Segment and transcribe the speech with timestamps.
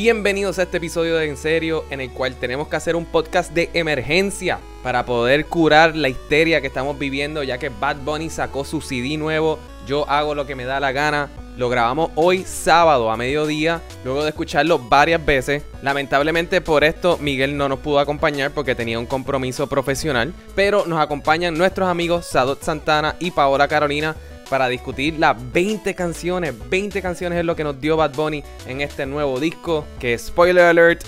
[0.00, 3.52] Bienvenidos a este episodio de En Serio, en el cual tenemos que hacer un podcast
[3.52, 8.64] de emergencia para poder curar la histeria que estamos viviendo, ya que Bad Bunny sacó
[8.64, 9.58] su CD nuevo.
[9.88, 11.30] Yo hago lo que me da la gana.
[11.56, 15.64] Lo grabamos hoy sábado a mediodía, luego de escucharlo varias veces.
[15.82, 21.00] Lamentablemente por esto Miguel no nos pudo acompañar porque tenía un compromiso profesional, pero nos
[21.00, 24.14] acompañan nuestros amigos Sadot Santana y Paola Carolina
[24.48, 26.54] para discutir las 20 canciones.
[26.68, 30.64] 20 canciones es lo que nos dio Bad Bunny en este nuevo disco, que spoiler
[30.64, 31.04] alert,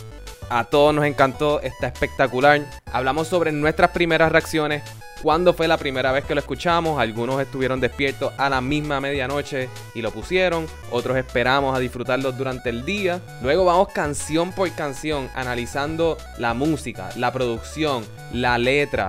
[0.50, 2.61] a todos nos encantó, está espectacular.
[2.93, 4.82] Hablamos sobre nuestras primeras reacciones,
[5.22, 6.99] cuándo fue la primera vez que lo escuchamos.
[6.99, 12.71] Algunos estuvieron despiertos a la misma medianoche y lo pusieron, otros esperamos a disfrutarlo durante
[12.71, 13.21] el día.
[13.43, 19.08] Luego vamos canción por canción analizando la música, la producción, la letra.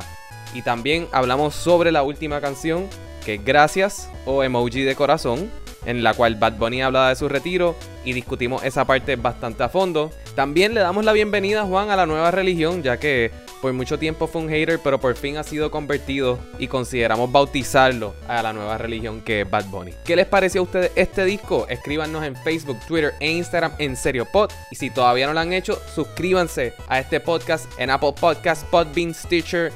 [0.54, 2.88] Y también hablamos sobre la última canción,
[3.24, 5.50] que Gracias o Emoji de Corazón,
[5.86, 9.70] en la cual Bad Bunny hablaba de su retiro y discutimos esa parte bastante a
[9.70, 10.12] fondo.
[10.36, 13.32] También le damos la bienvenida a Juan a la nueva religión, ya que
[13.62, 18.16] por mucho tiempo fue un hater, pero por fin ha sido convertido y consideramos bautizarlo
[18.28, 19.94] a la nueva religión que es Bad Bunny.
[20.04, 21.68] ¿Qué les pareció a ustedes este disco?
[21.70, 24.50] Escríbanos en Facebook, Twitter e Instagram en SerioPod.
[24.72, 29.14] Y si todavía no lo han hecho, suscríbanse a este podcast en Apple Podcasts, Podbean,
[29.14, 29.72] Stitcher,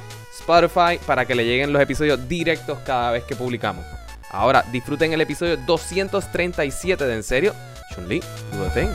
[0.46, 3.84] Spotify para que le lleguen los episodios directos cada vez que publicamos.
[4.30, 7.52] Ahora disfruten el episodio 237 de En Serio.
[7.94, 8.20] Chun-Li,
[8.52, 8.88] do the thing.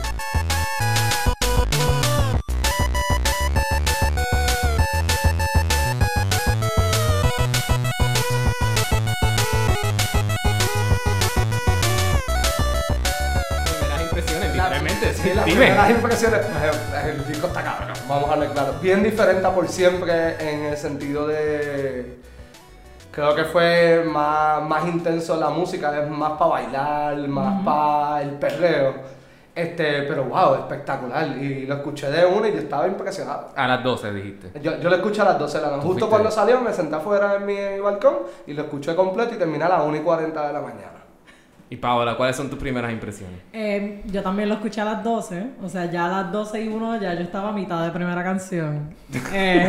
[15.22, 15.66] Sí, las Dime.
[15.66, 18.74] primeras impresiones, pues, el disco está cabrón, vamos a hablar claro.
[18.82, 22.18] Bien diferente a por siempre en el sentido de.
[23.12, 28.30] Creo que fue más, más intenso la música, es más para bailar, más para el
[28.30, 28.94] perreo.
[29.54, 31.28] Este, pero wow, espectacular.
[31.36, 33.50] Y lo escuché de una y yo estaba impresionado.
[33.54, 34.60] A las 12 dijiste.
[34.60, 35.82] Yo, yo lo escuché a las 12 de la noche.
[35.82, 36.10] Justo fuiste?
[36.10, 39.68] cuando salió me senté afuera en mi balcón y lo escuché completo y terminé a
[39.68, 41.01] las 1 y 40 de la mañana.
[41.72, 43.40] Y Paola, ¿cuáles son tus primeras impresiones?
[43.50, 46.68] Eh, yo también lo escuché a las 12, o sea, ya a las 12 y
[46.68, 48.94] 1 ya yo estaba a mitad de primera canción.
[49.32, 49.62] Eh,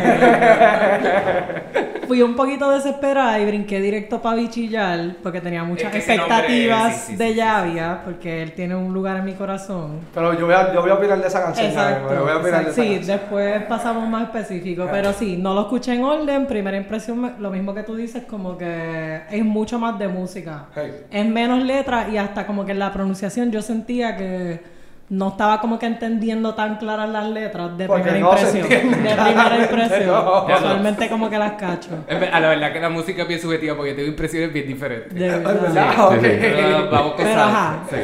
[2.06, 6.34] fui un poquito desesperada y brinqué directo para bichillar porque tenía muchas que ese nombre,
[6.36, 10.00] expectativas sí, sí, sí, de sí, Llavia porque él tiene un lugar en mi corazón.
[10.14, 11.66] Pero yo voy a, yo voy a opinar de esa canción.
[11.66, 12.14] Exacto.
[12.14, 13.18] yo voy a opinar de esa sí, canción.
[13.18, 16.46] después pasamos más específico, pero sí, no lo escuché en orden.
[16.46, 20.66] Primera impresión, me- lo mismo que tú dices, como que es mucho más de música.
[20.74, 20.92] Hey.
[21.10, 24.73] Es menos letra y hasta como que en la pronunciación yo sentía que
[25.10, 28.90] no estaba como que entendiendo tan claras las letras de Porque primera no se impresión.
[28.90, 30.06] De primera impresión.
[30.24, 30.46] no.
[30.46, 31.90] Usualmente como que las cacho.
[32.32, 35.12] A la verdad que la música es bien subjetiva porque tengo impresiones bien diferentes.
[35.14, 35.60] De Es verdad.
[35.62, 36.20] verdad, ok.
[36.22, 37.96] Pero vamos con Pero ajá, Sí.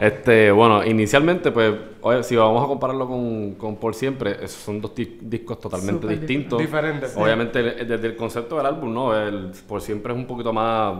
[0.00, 4.80] Este, bueno, inicialmente, pues, oye, si vamos a compararlo con, con Por Siempre, esos son
[4.80, 6.58] dos di- discos totalmente distintos.
[6.58, 7.14] Diferentes.
[7.16, 9.14] Obviamente, desde el concepto del álbum, ¿no?
[9.16, 10.94] El Por Siempre es un poquito más.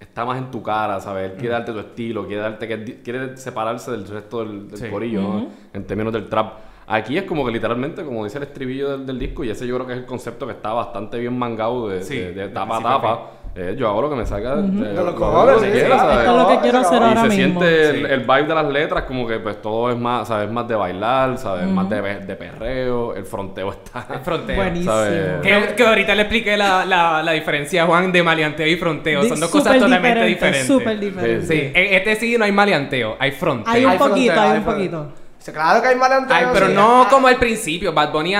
[0.00, 1.32] Está más en tu cara, ¿sabes?
[1.32, 4.88] Él quiere darte tu estilo, quiere darte que quiere separarse del resto del, del Sí.
[4.88, 5.46] corillo, ¿no?
[5.72, 6.52] En términos del trap.
[6.86, 9.74] Aquí es como que literalmente, como dice el estribillo del, del disco, y ese yo
[9.74, 12.82] creo que es el concepto que está bastante bien mangado de, Sí, de- tapa a
[12.82, 13.30] tapa.
[13.54, 15.98] Eh, yo hago lo que me salga de, De los lo- cojones, sí, quiera, sí.
[15.98, 16.18] ¿sabes?
[16.18, 17.60] Esto es lo que quiero hacer Y ahora y se mismo.
[17.60, 18.04] siente el, Sí.
[18.12, 20.50] el vibe de las letras como que pues todo es más, ¿sabes?
[20.50, 21.66] Más de bailar, ¿sabes?
[21.66, 24.06] Más de, de perreo, el fronteo está...
[24.14, 24.56] El fronteo.
[24.56, 24.92] Buenísimo.
[24.92, 25.40] ¿sabes?
[25.42, 29.24] Que, que ahorita le expliqué la, la, la diferencia, Juan, de maleanteo y fronteo.
[29.24, 30.66] Son dos cosas totalmente diferente, diferentes.
[30.66, 31.46] Súper diferente.
[31.46, 33.72] Sí, en este sí no hay maleanteo, hay fronteo.
[33.74, 35.06] Hay un Hay poquito, frontera, hay un poquito.
[35.48, 36.36] Sí, Claro que hay maleanteo.
[36.36, 36.72] Ay, pero sí.
[36.74, 37.92] no como al principio.
[37.94, 38.34] Bad Bunny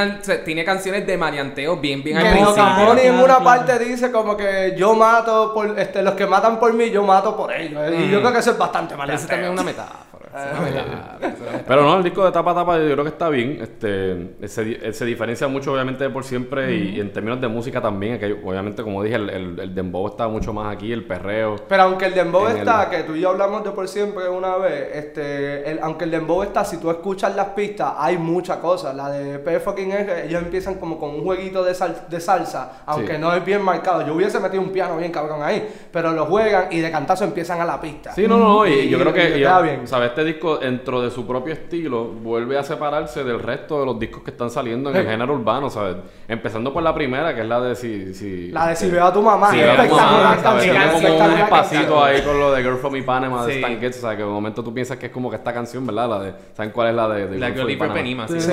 [0.44, 2.54] tiene canciones de maleanteo bien, bien al No, principio.
[2.54, 3.44] claro, Capone en una claro.
[3.44, 7.34] parte dice como que yo mato por este, los que matan por mí, yo mato
[7.36, 7.80] por ellos.
[7.92, 8.20] Y yo Mm.
[8.20, 9.24] creo que eso es bastante maleanteo.
[9.24, 9.98] eso también es una metáfora.
[10.34, 11.62] Es es.
[11.66, 13.59] Pero no, el disco de tapa a tapa yo creo que está bien.
[13.61, 17.81] Este, se, se diferencia mucho obviamente de por siempre y, y en términos de música
[17.81, 18.19] también.
[18.19, 21.56] Que obviamente, como dije, el, el, el dembow está mucho más aquí, el perreo.
[21.69, 24.56] Pero aunque el dembow está, el- que tú y yo hablamos de por siempre una
[24.56, 28.95] vez, este, el- aunque el dembow está, si tú escuchas las pistas, hay muchas cosas.
[28.95, 32.83] La de P fucking R, ellos empiezan como con un jueguito de, sal- de salsa,
[32.86, 33.19] aunque Sí.
[33.21, 34.07] no es bien marcado.
[34.07, 37.60] Yo hubiese metido un piano bien cabrón ahí, pero lo juegan y de cantazo empiezan
[37.60, 38.13] a la pista.
[38.15, 39.86] Sí, no, no, y, Y- yo creo que y- bien.
[39.86, 40.15] ¿sabes?
[40.18, 44.24] Este disco dentro de su propio estilo vuelve a separarse del resto de los discos
[44.24, 45.97] que están saliendo en el género urbano, ¿sabes?
[46.26, 48.12] Empezando por la primera, que es la de si...
[48.15, 50.62] si La de si este, veo a tu mamá, es era como, espectacular ah, ¿sabes?
[50.65, 53.59] Tiene como un espacito ahí con lo de Girl from Ipanema de Sí.
[53.60, 55.86] Stan Getz, o sea, que de momento tú piensas que es como que esta canción,
[55.86, 56.09] ¿verdad?
[56.09, 58.41] La de, ¿saben cuál es la de, de La Girl from Ipanema, sí.
[58.41, 58.53] Sí.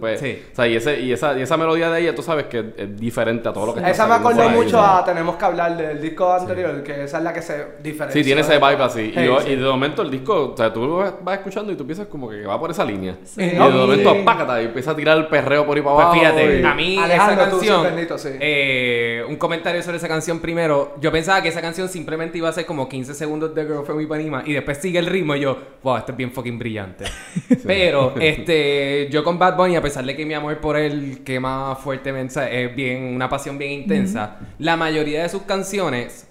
[0.00, 0.42] Pues, Sí.
[0.52, 2.96] O sea, y, ese, y, esa, y esa melodía de ella, tú sabes que es
[3.00, 5.76] diferente a todo lo que está Esa me acordó ahí, mucho a Tenemos que hablar
[5.76, 8.20] del disco anterior, que esa es la que se diferencia.
[8.20, 9.00] Sí, tiene ese vibe así.
[9.02, 9.50] Y, Sí, yo- sí.
[9.50, 11.84] y de momento el disco, o sea, sea, tú lo vas vas escuchando y tú
[11.86, 13.16] piensas como que va por esa línea.
[13.24, 13.42] Sí.
[13.42, 16.04] Y de momento, y- pácata, y empieza a tirar el perreo por ahí para Pues
[16.06, 16.18] abajo.
[16.20, 18.28] fíjate, y- a mí Alejandro, esa canción, sí, bendito, sí.
[18.40, 22.52] eh, un comentario sobre esa canción primero, yo pensaba que esa canción simplemente iba a
[22.52, 25.56] ser como 15 segundos de Girl from Ipanema y después sigue el ritmo y yo,
[25.82, 27.04] wow, esto es bien fucking brillante.
[27.66, 31.76] Pero, este, yo con Bad Bunny, a pesar de que mi amor por él quema
[31.76, 36.28] fuertemente, es bien, una pasión bien intensa, la mayoría de sus canciones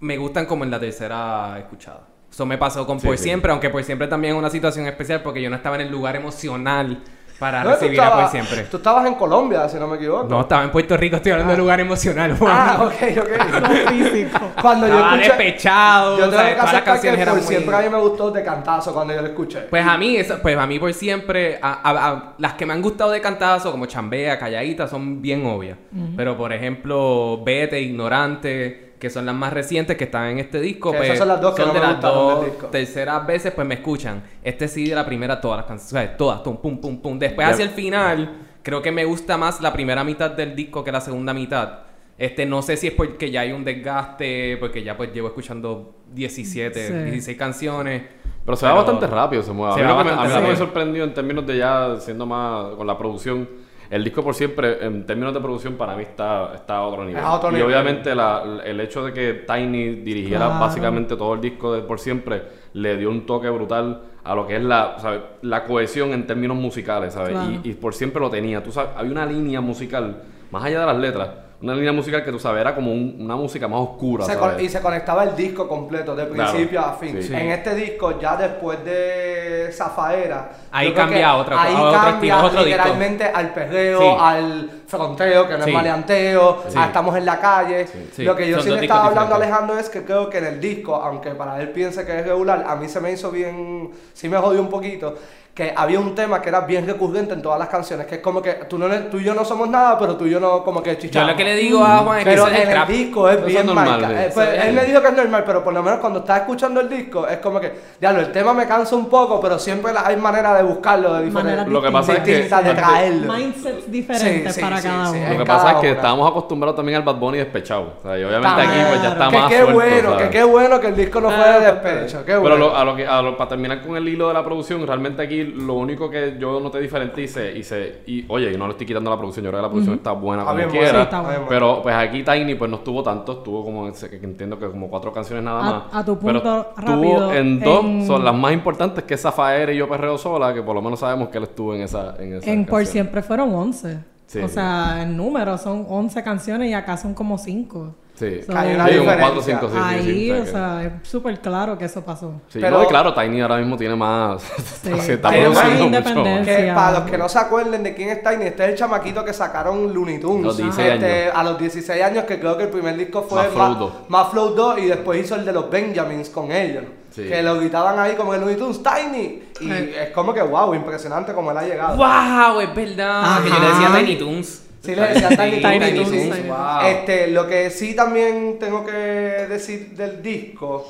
[0.00, 2.06] me gustan como en la tercera escuchada.
[2.30, 3.24] Eso me pasó con Sí, Por sí.
[3.24, 5.90] Siempre, aunque Por Siempre también es una situación especial porque yo no estaba en el
[5.90, 6.98] lugar emocional
[7.40, 8.62] para No, recibir a Por Siempre.
[8.70, 10.28] Tú estabas en Colombia, si no me equivoco.
[10.28, 12.36] No, estaba en Puerto Rico, estoy hablando de lugar emocional.
[12.42, 12.88] Ah, Juan.
[12.88, 13.88] ok, ok.
[13.88, 14.38] Físico.
[14.60, 15.28] Cuando yo Estaba escuché...
[15.36, 17.48] despechado, Yo tengo que todas las aceptar canciones que eran por muy...
[17.54, 19.60] siempre a mí me gustó de cantazo cuando yo lo escuché.
[19.62, 22.74] Pues a mí, esa- pues a mí por siempre, a- a- a- las que me
[22.74, 25.78] han gustado de cantazo, como Chambea, Calladita, son bien obvias.
[26.16, 30.92] Pero por ejemplo, Vete, Ignorante, que son las más recientes que están en este disco,
[30.92, 32.66] Que pues esas son las dos que no de me las dos disco.
[32.68, 34.22] terceras veces, pues me escuchan.
[34.44, 37.18] Este sí de la primera, todas las canciones, todas, tum, pum, pum, pum.
[37.18, 40.92] Después hacia el final, creo que me gusta más la primera mitad del disco que
[40.92, 41.80] la segunda mitad.
[42.18, 45.94] Este, no sé si es porque ya hay un desgaste, porque ya pues llevo escuchando
[46.12, 46.92] 17, Sí.
[47.10, 48.02] 16 canciones.
[48.44, 49.74] Pero se va bastante rápido, se mueve.
[49.74, 51.56] Se a mí, lo que me, a mí lo que me sorprendió en términos de
[51.56, 53.48] ya siendo más con la producción,
[53.90, 57.22] el disco por siempre, en términos de producción, para mí está, está a otro nivel.
[57.22, 57.66] a otro y nivel.
[57.66, 60.60] obviamente la- el hecho de que Tiny dirigiera Claro.
[60.60, 62.42] básicamente todo el disco de por siempre
[62.74, 65.20] le dio un toque brutal a lo que es la, ¿sabes?
[65.42, 67.30] la cohesión en términos musicales, ¿sabes?
[67.30, 67.50] Claro.
[67.64, 68.62] Y, y por siempre lo tenía.
[68.62, 70.22] Tú sabes, había una línea musical,
[70.52, 71.28] más allá de las letras,
[71.62, 74.54] una línea musical que tú sabes, era como un- una música más oscura, Se ¿sabes?
[74.56, 76.50] con- y se conectaba el disco completo, de Claro.
[76.52, 77.22] principio a fin.
[77.22, 77.34] Sí.
[77.34, 82.50] En este disco, ya después de Zafaera, Ahí cambia otra- ahí a otro cambia estilo,
[82.50, 82.64] disco.
[82.64, 84.16] literalmente al perreo, Sí.
[84.18, 85.70] al fronteo, que no Sí.
[85.70, 86.78] es maleanteo, Sí.
[86.78, 87.86] a estamos en la calle.
[88.12, 88.24] Sí.
[88.24, 89.36] Lo que yo Son sí le estaba hablando a.
[89.38, 92.64] Alejandro es que creo que en el disco, aunque para él piense que es regular,
[92.68, 95.14] a mí se me hizo bien, sí me jodió un poquito.
[95.52, 98.40] Que había un tema que era bien recurrente en todas las canciones, que es como
[98.40, 100.80] que tú, no, tú y yo no somos nada, pero tú y yo no como
[100.80, 101.30] que Yo chichamos.
[101.32, 103.66] lo que le digo a Juan es que Pero en el el disco es bien
[103.66, 104.06] normal.
[104.16, 106.80] Eh, pues, él me dijo que es normal, pero por lo menos cuando estás escuchando
[106.80, 110.16] el disco es como que, diablo, el tema me cansa un poco, pero siempre hay
[110.16, 111.50] manera de buscarlo, de diferente.
[111.56, 113.32] Maneras Lo que pasa es que- de traerlo.
[113.32, 115.18] Mindsets diferentes Sí, sí, para sí, cada sí.
[115.18, 115.30] uno.
[115.32, 117.94] Lo que pasa es que estábamos acostumbrados también al Bad Bunny despechado.
[117.98, 118.70] O sea, y obviamente Claro.
[118.70, 120.24] aquí pues ya está que más qué suelto, bueno, ¿sabes?
[120.24, 122.56] que qué bueno que el disco no fue de despecho, qué Pero bueno.
[122.56, 125.22] lo- a lo que, a lo- para terminar con el hilo de la producción, realmente
[125.22, 128.66] aquí lo único que yo noté diferente y se, y se, y oye, y no
[128.66, 130.90] le estoy quitando la producción, yo creo que la producción está buena como bien quiera.
[130.90, 131.40] Sí, está buena.
[131.48, 134.88] Pero pues aquí Tiny pues no estuvo tanto, estuvo como ese- que entiendo que como
[134.88, 135.82] cuatro canciones nada más.
[135.92, 139.20] a tu pero punto estuvo rápido, en dos, en- son las más importantes que es
[139.22, 142.14] Zafaera y Yo Perreo Sola, que por lo menos sabemos que él estuvo en esa
[142.18, 142.84] en esa En Por.
[142.86, 143.98] Siempre fueron 11.
[144.30, 144.38] Sí.
[144.38, 147.96] O sea, en número son 11 canciones y acá son como 5.
[148.14, 149.18] Sí, So- Hay una Sí, diferencia.
[149.26, 152.34] cuatro, cinco, sí, sí, Ahí, sí, o que- sea, es súper claro que eso pasó.
[152.48, 154.42] Sí, Pero- no, claro, Tiny ahora mismo tiene más.
[154.82, 155.98] Sí, se está tiene más produciendo mucho.
[156.10, 156.56] independencia.
[156.58, 159.24] Que para los que no se acuerden de quién es Tiny, este es el chamaquito
[159.24, 160.44] que sacaron Looney Tunes.
[160.44, 163.48] Los 16 Este, A los 16 años, que creo que el primer disco fue Más
[163.52, 163.92] Flow 2.
[164.08, 166.84] más Flow 2 y después hizo el de los Benjamins con ellos.
[167.10, 167.24] Sí.
[167.24, 169.42] Que lo gritaban ahí como el Looney Tunes, Tiny.
[169.60, 170.02] Y Eh.
[170.04, 171.96] es como que wow, impresionante como él ha llegado.
[171.96, 172.60] ¡Wow!
[172.60, 173.42] Es verdad.
[173.42, 173.98] Que yo le decía Ajá.
[173.98, 174.62] Tiny Toons.
[174.82, 176.30] Sí, le decía Tiny, Tiny sí.
[176.30, 176.80] Tiny Wow.
[176.86, 180.88] Este, lo que sí también tengo que decir del disco,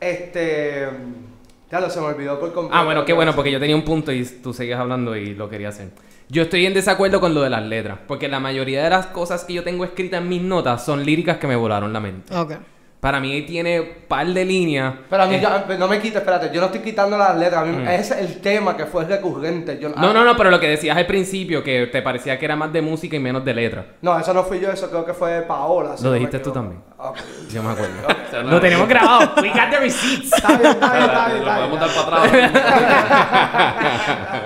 [0.00, 0.88] este...
[1.70, 2.76] Ya lo se me olvidó por completo.
[2.78, 5.48] Ah, bueno, qué bueno, porque yo tenía un punto y tú seguías hablando y lo
[5.48, 5.88] quería hacer.
[6.28, 9.44] Yo estoy en desacuerdo con lo de las letras, porque la mayoría de las cosas
[9.44, 12.32] que yo tengo escritas en mis notas son líricas que me volaron la mente.
[12.36, 12.52] Ok.
[13.04, 14.94] Para mí tiene par de líneas.
[15.10, 17.60] Pero a mí Eh, ya, no me quites, espérate, yo no estoy quitando las letras,
[17.60, 19.78] a mí ese es el tema que fue recurrente.
[19.78, 20.00] Yo, Mm.
[20.00, 22.72] No, no, no, pero lo que decías al principio, que te parecía que era más
[22.72, 23.84] de música y menos de letra.
[24.00, 25.96] No, eso no fui yo, eso creo que fue Paola.
[26.02, 26.80] Lo dijiste tú también.
[26.96, 27.18] Ok.
[27.52, 27.92] Yo me acuerdo.
[28.42, 29.34] no- lo tenemos grabado.
[29.42, 30.32] We got the receipts.
[30.32, 32.52] Está bien, está bien, está bien, Lo podemos dar para atrás.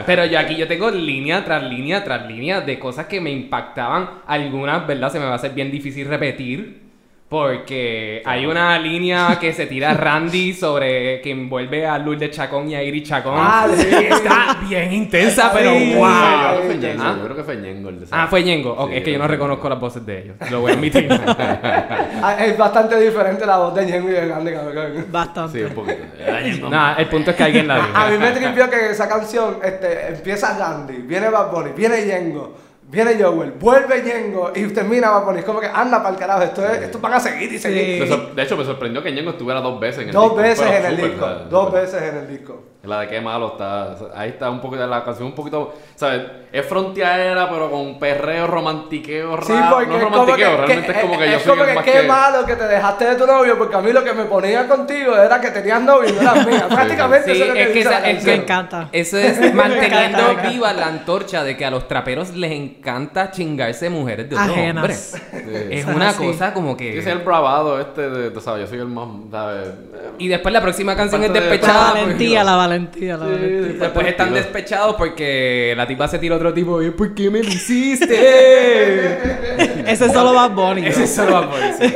[0.05, 4.23] Pero yo aquí yo tengo línea tras línea tras línea de cosas que me impactaban.
[4.27, 5.13] Algunas, ¿verdad?
[5.13, 6.88] Se me va a hacer bien difícil repetir.
[7.29, 12.75] Porque hay una línea que se tira Randy sobre que envuelve a Lourdes Chacón y
[12.75, 13.35] a Iri Chacón.
[13.37, 13.87] Ah, sí.
[14.11, 15.93] Está bien intensa, pero Sí.
[15.95, 16.07] wow.
[16.09, 16.95] Yo creo que fue Ah.
[16.97, 18.07] Ñengo, yo creo que fue Ñengo el de.
[18.11, 18.73] Ah, fue Ñengo.
[18.73, 20.37] Ok, Sí, es que yo no reconozco las voces de ellos.
[20.51, 21.09] Lo voy a admitir.
[22.21, 25.07] Ah, Es bastante diferente la voz de Ñengo y de Grande, cabrón.
[25.11, 25.59] Bastante.
[25.59, 26.69] Sí, un poquito.
[26.71, 27.89] Nada, el punto es que alguien la dijo.
[27.95, 32.05] A mí me tripió que en esa canción este, empieza Randy, viene Bad Bunny, viene
[32.07, 32.55] Yengo,
[32.89, 35.39] viene Joel, vuelve Yengo y termina Bad Bunny.
[35.41, 38.09] Es como que anda para el carajo, esto, es, esto van a seguir y seguir.
[38.35, 40.37] De hecho, me sorprendió que Ñengo estuviera dos veces en el Dos disco.
[40.43, 42.63] veces Pero en el disco, dos veces en el disco.
[42.85, 43.97] La de qué malo está.
[44.15, 46.23] Ahí está un poquito, la canción un poquito, ¿sabes?
[46.53, 49.45] Es fronteadera, pero con perreo, romantiqueo, rap.
[49.45, 51.63] Sí, porque no es como romantiqueo, que, realmente que- es como que yo soy como
[51.65, 52.03] el que más qué que...
[52.07, 55.17] malo que te dejaste de tu novio, porque a mí lo que me ponía contigo
[55.17, 56.67] era que tenías novio y no eras mía.
[56.69, 58.25] Prácticamente Sí, eso es lo que es que, esa- es.
[58.25, 58.89] Me encanta.
[58.93, 60.49] Eso es manteniendo encanta.
[60.49, 65.21] viva la antorcha de que a los traperos les encanta chingarse mujeres de hombres.
[65.31, 65.43] Sí.
[65.73, 66.25] Es una así.
[66.25, 66.97] cosa como que...
[66.99, 68.63] el bravado este de, de, ¿sabes?
[68.63, 69.69] Yo soy el más, ¿sabes?
[70.19, 71.93] Y después la próxima canción es Parte de- La despechada.
[71.93, 73.17] valentía, la valentía, la valentía.
[73.17, 77.43] Después pues, están despechados porque la tipa se tira otro tipo y ¿por qué me
[77.43, 78.17] lo hiciste?
[79.91, 80.89] Ese solo va Bonnie.
[80.89, 81.95] Ese solo va por eso.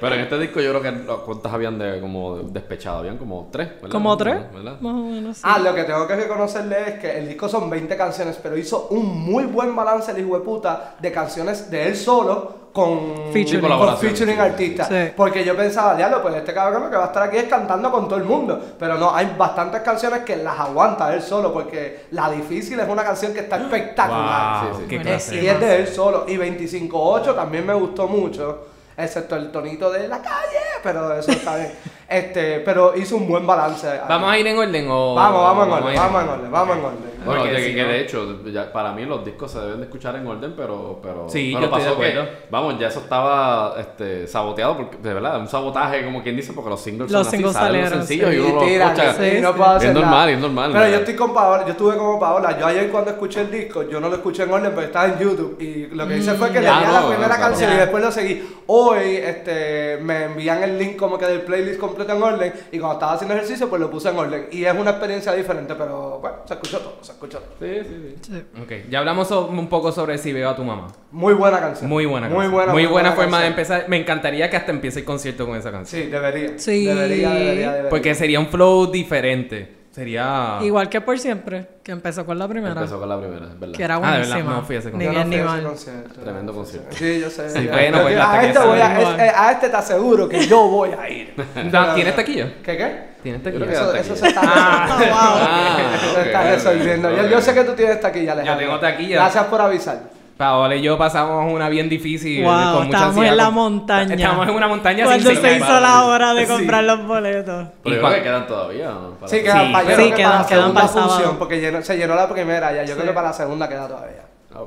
[0.00, 2.98] Pero en este disco yo creo que ¿cuántas habían de como despechado?
[2.98, 3.90] Habían como tres, ¿verdad?
[3.90, 4.36] ¿Como tres?
[4.52, 4.80] ¿Verdad?
[4.80, 5.36] Más o menos.
[5.36, 5.42] sí.
[5.44, 8.88] Ah, lo que tengo que reconocerle es que el disco son 20 canciones, pero hizo
[8.88, 13.60] un muy buen balance el hijo de puta de canciones de él solo con Featuring.
[13.60, 14.88] Con artistas.
[14.88, 15.12] sí.
[15.16, 17.90] Porque yo pensaba, diablo, pues este cabrón lo que va a estar aquí es cantando
[17.90, 18.60] con todo el mundo.
[18.78, 23.02] Pero no, hay bastantes canciones que las aguanta él solo, porque La Difícil es una
[23.02, 24.64] canción que está espectacular.
[24.70, 24.88] Wow, Sí, sí.
[24.88, 25.42] qué Es- clase.
[25.42, 26.24] y es de él solo.
[26.28, 28.66] Y 25.8 también me gustó mucho.
[28.96, 31.72] Excepto el tonito de la calle, pero eso está bien.
[32.08, 33.86] Este, pero hizo un buen balance.
[34.08, 35.14] ¿Vamos a ir en orden o...?
[35.14, 37.08] Vamos, vamos en orden, vamos en orden, vamos en orden.
[37.22, 39.82] Bueno, que, si que no- de hecho, ya- para mí los discos se deben de
[39.84, 43.00] escuchar en orden, pero, pero, Sí, pero yo estoy de pasó que, vamos, ya eso
[43.00, 47.26] estaba este, saboteado, porque, de verdad, un sabotaje, como quien dice, porque los singles Los
[47.26, 49.12] son singles así, salen los salieron, sencillos y Sí, uno los tiran, escucha.
[49.14, 51.70] sí, Sí, no puedo hacer Es normal, es normal, Pero yo estoy con Paola, yo
[51.72, 52.58] estuve como Paola.
[52.58, 55.18] Yo ayer cuando escuché el disco, yo no lo escuché en orden, pero estaba en
[55.18, 55.60] YouTube.
[55.60, 57.76] Y lo que hice fue que le ya, di a no, la primera canción y
[57.76, 58.48] después lo seguí.
[58.68, 62.52] Hoy este, me envían el link como que del playlist completo en orden.
[62.72, 64.46] Y cuando estaba haciendo ejercicio, pues lo puse en orden.
[64.52, 67.54] Y es una experiencia diferente, pero bueno, se escuchó todo, se escuchó todo.
[67.60, 68.32] Sí, sí, sí.
[68.32, 68.60] Sí.
[68.62, 70.88] Ok, ya hablamos so- un poco sobre si veo a tu mamá.
[71.10, 71.88] Muy buena canción.
[71.88, 72.52] Muy buena Muy canción.
[72.52, 73.86] buena, Muy buena forma de empezar.
[73.88, 76.02] Me encantaría que hasta empiece el concierto con esa canción.
[76.02, 76.58] Sí, debería.
[76.58, 76.84] Sí.
[76.86, 77.88] Debería, debería, debería.
[77.90, 79.77] Porque sería un flow diferente.
[79.98, 80.58] Sería...
[80.62, 82.72] Igual que por siempre, que empezó con la primera.
[82.72, 83.74] Empezó con la primera, es verdad.
[83.76, 84.52] Que era Ah, de verdad, buenísima.
[84.54, 85.62] no fui a ese Ni Yo bien ni mal.
[85.64, 86.20] concierto.
[86.20, 86.94] Tremendo concierto.
[86.96, 87.50] Sí, yo sé.
[87.50, 87.72] Sí, ya.
[87.72, 90.68] bueno, pues, Yo- a, que este voy a, es- a este te aseguro que yo
[90.68, 91.34] voy a ir.
[91.96, 92.46] ¿Tienes taquilla?
[92.62, 93.08] ¿Qué qué?
[93.24, 93.72] ¿Tienes Yo taquilla?
[93.72, 97.10] Eso, eso se está Ah, Ah, eso se está resolviendo.
[97.16, 97.28] Yo, ok.
[97.30, 98.64] yo sé que tú tienes taquilla, Alejandro.
[98.66, 99.16] tengo taquilla.
[99.16, 99.98] Gracias por avisar.
[100.38, 102.44] Paola y yo pasamos una bien difícil.
[102.44, 104.14] Wow, con mucha ansiedad, en la montaña.
[104.14, 106.52] Estábamos en una montaña Cuando sin se hizo la hora de Sí.
[106.52, 107.66] comprar los boletos.
[107.82, 109.10] Pero ¿Y creo que quedan todavía, ¿no?
[109.18, 111.36] Para- Sí, quedan Sí, para, yo sí, creo que quedan- para la segunda para función,
[111.38, 112.84] porque llenó- se llenó la primera ya.
[112.84, 114.22] Yo creo que para la segunda queda todavía.
[114.54, 114.60] Ah.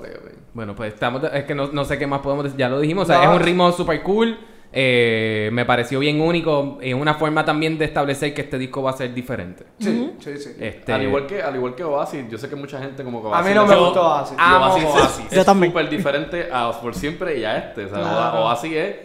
[0.53, 1.23] Bueno, pues estamos.
[1.33, 2.59] Es que no, no sé qué más podemos decir.
[2.59, 3.03] Ya lo dijimos.
[3.03, 4.37] O sea, es un ritmo super cool.
[4.73, 6.77] Eh, me pareció bien único.
[6.81, 9.65] Es una forma también de establecer que este disco va a ser diferente.
[9.79, 10.49] Sí, sí, sí.
[10.59, 13.27] Este, Al igual que al igual que Oasis, yo sé que mucha gente como que
[13.27, 14.37] A mí Oasis no me gustó Oasis.
[14.39, 15.25] amo Oasis es- Oasis.
[15.31, 15.71] Es Yo también.
[15.73, 17.85] súper diferente a Por Siempre y a este.
[17.85, 18.45] O sea, Claro.
[18.45, 18.95] Oasis es,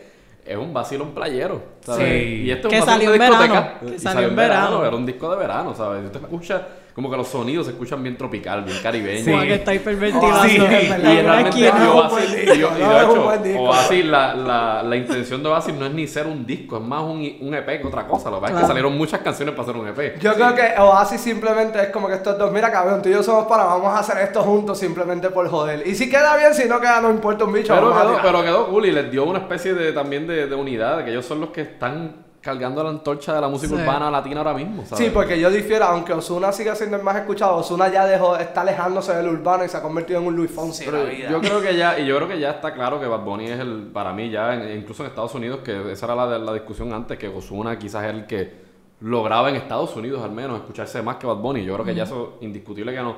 [0.47, 1.61] es un vacilón playero.
[1.81, 2.09] ¿sabes?
[2.09, 2.43] Sí.
[2.45, 3.79] Y este es Que un salió en verano, discoteca.
[3.81, 4.85] que Y salió en verano.
[4.87, 6.03] Era un disco de verano, ¿sabes?
[6.03, 9.23] Y usted escucha como que los sonidos se escuchan bien tropical, bien caribeños.
[9.26, 9.31] Sí.
[9.31, 13.61] Como que está hiperventilando Sí, y Y realmente y Oasis, y yo- y hecho.
[13.61, 17.03] Oasis, la, la, la intención de Oasis no es ni ser un disco, es más
[17.03, 18.31] un, un EP que otra cosa.
[18.31, 20.19] Lo que pasa es que salieron muchas canciones para hacer un EP.
[20.21, 23.23] Yo creo que Oasis simplemente es como que estos dos, mira cabrón, tú y yo
[23.23, 25.87] somos para, vamos a hacer esto juntos simplemente por joder.
[25.87, 27.75] Y si queda bien, si no queda, no importa un bicho.
[27.75, 30.97] Pero quedó, pero quedó cool y les dio una especie de también de, de unidad,
[30.97, 33.83] de que ellos son los que están cargando la antorcha de la música Sí.
[33.83, 34.85] urbana latina ahora mismo.
[34.87, 35.05] ¿sabes?
[35.05, 38.62] Sí, porque yo difiero, aunque Osuna siga siendo el más escuchado, Osuna ya dejó, está
[38.62, 41.31] alejándose del urbano y se ha convertido en un Luis Fonsi de Pero la vida.
[41.31, 43.61] yo creo que ya, y yo creo que ya está claro que Bad Bunny es
[43.61, 46.93] el, para mí ya, en- incluso en Estados Unidos, que esa era la, la discusión
[46.93, 48.65] antes, que Ozuna quizás es el que
[49.00, 51.65] lograba en Estados Unidos al menos escucharse más que Bad Bunny.
[51.65, 53.17] Yo creo que ya eso indiscutible que no.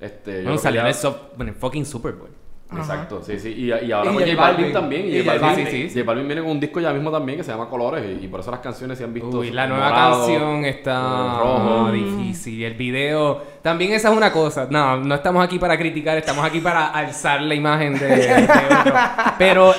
[0.00, 2.30] Este, yo Bueno, salió en ya- el, soft- en el fucking Super Bowl.
[2.76, 3.48] Exacto, sí, sí.
[3.56, 5.06] Y, y ahora Y con J J Balvin también.
[5.08, 5.98] Y Y J J Balvin, sí, sí.
[6.00, 8.04] J Balvin viene con un disco ya mismo también que se llama Colores.
[8.20, 9.38] Y, y por eso las canciones se han visto.
[9.38, 11.92] Uy, la nueva morado, canción está rojo.
[11.92, 12.62] difícil.
[12.64, 13.42] El video.
[13.62, 14.68] También esa es una cosa.
[14.70, 18.94] No, no estamos aquí para criticar, estamos aquí para alzar la imagen de, de otro.
[19.38, 19.74] Pero.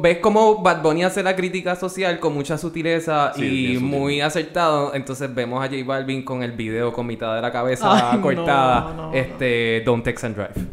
[0.00, 4.92] ¿Ves cómo Bad Bunny hace la crítica social con mucha sutileza Sí, y muy acertado?
[4.92, 8.80] Entonces vemos a J Balvin con el video con mitad de la cabeza Ay, cortada.
[8.96, 9.14] no, no.
[9.14, 10.66] este, Don't Text and Drive.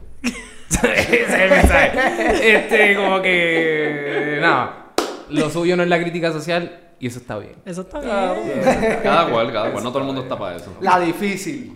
[0.69, 2.55] Ese es el mensaje.
[2.55, 4.37] Este, como que.
[4.41, 4.87] Nada.
[5.29, 7.55] Lo suyo no es la crítica social y eso está bien.
[7.65, 8.35] Eso está Claro.
[8.43, 8.99] bien.
[9.03, 9.83] Cada cual, cada cual.
[9.83, 10.75] No todo el mundo está para eso.
[10.81, 11.75] La difícil.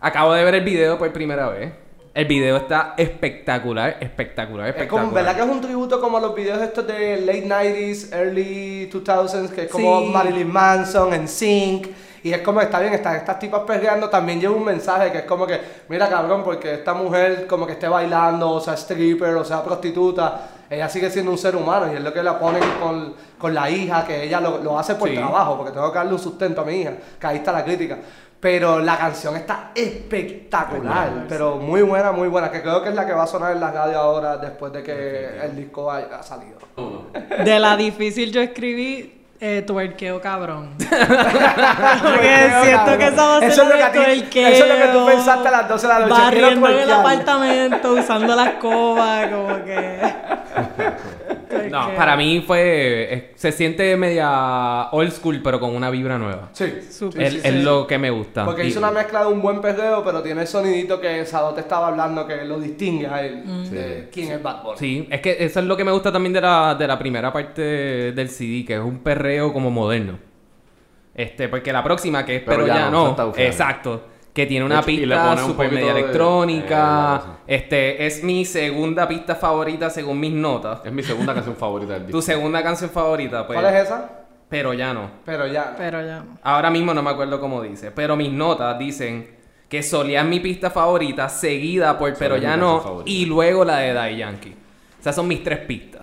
[0.00, 1.72] Acabo de ver el video por primera vez.
[2.12, 5.04] El video está espectacular, espectacular, Es espectacular.
[5.06, 8.88] como, ¿verdad que es un tributo como a los videos estos de late 90s, early
[8.88, 10.06] 2000s, que es como Sí.
[10.12, 11.88] Marilyn Manson, en Sync,
[12.24, 15.24] y es como, está bien, están estas tipas perreando, también lleva un mensaje que es
[15.24, 19.44] como que, mira cabrón, porque esta mujer como que esté bailando, o sea stripper, o
[19.44, 20.40] sea prostituta,
[20.70, 23.68] ella sigue siendo un ser humano y es lo que la ponen con, con la
[23.70, 25.14] hija, que ella lo, lo hace por Sí.
[25.16, 27.98] trabajo, porque tengo que darle un sustento a mi hija, que ahí está la crítica.
[28.40, 33.06] Pero la canción está espectacular, pero muy buena, muy buena, que creo que es la
[33.06, 36.58] que va a sonar en las radios ahora después de que el disco haya salido.
[37.44, 40.70] De la difícil yo escribí eh, tuerqueo cabrón.
[40.78, 44.48] Porque siento que esa va a ser Eso es lo que a ti- tuerqueo.
[44.48, 46.90] eso es lo que tú pensaste a las 12 de la noche, Barriendo en el
[46.90, 50.00] apartamento, usando la escoba, como que...
[51.70, 52.60] No, para mí fue.
[53.14, 56.50] eh, se siente media old school, pero con una vibra nueva.
[56.52, 57.20] Sí, Súper.
[57.30, 57.62] sí, es sí, es sí.
[57.62, 58.44] lo que me gusta.
[58.44, 61.52] Porque Y- hizo una mezcla de un buen perreo, pero tiene el sonidito que Sado
[61.54, 64.78] te estaba hablando que lo distingue a él de quién es Bad Bunny.
[64.78, 67.32] Sí, es que eso es lo que me gusta también de la, de la primera
[67.32, 67.62] parte
[68.12, 70.18] del CD, que es un perreo como moderno.
[71.14, 74.02] Este, porque la próxima, que es Pero Pero, ya ya, no, no, está exacto,
[74.34, 77.22] que tiene una De hecho, y le pista pone un super poquito media de- electrónica.
[77.46, 80.80] Eh, este, es mi segunda pista favorita según mis notas.
[80.84, 82.18] Es mi segunda canción favorita del disco.
[82.18, 83.58] Tu segunda canción favorita, pues.
[83.60, 84.10] ¿Cuál es esa?
[84.48, 85.08] Pero ya no.
[85.24, 85.74] Pero ya.
[85.78, 86.38] Pero ya no.
[86.42, 89.34] Ahora mismo no me acuerdo cómo dice, pero mis notas dicen
[89.68, 93.10] que Solía es mi pista favorita, seguida por Pero ya no, favorita.
[93.10, 94.54] y luego la de Daddy Yankee.
[95.00, 96.02] Esas son mis tres pistas.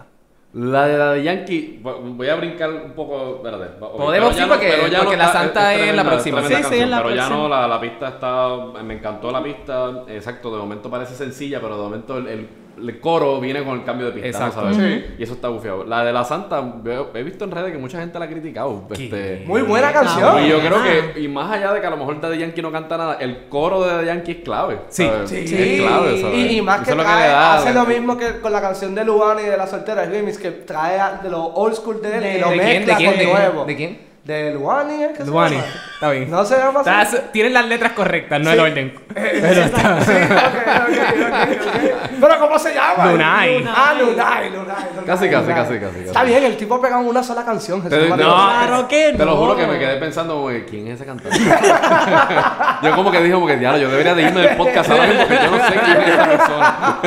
[0.53, 5.31] La de la de Yankee, voy a brincar un poco, Podemos, sí, porque- porque la
[5.31, 6.41] Santa es la tremenda- próxima.
[6.41, 9.41] Sí, sí, canción, es la Pero ya no, la, la pista está, me encantó la
[9.41, 13.79] pista, exacto, de momento parece sencilla, pero de momento el, el- el coro viene con
[13.79, 14.51] el cambio de pista.
[14.51, 14.77] ¿sabes?
[14.77, 15.05] Sí.
[15.19, 15.83] Y eso está bufiado.
[15.83, 18.87] La de la Santa, veo- he visto en redes que mucha gente la ha criticado.
[18.91, 20.43] Este, Muy buena canción.
[20.43, 22.71] y yo creo que, y más allá de que a lo mejor Daddy Yankee no
[22.71, 24.79] canta nada, el coro de Daddy Yankee es clave.
[24.89, 25.05] Sí.
[25.05, 25.29] ¿sabes?
[25.29, 26.37] Sí, Es clave, ¿sabes?
[26.37, 29.03] y, y más que trae, le da- hace lo mismo que con la canción de
[29.05, 32.37] Luana y de la soltera remix, que trae de lo old school de él De-
[32.37, 32.65] y lo ¿De quién?
[32.85, 33.13] mezcla ¿De quién?
[33.29, 33.65] con nuevo.
[33.65, 34.10] ¿De quién?
[34.23, 35.55] De Luani, ¿es que se Luani.
[35.55, 35.67] llama?
[35.95, 36.29] Está bien.
[36.29, 36.89] No se llama así.
[36.91, 38.93] Estás- tienes las letras correctas, no el orden.
[39.11, 42.19] Sí, ok, ok, ok, ok.
[42.21, 43.11] Pero ¿cómo se llama?
[43.11, 43.65] Lunay.
[43.67, 44.51] Ah, Lunay, Lunay.
[44.51, 45.55] Lunay, Casi, casi, Lunay.
[45.55, 46.25] casi, casi, Está casi.
[46.27, 47.81] bien, el tipo ha pegado una sola canción.
[47.81, 48.25] Jesús Te- María.
[48.25, 49.37] no, Claro que Te lo no.
[49.37, 51.37] juro que me quedé pensando, que, ¿quién es ese cantante?
[52.83, 55.23] yo como que dije, como que, diablo, yo debería de irme del podcast ahora mismo
[55.27, 56.99] porque yo no sé quién es esa persona.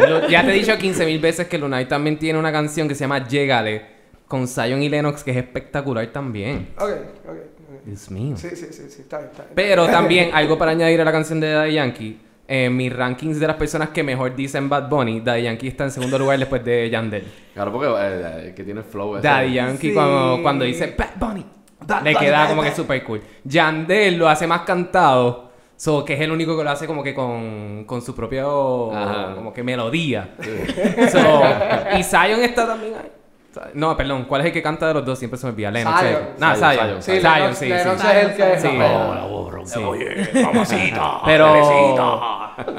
[0.08, 2.94] Lo- ya te he dicho 15 mil veces que Lunay también tiene una canción que
[2.94, 3.99] se llama Llégale
[4.30, 6.68] con Zion y Lennox que es espectacular también.
[6.78, 7.30] Ok, ok.
[7.30, 7.36] ok.
[7.84, 8.36] Dios mío.
[8.36, 9.52] Sí, sí, sí, sí, está bien, está bien.
[9.56, 12.20] Pero también, algo para añadir a la canción de Daddy Yankee.
[12.46, 15.90] En mis rankings de las personas que mejor dicen Bad Bunny, Daddy Yankee está en
[15.90, 17.24] segundo lugar después de Yandel.
[17.54, 19.26] Claro, porque eh, eh, que tiene el flow ese.
[19.26, 19.94] Daddy Yankee Sí.
[19.94, 21.44] cuando, cuando dice Bad Bunny,
[22.04, 23.20] le queda como que super cool.
[23.44, 27.14] Yandel lo hace más cantado, so, que es el único que lo hace como que
[27.14, 29.34] con, con su propio Ajá.
[29.34, 30.34] como que melodía.
[31.10, 31.42] So,
[31.98, 33.10] y Zion está también ahí.
[33.74, 35.18] No, perdón, ¿cuál es el que canta de los dos?
[35.18, 35.70] Siempre se me olvida.
[35.70, 36.00] Lennox.
[36.00, 36.22] Zion.
[36.38, 37.02] Nah, Zion.
[37.02, 38.66] Sí, Zion, sí, Lennox es el que Sí.
[38.68, 39.24] rapea.
[39.66, 39.80] Sí.
[41.24, 41.54] Pero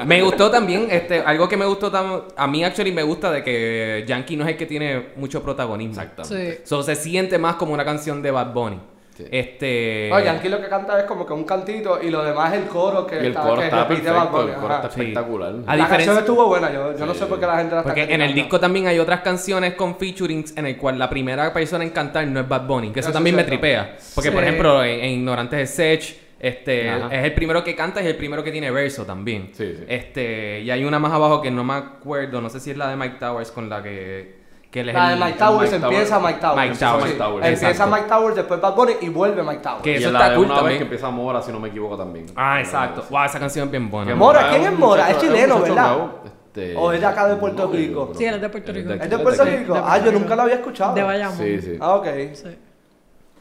[0.04, 3.42] me gustó también, este, algo que me gustó tam- a mí actually me gusta de
[3.42, 6.00] que Yankee no es el que tiene mucho protagonismo.
[6.00, 6.56] Exactamente.
[6.56, 6.62] Sí.
[6.64, 8.80] So, se siente más como una canción de Bad Bunny.
[9.14, 9.24] Sí.
[9.30, 10.08] Este.
[10.10, 12.68] No, Yankee lo que canta es como que un cantito y lo demás es el
[12.68, 14.76] coro que Y el está, coro que está repite perfecto, Bad Bunny, el coro ajá.
[14.82, 15.00] está Sí.
[15.00, 15.48] espectacular.
[15.48, 17.80] A La canción diferencia- estuvo buena, yo, yo no sé por qué la gente la
[17.82, 21.10] está Porque en el disco también hay otras canciones con featurings en el cual la
[21.10, 23.96] primera persona en cantar no es Bad Bunny, que eso, Eso también es me tripea.
[24.14, 27.14] Porque, por ejemplo, en, en Ignorantes de Sech, este, Ajá.
[27.14, 29.50] es el primero que canta y es el primero que tiene verso también.
[29.52, 29.84] Sí, sí.
[29.88, 32.88] Este, y hay una más abajo que no me acuerdo, no sé si es la
[32.88, 34.41] de Mike Towers con la que,
[34.72, 36.26] que él es La de el- Mike Towers Mike empieza Towers.
[36.26, 36.56] Mike Towers.
[36.56, 37.02] Mike Towers.
[37.04, 37.08] Sí.
[37.10, 37.94] Mike Towers, Empieza exacto.
[37.94, 39.82] Mike Towers, después Bad Bunny y vuelve Mike Towers.
[39.82, 40.72] Que y eso la está de cool una también.
[40.72, 42.26] vez que empieza Mora, si no me equivoco también.
[42.34, 43.04] Ah, exacto.
[43.10, 44.14] Wow, esa canción es bien buena.
[44.16, 45.10] Mora, ¿quién es Mora?
[45.10, 45.88] Es chileno, ¿verdad?
[45.96, 48.06] nuevo, este, ¿O es de acá de Puerto no, Rico?
[48.08, 48.92] pero- Sí, él es de Puerto Rico.
[48.94, 49.44] ¿Es de Puerto.
[49.44, 49.74] Rico?
[49.74, 50.18] de Ah, yo Rico.
[50.20, 50.94] nunca lo había escuchado.
[50.94, 51.36] De Bayamón.
[51.38, 51.76] Sí, sí.
[51.80, 52.06] Ah, ok.
[52.32, 52.58] Sí.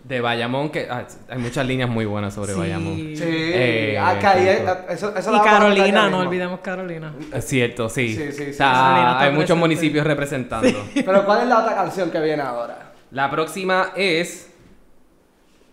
[0.04, 2.60] De Bayamón, que ah, hay muchas líneas muy buenas sobre Sí.
[2.60, 2.96] Bayamón.
[2.98, 3.20] Sí.
[3.24, 7.14] Eh, ah, que ahí es- eso, eso Y Carolina, no olvidemos Carolina.
[7.34, 8.16] Es cierto, sí.
[8.16, 8.50] Sí, sí, sí.
[8.52, 10.70] Está- hay muchos municipios representando.
[10.94, 12.92] Pero ¿cuál es la otra canción que viene ahora?
[13.12, 14.50] La próxima es.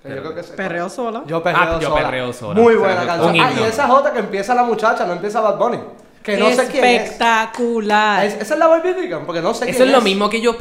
[0.02, 0.54] Que yo creo que sé.
[0.54, 1.24] Perreo solo.
[1.26, 2.02] Yo perreo Ah, Yo sola.
[2.04, 2.60] Perreo Sola.
[2.60, 3.36] Muy buena canción.
[3.40, 5.78] Ah, y esa J que empieza la muchacha, no empieza Bad Bunny.
[6.34, 7.02] Que no sé quién es.
[7.02, 8.24] Espectacular.
[8.24, 10.40] Es- Esa es la Barbie Rican, porque no sé Eso quién es lo mismo que
[10.40, 10.56] yo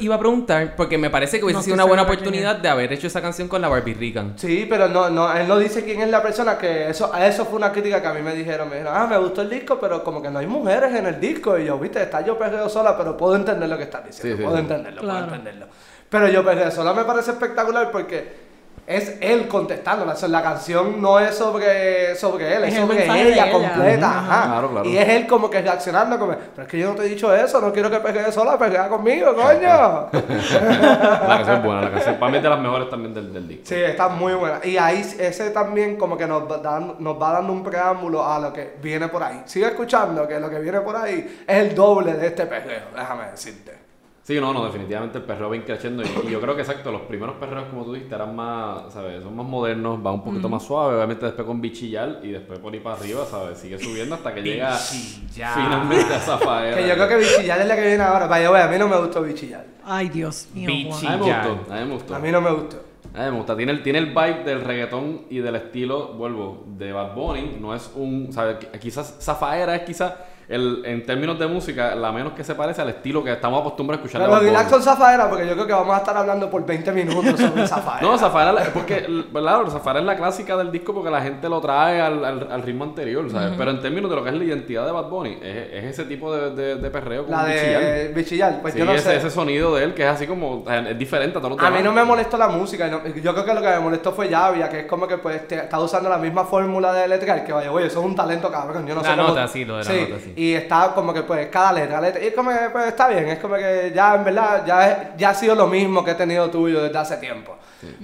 [0.00, 2.28] iba a preguntar, porque me parece que hubiese No sido estoy una buena segura quién
[2.28, 4.34] oportunidad de haber hecho esa canción con la Barbie Rican.
[4.36, 7.44] Sí, pero no, no, él no dice quién es la persona, que eso, a eso
[7.46, 9.78] fue una crítica que a mí me dijeron, me dijeron, ah, me gustó el disco,
[9.80, 12.68] pero como que no hay mujeres en el disco, y yo, viste, está yo perreo
[12.68, 14.62] sola, pero puedo entender lo que estás diciendo, Sí, sí, puedo sí.
[14.62, 15.20] entenderlo, Claro.
[15.26, 15.66] puedo entenderlo.
[16.08, 18.51] Pero yo perreo sola me parece espectacular porque
[18.92, 20.12] es él contestándola.
[20.12, 23.52] O sea, la canción no es sobre, sobre él, es, sobre ella, ella.
[23.52, 24.06] completa.
[24.06, 24.16] Ujú.
[24.16, 24.44] ajá.
[24.44, 24.88] Claro, claro.
[24.88, 27.34] Y es él como que reaccionando como, pero es que yo no te he dicho
[27.34, 30.08] eso, no quiero que pegues sola, peguea conmigo, coño.
[30.12, 33.48] La canción es buena, la canción para mí es de las mejores también del, del
[33.48, 33.64] disco.
[33.66, 34.60] Sí, está muy buena.
[34.64, 38.38] Y ahí ese también como que nos va, dando, nos va dando un preámbulo a
[38.38, 39.42] lo que viene por ahí.
[39.46, 43.30] Sigue escuchando que lo que viene por ahí es el doble de este perreo, déjame
[43.30, 43.81] decirte.
[44.24, 47.00] Sí, no, no, definitivamente el perreo va creciendo y, y yo creo que exacto, los
[47.02, 49.20] primeros perreos como tú dijiste eran más, ¿sabes?
[49.24, 52.72] Son más modernos, va un poquito más suave, obviamente después con bichillar y después por
[52.72, 53.58] ahí para arriba, ¿sabes?
[53.58, 55.54] Sigue subiendo hasta que llega Bichillar.
[55.54, 56.76] finalmente a Zafaera.
[56.82, 58.28] Que yo creo que Bichillar es la que viene ahora.
[58.28, 59.66] Vaya, vaya, a mí no me gustó Bichillar.
[59.84, 60.68] Ay, Dios mío.
[60.68, 61.04] Bichi.
[61.06, 61.14] Juan.
[61.14, 62.14] A mí me gustó, a mí me gustó.
[62.14, 62.76] A mí no me gustó.
[63.14, 63.56] A mí me gusta.
[63.56, 67.56] Tiene el, tiene el vibe del reggaetón y del estilo, vuelvo, de Bad Bunny.
[67.60, 68.32] No es un.
[68.32, 68.58] ¿sabes?
[68.60, 70.14] Qui- Quizás Zafaera es quizás,
[70.52, 74.02] el, en términos de música, la menos que se parece al estilo que estamos acostumbrados
[74.02, 76.50] a escuchar de Pero relax con Zafaera porque yo creo que vamos a estar hablando
[76.50, 78.02] por 20 minutos sobre Zafaera.
[78.06, 79.62] No, Zafaera porque, ¿verdad?
[79.68, 82.84] Zafaera es la clásica del disco porque la gente lo trae al, al- al ritmo
[82.84, 83.52] anterior, ¿sabes?
[83.56, 86.04] Pero en términos de lo que es la identidad de Bad Bunny, es, es ese
[86.04, 87.82] tipo de, de, de perreo como La Bichillar.
[87.82, 89.16] de Bichillar, pues Sí, yo no ese, sé.
[89.16, 91.80] ese sonido de él que es así como, es diferente a todos los A demás.
[91.80, 94.28] mí no me molestó la música, no- yo creo que lo que me molestó fue
[94.28, 97.52] Javia, que es como que pues te- está usando la misma fórmula de letrear, que
[97.52, 99.78] vaya, güey, eso es un talento cabrón, yo no La sé cómo- nota, sí, lo
[99.78, 100.32] de la nota, sí.
[100.42, 103.28] Y está como que pues cada letra, letra, y es como que pues está bien,
[103.28, 106.14] es como que ya en verdad, ya, es- ya ha sido lo mismo que he
[106.14, 107.56] tenido tuyo desde hace tiempo.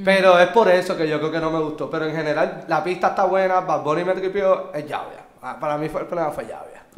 [0.05, 2.83] Pero es por eso que yo creo que no me gustó, pero en general la
[2.85, 5.21] pista está buena, Bad Bunny me tripió, es Javia.
[5.43, 6.45] Ah, Para mí fue, el problema fue.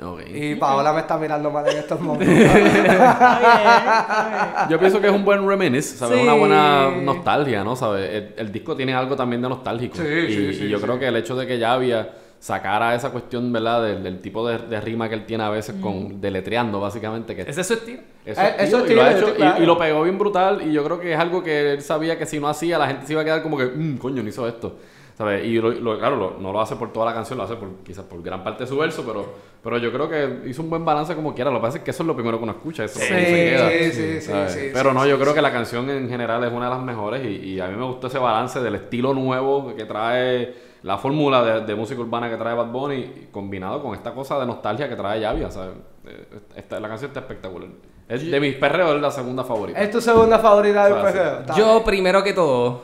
[0.02, 0.20] Ok.
[0.28, 2.38] Y Paola me está mirando mal en estos momentos.
[4.68, 6.18] Yo pienso que es un buen reminisce, ¿sabes?
[6.18, 6.22] Sí.
[6.24, 7.76] Una buena nostalgia, ¿no?
[7.76, 8.08] ¿Sabes?
[8.10, 9.96] El, el disco tiene algo también de nostálgico.
[9.96, 10.84] Sí, y, sí, sí, y yo sí.
[10.84, 12.08] creo que el hecho de que ya había
[12.40, 13.82] sacara esa cuestión, ¿verdad?
[13.84, 17.36] Del, del tipo de, de rima que él tiene a veces con deletreando, básicamente.
[17.36, 18.00] Que ¿Ese es su estilo?
[18.24, 19.62] eso Eh, es eso tío, y, lo ha tiene, hecho- y- claro.
[19.62, 20.62] y lo pegó bien brutal.
[20.66, 23.06] Y yo creo que es algo que él sabía que si no hacía, la gente
[23.06, 24.76] se iba a quedar como que, "Mm, coño, no hizo esto.
[25.18, 25.44] ¿Sabes?
[25.44, 27.68] Y lo, lo- claro, lo- no lo hace por toda la canción, lo hace por
[27.84, 29.26] quizás por gran parte de su verso, pero,
[29.62, 31.50] pero yo creo que hizo un buen balance como quiera.
[31.50, 32.84] Lo que pasa es que eso es lo primero que uno escucha.
[32.84, 33.68] Eso es lo que Sí, se queda.
[33.68, 35.34] sí, sí, sí, Pero sí, no, sí, yo creo sí.
[35.34, 37.84] que la canción en general es una de las mejores y, y a mí me
[37.84, 42.36] gustó ese balance del estilo nuevo que trae la fórmula de, de música urbana que
[42.36, 45.74] trae Bad Bunny combinado con esta cosa de nostalgia que trae Yavia, ¿sabes?
[46.06, 47.68] Eh, esta- la canción está espectacular.
[48.08, 49.80] Es de mis perreos es la segunda favorita.
[49.80, 51.42] ¿Es tu segunda favorita del perreo?
[51.56, 52.82] Yo, primero que todo,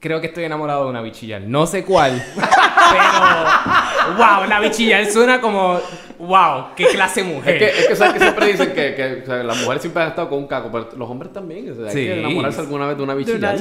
[0.00, 1.42] creo que estoy enamorado de una bichillar.
[1.42, 4.16] No sé cuál, pero.
[4.16, 4.48] ¡Wow!
[4.48, 5.78] La bichillar suena como.
[6.18, 6.66] ¡Wow!
[6.76, 7.58] ¡Qué clase Es mujer!
[7.58, 10.08] que, es que, ¿sabes que siempre dicen que, que o sea, las mujeres siempre han
[10.10, 11.70] estado con un caco, pero los hombres también.
[11.70, 12.06] O sea, hay Sí.
[12.06, 13.52] que enamorarse alguna vez de una bichilla.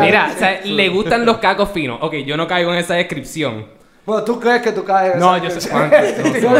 [0.00, 1.98] Mira, o sea, le gustan los cacos finos.
[2.02, 3.66] Ok, yo no caigo en esa descripción.
[4.10, 5.60] Bueno, ¿tú crees que tú caes en No, yo jodiendo.
[6.40, 6.50] no.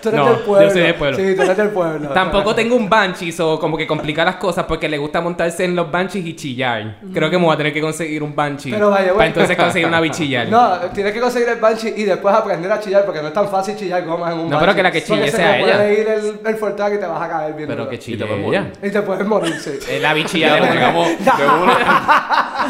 [0.00, 0.70] Tú eres del yo pueblo.
[0.70, 1.16] soy del pueblo.
[1.18, 2.08] Sí, tú eres del pueblo.
[2.10, 5.74] Tampoco tengo un Banshees o como que complica las cosas porque le gusta montarse en
[5.74, 6.98] los Banshees y chillar.
[7.12, 9.88] Creo que me voy a tener que conseguir un Banshee Pero vaya, para entonces conseguir
[9.88, 10.48] una bichillar.
[10.48, 13.48] No, tienes que conseguir el banshee y después aprender a chillar porque no es tan
[13.48, 14.60] fácil chillar como en un No, banshee.
[14.60, 15.64] pero que la que chille sea ella.
[15.76, 18.04] puede ir el, el Fortrack y te vas a caer bien Pero que Y te
[18.04, 18.60] chille puedes ella.
[18.62, 18.72] morir.
[18.80, 19.72] Y te puedes morir, sí.
[20.00, 20.14] La.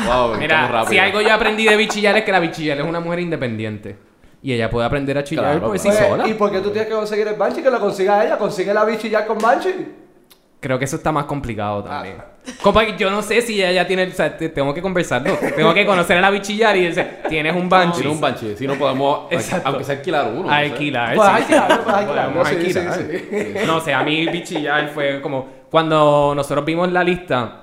[0.07, 3.21] Wow, Mira, si algo yo aprendí de bichillar es que la bichillar es una mujer
[3.21, 3.97] independiente.
[4.42, 6.26] Y ella puede aprender a chillar Claro, por sí Oye, sola.
[6.28, 7.62] ¿Y por qué tú tienes que conseguir el banshee?
[7.62, 8.37] Que lo consiga ella.
[8.37, 10.02] Consigue la bichillar con banshee.
[10.59, 12.16] Creo que eso está más complicado también.
[12.18, 12.26] Ah.
[12.61, 14.05] Compa, yo no sé si ella ya tiene...
[14.07, 15.37] O sea, te- tengo que conversarlo.
[15.57, 18.00] Tengo que conocer a la bichillar y decir, tienes un Banshee.
[18.00, 18.57] Tiene un banshee.
[18.57, 19.68] Si no podemos, Exacto.
[19.68, 20.42] aunque sea alquilar uno.
[20.42, 20.55] no sé.
[20.55, 21.14] Alquilar.
[21.16, 21.55] Pues sí, sí.
[22.35, 22.94] pues sí, sí, alquilar.
[23.62, 23.66] sí.
[23.66, 25.48] No sé, a mí bichillar fue como...
[25.70, 27.62] Cuando nosotros vimos la lista...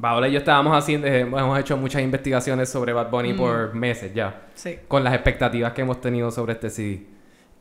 [0.00, 1.06] Paola y yo estábamos haciendo...
[1.06, 4.42] eh, Hemos hecho muchas investigaciones sobre Bad Bunny por meses ya.
[4.54, 4.78] Sí.
[4.88, 7.13] Con las expectativas que hemos tenido sobre este CD.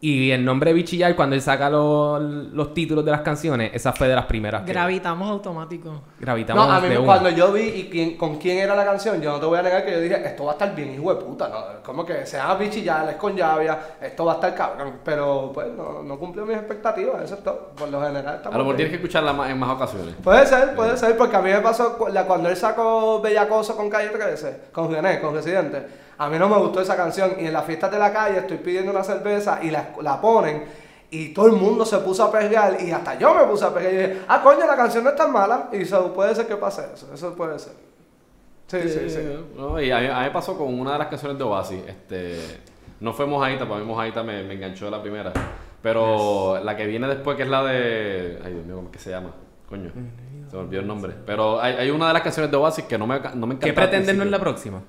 [0.05, 4.09] Y el nombre Bichillar, cuando él saca los, los títulos de las canciones, esa fue
[4.09, 4.63] de las primeras.
[4.63, 6.01] que Gravitamos automático.
[6.19, 7.05] Gravitamos No, a mí de una.
[7.05, 9.61] cuando yo vi y quién- con quién era la canción, yo no te voy a
[9.61, 11.81] negar que yo dije, esto va a estar bien, hijo de puta, ¿no?
[11.85, 14.95] Como que se llama bichillar, es con llavia, esto va a estar cabrón.
[15.05, 17.69] Pero pues no, no cumplió mis expectativas, eso es todo.
[17.73, 20.15] Por lo general A lo mejor tienes que escucharla más- en más ocasiones.
[20.21, 23.89] Puede ser, puede ser, porque a mí me pasó la- cuando él sacó Bellacoso con
[23.89, 26.03] Calle 13, con René, con Residente.
[26.25, 28.57] A mí no me gustó esa canción y en las fiestas de la calle estoy
[28.57, 30.63] pidiendo una cerveza y la, la ponen
[31.11, 33.93] y todo el mundo se puso a perrear y hasta yo me puse a perrear
[33.93, 36.55] y dije, ah, coño, la canción no es tan mala y eso puede ser que
[36.55, 37.73] pase eso, eso puede ser.
[38.67, 39.19] Sí, sí, sí.
[39.55, 41.83] No, y a mí, a mí me pasó con una de las canciones de Oasis.
[41.85, 42.39] Este,
[42.99, 45.31] no fue Mojadita, para mí Mojadita me, me enganchó de la primera.
[45.83, 48.39] Pero la que viene después, que es la de.
[48.43, 49.31] Ay, Dios mío, ¿cómo es que se llama?
[49.67, 49.91] Coño,
[50.49, 51.13] se me olvidó el nombre.
[51.25, 53.65] Pero hay, hay una de las canciones de Oasis que no me, no me encanta.
[53.65, 54.81] ¿Qué pretenden en la próxima?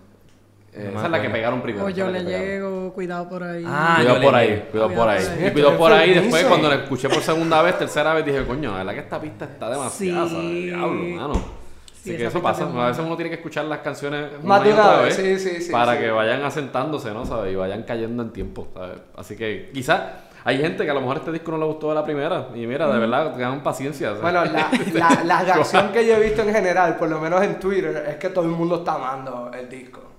[0.76, 1.86] Eh, esa es la que pegaron primero.
[1.86, 3.64] O yo le que llego, cuidado por ahí.
[3.66, 5.22] Ah, Cuidado yo le por ahí, cuidado por ahí.
[5.24, 6.14] Cuidado por Y cuidado por ahí.
[6.14, 9.20] Después, cuando la escuché por segunda vez, tercera vez, dije, coño, la verdad que esta
[9.20, 10.28] pista está demasiado.
[10.28, 10.66] Sí.
[10.66, 11.34] Diablo, mano.
[11.34, 12.64] Sí, Así que esa eso pasa.
[12.64, 15.62] A veces uno tiene que escuchar las canciones Más de una vez, vez sí, sí,
[15.62, 16.00] sí, para sí.
[16.00, 17.24] que vayan asentándose, ¿no?
[17.24, 17.52] ¿Sabes?
[17.52, 18.98] Y vayan cayendo en tiempo, ¿sabes?
[19.16, 20.02] Así que quizás
[20.44, 22.48] hay gente que a lo mejor este disco no le gustó de la primera.
[22.54, 24.08] Y mira, de verdad, tengan paciencia.
[24.08, 24.22] ¿sabes?
[24.22, 27.58] Bueno, la, la, la reacción que yo he visto en general, por lo menos en
[27.60, 30.13] Twitter, es que todo el mundo está amando el disco.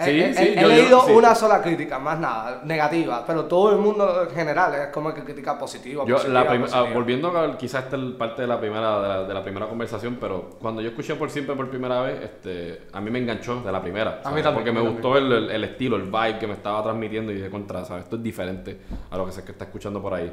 [0.00, 3.44] He- Sí, he, sí, he yo- yo- leído una sola crítica, más nada, negativa, pero
[3.44, 6.04] todo el mundo en general es como que critica positiva.
[6.06, 6.88] Yo, positiva, la prim- positiva.
[6.88, 9.66] ah, volviendo a quizás esta es parte de la primera de la, de la primera
[9.68, 13.60] conversación, pero cuando yo escuché por siempre por primera vez, este, a mí me enganchó
[13.60, 16.38] de la primera, A mí también, porque me gustó el, el- el estilo, el vibe
[16.38, 18.04] que me estaba transmitiendo y de contra, ¿sabes?
[18.04, 18.78] Esto es diferente
[19.10, 20.32] a lo que se que está escuchando por ahí.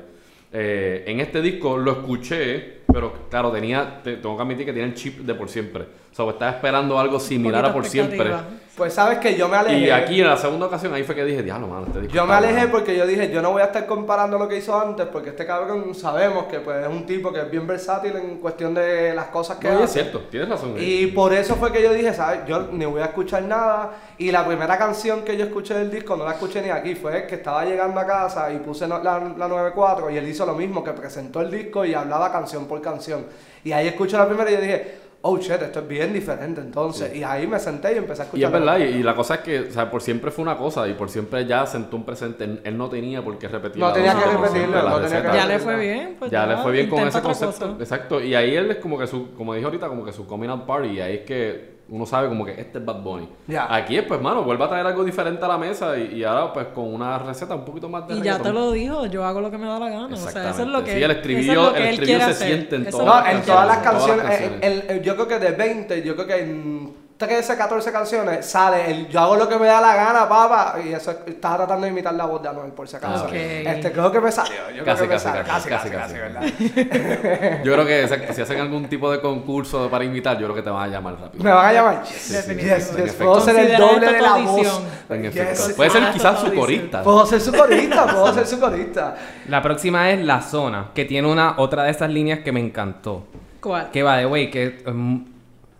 [0.53, 4.87] Eh, en este disco lo escuché, pero claro, tenía, te- tengo que admitir que tenía
[4.87, 5.85] el chip de por siempre.
[6.11, 8.31] O sea, estaba esperando algo similar a por siempre.
[8.75, 9.79] Pues sabes que yo me alejé.
[9.79, 12.25] Y aquí en la segunda ocasión ahí fue que dije, diablo, mano, este disco Yo
[12.27, 12.71] me alejé bueno".
[12.71, 15.47] porque yo dije, yo no voy a estar comparando lo que hizo antes, porque este
[15.47, 19.27] cabrón sabemos que pues, es un tipo que es bien versátil en cuestión de las
[19.27, 20.01] cosas que No, y es hace.
[20.01, 20.75] cierto, tienes razón.
[20.77, 22.41] Y por eso fue que yo dije, ¿sabes?
[22.47, 23.93] Yo ni voy a escuchar nada.
[24.19, 26.93] Y la primera canción que yo escuché del disco no la escuché ni aquí.
[26.93, 30.53] Fue que estaba llegando a casa y puse la, la 94 y él hizo lo
[30.53, 33.25] mismo, que presentó el disco y hablaba canción por canción.
[33.63, 37.13] Y ahí escuché la primera y yo dije, oh shit, esto es bien diferente entonces.
[37.15, 38.45] Y ahí me senté y empecé a Y escuchar.
[38.47, 40.87] es verdad, y, y la cosa es que, o sea, por siempre fue una cosa
[40.87, 42.43] y por siempre ya sentó un presente.
[42.45, 45.21] Él, él no tenía por qué repetir No la tenía que por repetirlo, no tenía
[45.21, 45.35] que receta.
[45.35, 47.67] Ya le fue bien, pues ya le fue bien con ese concepto.
[47.71, 47.75] cosa.
[47.79, 48.21] Exacto.
[48.21, 50.65] Y ahí él es como que su, como dije ahorita, como que su coming out
[50.65, 50.89] party.
[50.89, 53.29] Y ahí es que uno sabe como que este es Bad Bunny.
[53.47, 53.73] Ya.
[53.73, 56.51] Aquí es, pues, mano, vuelve a traer algo diferente a la mesa y, y ahora,
[56.51, 58.43] pues, con una receta un poquito más de Y ya reggaetón.
[58.43, 60.07] te lo dijo, yo hago lo que me da la gana.
[60.13, 62.17] O sea, eso es lo que, Sí, el es estribillo- lo que el él estribillo
[62.19, 62.47] quiere se hacer.
[62.47, 64.59] siente en todas es No, en todas las en todas las canciones, canciones.
[64.63, 68.91] el- el- yo creo que de 20, yo creo que en 13, 14 canciones sale
[68.91, 70.75] el yo hago lo que me da la gana, papá.
[70.85, 73.23] Y eso es- estaba tratando de imitar la voz de Anuel, por si acaso.
[73.23, 73.33] Ah, ok.
[73.33, 74.69] Este, creo que me salió.
[74.75, 75.43] Yo Casi, creo que me casi, salió.
[75.43, 76.53] casi, Casi, casi, casi, casi.
[76.53, 77.63] casi, ¿verdad?
[77.63, 80.61] Yo creo que exacto, si hacen algún tipo de concurso para invitar, yo creo que
[80.61, 81.43] te van a llamar rápido.
[81.43, 82.03] Me van a llamar.
[82.03, 83.15] Yes.
[83.17, 84.81] Puedo ser el doble de la voz.
[85.09, 85.35] En Yes.
[85.35, 85.75] efecto.
[85.75, 87.01] Puede ser Ah, quizás su corista.
[87.01, 89.15] Puedo ser su corista, puedo ser su corista.
[89.47, 93.25] La próxima es La Zona, que tiene una otra de esas líneas que me encantó.
[93.59, 93.89] ¿Cuál?
[93.89, 95.25] Que va de way, que um,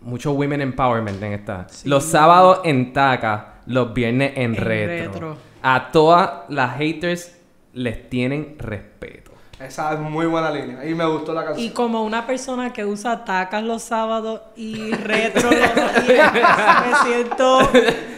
[0.00, 1.66] mucho women empowerment en esta.
[1.84, 5.12] Los sábados en taca, los viernes en, En retro.
[5.12, 5.36] retro.
[5.62, 7.36] A todas las haters
[7.72, 9.32] les tienen respeto.
[9.60, 11.72] Esa es muy buena línea y me gustó la Y canción.
[11.72, 17.58] como una persona que usa tacas los sábados y retro los días, me siento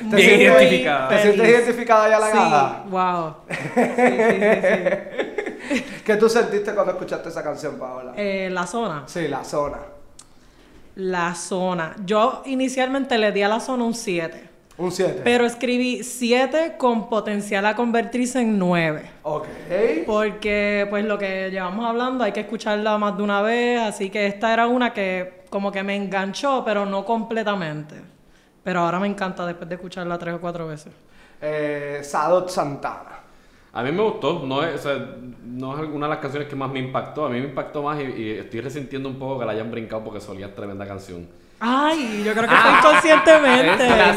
[0.03, 1.09] muy Bien identificada.
[1.09, 1.55] ¿Te sientes feliz.
[1.57, 2.83] identificada ya la Sí, gana?
[2.91, 3.35] wow.
[3.49, 5.85] Sí, sí, sí, sí.
[6.05, 8.13] ¿Qué tú sentiste cuando escuchaste esa canción, Paola?
[8.17, 9.05] Eh, la zona.
[9.07, 9.79] Sí, la zona.
[10.97, 11.97] La zona.
[12.05, 14.49] Yo inicialmente le di a la zona un 7.
[14.79, 15.21] Un 7.
[15.23, 19.11] Pero escribí 7 con potencial a convertirse en 9.
[19.23, 19.47] Ok.
[20.07, 23.81] Porque, pues, lo que llevamos hablando, hay que escucharla más de una vez.
[23.81, 27.97] Así que esta era una que, como que me enganchó, pero no completamente.
[28.63, 30.93] Pero ahora me encanta después de escucharla tres o cuatro veces.
[31.41, 33.20] Eh, Sadot Santana.
[33.73, 35.07] A mí me gustó, no es, o sea,
[35.45, 37.27] no es alguna de las canciones que más me impactó.
[37.27, 40.03] A mí me impactó más y, y estoy resintiendo un poco que la hayan brincado
[40.03, 41.29] porque solía es tremenda canción.
[41.63, 43.89] Ay, yo creo que fue inconscientemente.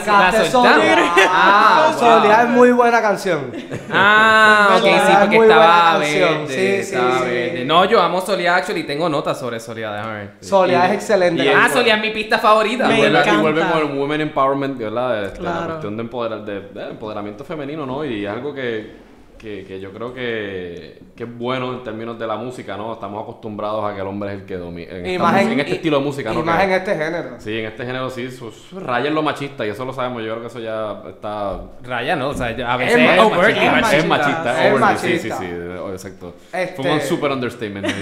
[1.36, 1.94] Ah.
[1.98, 3.52] Solia es muy buena canción.
[3.92, 6.30] Ah, ok, Soledad sí, porque muy buena estaba canción.
[6.30, 6.48] verde.
[6.48, 6.54] Sí,
[6.90, 7.26] sí, estaba sí.
[7.26, 7.66] verde.
[7.66, 10.32] No, yo amo Solia Actually, tengo notas sobre Solia, déjame ver.
[10.40, 11.44] Solia Y- es excelente.
[11.44, 11.70] y- Ah.
[11.72, 12.88] Solia es mi pista favorita.
[12.88, 13.42] Me y, vuelve, y encanta.
[13.42, 15.26] vuelve con el women empowerment, ¿verdad?
[15.26, 18.04] Este, La cuestión de, empoderar, de, de empoderamiento femenino, ¿no?
[18.06, 19.04] Y algo que,
[19.44, 22.94] que, que yo creo que, que es bueno en términos de la música, ¿no?
[22.94, 24.92] Estamos acostumbrados a que el hombre es el que domina.
[24.98, 26.44] En, Y más en, este y- estilo de música, y ¿no?
[26.44, 27.30] más Que- en este género.
[27.40, 30.24] Sí, en este género sí, su, su- raya en lo machista y eso lo sabemos.
[30.24, 31.60] Yo creo que eso ya está.
[31.84, 32.30] Raya, ¿no?
[32.30, 33.98] O sea, a Es veces es es overtly machista.
[33.98, 34.08] Es machista.
[34.08, 35.38] machista, Es overly, sí, sí, machista.
[35.38, 36.34] sí, eh, exacto.
[36.54, 37.86] Este- Fue un super understatement.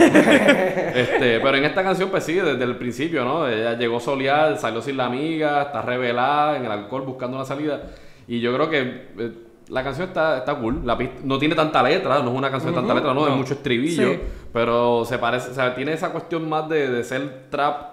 [0.95, 3.47] este, pero en esta canción, pues sí, desde el principio, ¿no?
[3.47, 7.81] Ella llegó solear, salió sin la amiga, está revelada en el alcohol buscando una salida.
[8.27, 8.79] Y yo creo que
[9.17, 9.31] eh,
[9.71, 10.81] la canción está, está cool.
[10.85, 13.33] La pista- no tiene tanta letra, no es una canción de tanta letra, no, es
[13.35, 14.11] mucho estribillo.
[14.13, 14.19] Sí.
[14.53, 17.89] Pero se parece, o sea, tiene esa cuestión más de, de ser trap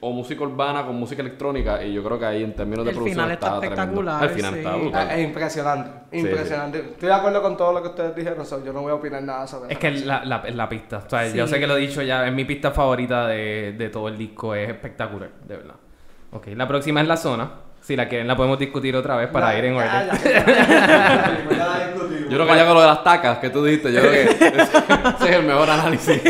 [0.00, 1.82] o música urbana con música electrónica.
[1.84, 4.52] Y yo creo que ahí en términos de El producción final está espectacular, El final
[4.54, 4.58] sí.
[4.60, 5.10] está brutal.
[5.10, 6.78] Es es impresionante, Sí, impresionante.
[6.78, 9.22] Estoy de acuerdo con todo lo que ustedes dijeron, so, yo no voy a opinar
[9.22, 11.52] nada sobre Es esa que la, la, la pista, o sea, yo Sí.
[11.54, 14.54] sé que lo he dicho ya, es mi pista favorita de, de todo el disco,
[14.54, 15.74] es espectacular, de verdad.
[16.30, 17.50] Ok, la próxima es La Zona.
[17.88, 20.10] Si la quieren, la podemos discutir otra vez para ir en orden.
[22.28, 24.24] Yo creo que ya con lo de las tacas que tú dijiste, yo creo que
[24.24, 26.20] ese, es el mejor análisis.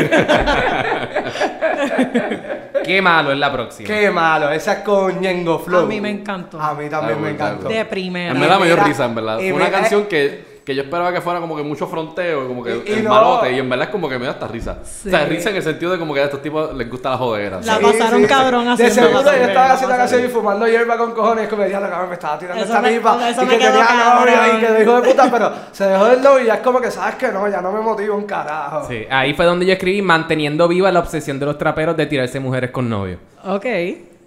[2.85, 3.87] Qué malo es la próxima.
[3.87, 5.83] Qué malo, esa es con Ñengo Flow.
[5.83, 6.61] A mí me encantó.
[6.61, 7.67] A mí también Ah, me encantó.
[7.67, 8.33] De primera.
[8.33, 9.39] Me dio mira, risa, en verdad.
[9.53, 12.89] una canción que, que yo esperaba que fuera como que mucho fronteo, como que Y-
[12.89, 13.09] y el no.
[13.09, 14.77] malote, y en verdad es como que me da hasta risa.
[14.83, 15.07] Sí.
[15.07, 17.17] O sea, risa en el sentido de como que a estos tipos les gusta la
[17.17, 17.59] jodera.
[17.63, 19.97] La pasaron cabrón De haciendo seguro la yo estaba haciendo la pasaron.
[19.97, 21.47] canción y fumando hierba con cojones.
[21.49, 23.29] Como decía, cabrón me estaba tirando tipa.
[23.29, 24.35] eso Y me que tenía cabrón.
[24.57, 26.91] y que dijo de puta, pero se dejó del novio y ya es como que
[26.91, 28.85] sabes que no, ya no me motiva un carajo.
[28.87, 32.39] Sí, ahí fue donde yo escribí manteniendo viva la obsesión de los traperos de tirarse
[32.39, 33.17] mujeres con novio.
[33.43, 33.65] Ok.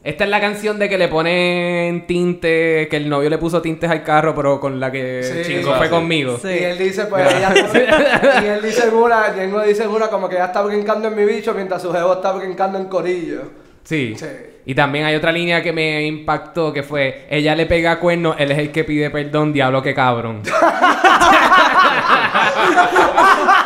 [0.04, 3.88] Esta es la canción de que le ponen tinte, que el novio le puso tintes
[3.88, 5.78] al carro, pero con la que Sí, chingo sí.
[5.78, 6.38] fue conmigo.
[6.42, 6.48] Sí.
[6.48, 7.52] Y él dice, pues, ella,
[8.42, 11.54] y él dice una, Yengo dice una como que ella está brincando en mi bicho
[11.54, 13.42] mientras su jevo está brincando en corillo.
[13.84, 14.14] Sí.
[14.16, 14.26] Sí.
[14.66, 18.50] Y también hay otra línea que me impactó, que fue, ella le pega cuernos, él
[18.50, 20.42] es el que pide perdón, diablo que cabrón.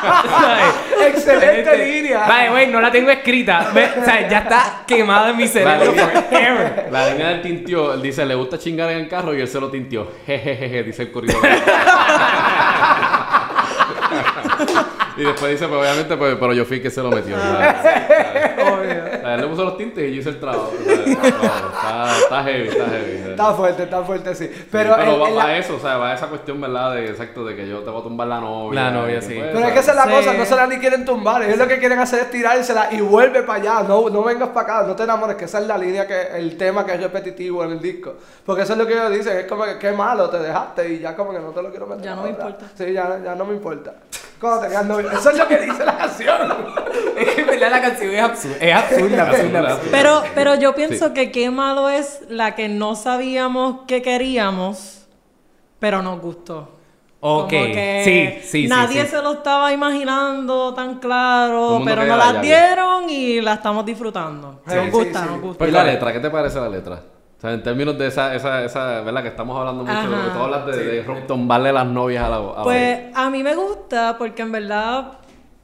[1.07, 2.27] Excelente línea.
[2.27, 3.71] Vale, güey, no la tengo escrita.
[3.75, 6.89] Ve, o sea, ya está quemada en mi cerebro forever.
[6.91, 9.61] la línea del tintió, él dice, le gusta chingar en el carro y él se
[9.61, 10.11] lo tintió.
[10.27, 11.39] Jejeje, dice el corrido.
[15.17, 17.37] y después dice, pues obviamente, pues, pero yo fui el que se lo metió.
[17.37, 20.73] sea, él le puso los tintes y yo hice el trabajo.
[21.87, 23.31] Está, está heavy, está heavy.
[23.31, 24.51] Está fuerte, está fuerte, sí.
[24.71, 26.61] Pero, Pero, en- va, en va la- a eso, o sea, va a esa cuestión,
[26.61, 26.95] ¿verdad?
[26.95, 28.83] De exacto, de que yo te voy a tumbar la novia.
[28.83, 29.35] La novia, sí.
[29.39, 30.11] pues, Pero es que esa es la Sí.
[30.11, 31.43] cosa, no se la ni quieren tumbar.
[31.43, 33.87] Ellos lo que quieren hacer es tirársela y vuelve para allá.
[33.89, 36.57] No, no vengas para acá, no te enamores, que esa es la línea, que el
[36.57, 38.15] tema que es repetitivo en el disco.
[38.45, 40.99] Porque eso es lo que ellos dicen, es como que qué malo, te dejaste y
[41.01, 42.05] ya como que no te lo quiero meter.
[42.05, 42.67] Ya no me importa.
[42.75, 43.95] Sí, ya, ya no me importa.
[44.41, 45.11] Cuando tengas novio.
[45.11, 46.37] Eso es lo que dice la canción.
[47.17, 48.57] Es que en verdad la canción es absurda.
[48.61, 49.89] Es absurda, absurda, absurda.
[49.91, 55.07] Pero, pero yo pienso que qué malo es la que no sabíamos que queríamos,
[55.79, 56.77] pero nos gustó.
[57.21, 59.09] Ok, Como que sí, sí, sí, Nadie sí.
[59.09, 62.43] se lo estaba imaginando tan claro, pero nos bien.
[62.43, 64.61] dieron y la estamos disfrutando.
[64.69, 65.29] Sí, nos sí, gusta, sí.
[65.31, 65.59] nos gusta.
[65.59, 67.01] Pues la letra, ¿qué te parece la letra?
[67.37, 69.23] O sea, en términos de esa, esa, esa, ¿verdad?
[69.23, 70.33] Que estamos hablando mucho de lo que Ajá.
[70.39, 73.43] tú hablas de, de rom- tumbarle las novias a la, a la- Pues a mí
[73.43, 75.13] me gusta porque en verdad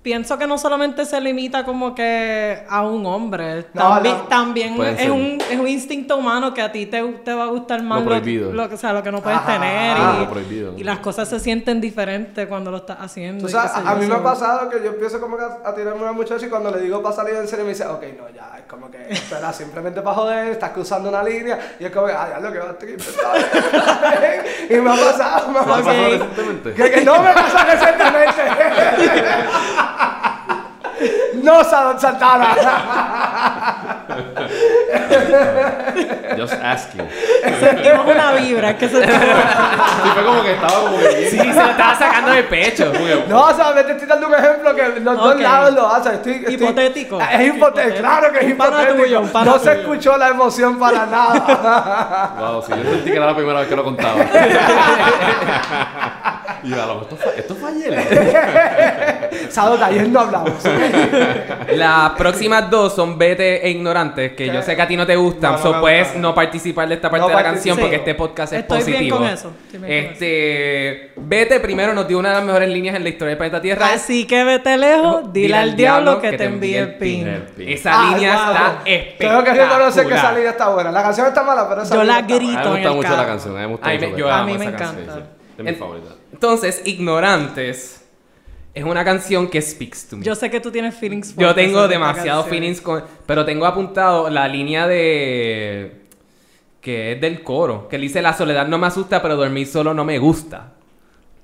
[0.03, 4.23] pienso que no solamente se limita como que a un hombre, No, también, no.
[4.25, 7.47] también Pueden es un, es un instinto humano que a ti te, te va a
[7.47, 8.53] gustar más Lo prohibido.
[8.53, 9.53] lo, que- o sea, lo que no puedes Ajá.
[9.53, 10.75] tener Ah, y, lo prohibido.
[10.77, 13.47] y las cosas se sienten diferentes cuando lo estás haciendo.
[13.47, 13.63] Qué sé a,
[13.93, 16.13] a mí me ha pasado que yo empiezo como que a, a tirarme a una
[16.13, 18.65] muchacha y cuando le digo para salir en serio me dice, ok, no, ya, es
[18.69, 22.29] como que, espera, simplemente para joder, estás cruzando una línea y es como que, ah,
[22.33, 24.45] ya lo que va a intentar.
[24.69, 26.03] y me ha pasado, me ha ¿Te pasó pasado.
[26.11, 26.73] recientemente?
[26.75, 28.43] Que, que no me pasa recientemente.
[31.43, 33.99] no, Santana.
[36.39, 37.03] Just asking.
[37.61, 41.31] Sentimos una vibra, es que se Y fue como que estaba como que bien.
[41.31, 42.93] Sí, se lo estaba sacando de pecho.
[43.29, 46.13] No, o sea, me te estoy dando un ejemplo que los dos lados lo hacen.
[46.15, 47.21] Estoy, estoy- Hipotético.
[47.21, 47.99] Es hipotético, Hipotético.
[48.01, 49.03] claro que es Un pana hipotético.
[49.05, 49.81] tuyo, un pana no se tuyo.
[49.81, 52.31] escuchó la emoción para nada.
[52.43, 54.15] Wow, sí, yo sentí que era la primera vez que lo contaba.
[56.63, 57.93] y yo, a lo mejor esto fue, esto fue ayer.
[60.09, 60.53] No hablamos.
[61.75, 64.53] Las próximas dos son Vete e Ignorantes, que ¿Qué?
[64.53, 66.95] yo sé que a ti no te gustan, No, no so puedes no participar de
[66.95, 69.17] esta parte No de la canción porque este podcast es Estoy bien positivo.
[69.19, 72.97] con eso, estoy bien con este, Vete primero nos dio una de las mejores líneas
[72.97, 73.87] en la historia del planeta Tierra.
[73.93, 77.27] Así que vete lejos, dile al diablo que te envíe el pin.
[77.27, 77.69] El pin.
[77.69, 78.43] Esa Ah, línea wow.
[78.43, 79.45] está Tengo espectacular.
[79.45, 80.93] que reconocer que esa línea está buena.
[80.93, 82.59] La canción está mala, pero esa Yo línea la está grito.
[82.59, 84.11] A mí me gusta mucho la canción, a mí me gusta Ay, mucho.
[84.13, 84.97] me- yo la- A amo mí me esa canción.
[84.97, 85.27] Sí, encanta.
[85.27, 85.53] sí.
[85.59, 86.09] Es mi favorita.
[86.33, 88.02] Entonces, Ignorantes
[88.75, 90.25] es una canción que speaks to me.
[90.25, 93.05] Yo sé que tú tienes feelings Yo fuertes tengo demasiados feelings con...
[93.27, 96.07] Pero tengo apuntado la línea de...
[96.81, 97.87] Que es del coro.
[97.89, 100.73] Que él dice, la soledad no me asusta, pero dormir solo no me gusta.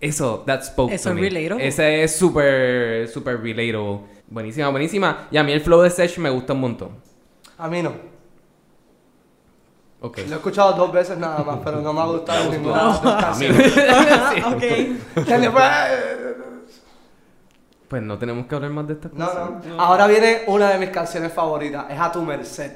[0.00, 1.28] Eso, that spoke Eso to es me.
[1.28, 1.66] relatable.
[1.66, 4.00] Ese es súper, súper relatable.
[4.26, 5.28] Buenísima, buenísima.
[5.30, 6.90] Y a mí el flow de Sech me gusta un montón.
[7.58, 7.92] A mí no.
[10.00, 10.18] Ok.
[10.28, 14.50] Lo he escuchado dos veces nada más, pero no me ha gustado ninguna no.
[14.56, 14.62] ok.
[17.88, 19.50] Pues no tenemos que hablar más de estas No, cosas.
[19.66, 19.80] no.
[19.80, 21.86] Ahora viene una de mis canciones favoritas.
[21.88, 22.72] Es A tu merced.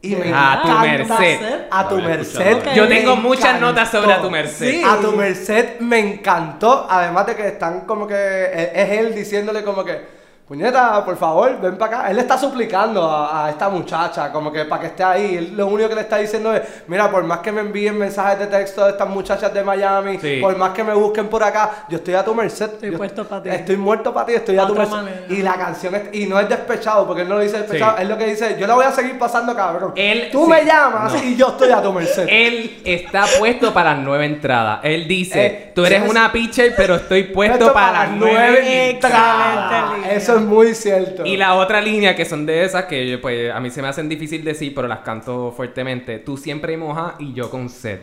[0.00, 1.66] Y me A tu merced.
[1.70, 2.54] A tu merced.
[2.58, 2.64] Ok.
[2.74, 3.66] Yo tengo Me muchas encantó.
[3.66, 4.70] notas sobre A tu merced.
[4.70, 4.82] Sí.
[4.84, 6.86] A tu merced me encantó.
[6.88, 8.70] Además de que están como que.
[8.74, 10.23] Es él diciéndole como que.
[10.46, 12.10] Puñeta, por favor, ven para acá.
[12.10, 15.36] Él le está suplicando a, a esta muchacha, como que para que esté ahí.
[15.36, 18.38] Él lo único que le está diciendo es: Mira, por más que me envíen mensajes
[18.40, 20.40] de texto de estas muchachas de Miami, Sí.
[20.42, 22.66] por más que me busquen por acá, yo estoy a tu merced.
[22.74, 23.48] Estoy Yo- puesto pa' ti.
[23.48, 24.92] Estoy muerto para ti, estoy a tu merced.
[24.92, 25.20] manera.
[25.30, 26.02] Y la canción es.
[26.12, 27.96] Y no es despechado, porque él no lo dice despechado.
[27.96, 28.02] Sí.
[28.02, 29.92] Es lo que dice: Yo la voy a seguir pasando, cabrón.
[29.96, 30.50] Él- Tú sí.
[30.50, 31.24] me llamas No.
[31.24, 32.26] y yo estoy a tu merced.
[32.30, 34.80] Él está puesto para las nueve entradas.
[34.82, 39.72] Él dice, Eh, tú eres una pitcher, pero estoy puesto Esto para las nueve entradas.
[39.94, 40.33] Excelente línea.
[40.34, 41.24] Eso es muy cierto.
[41.26, 44.08] Y la otra línea que son de esas que pues a mí se me hacen
[44.08, 46.18] difícil decir, pero las canto fuertemente.
[46.18, 48.00] Tú siempre moja y yo con sed.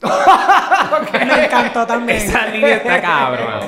[1.12, 2.18] Me encantó también.
[2.18, 3.60] Esa línea está cabrón.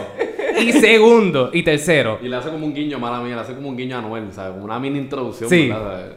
[0.61, 3.68] Y segundo, y tercero, Y le hace como un guiño, mala mía, le hace como
[3.68, 4.52] un guiño a Noel, ¿sabes?
[4.52, 5.68] Como una mini introducción, Sí.
[5.68, 6.12] ¿verdad?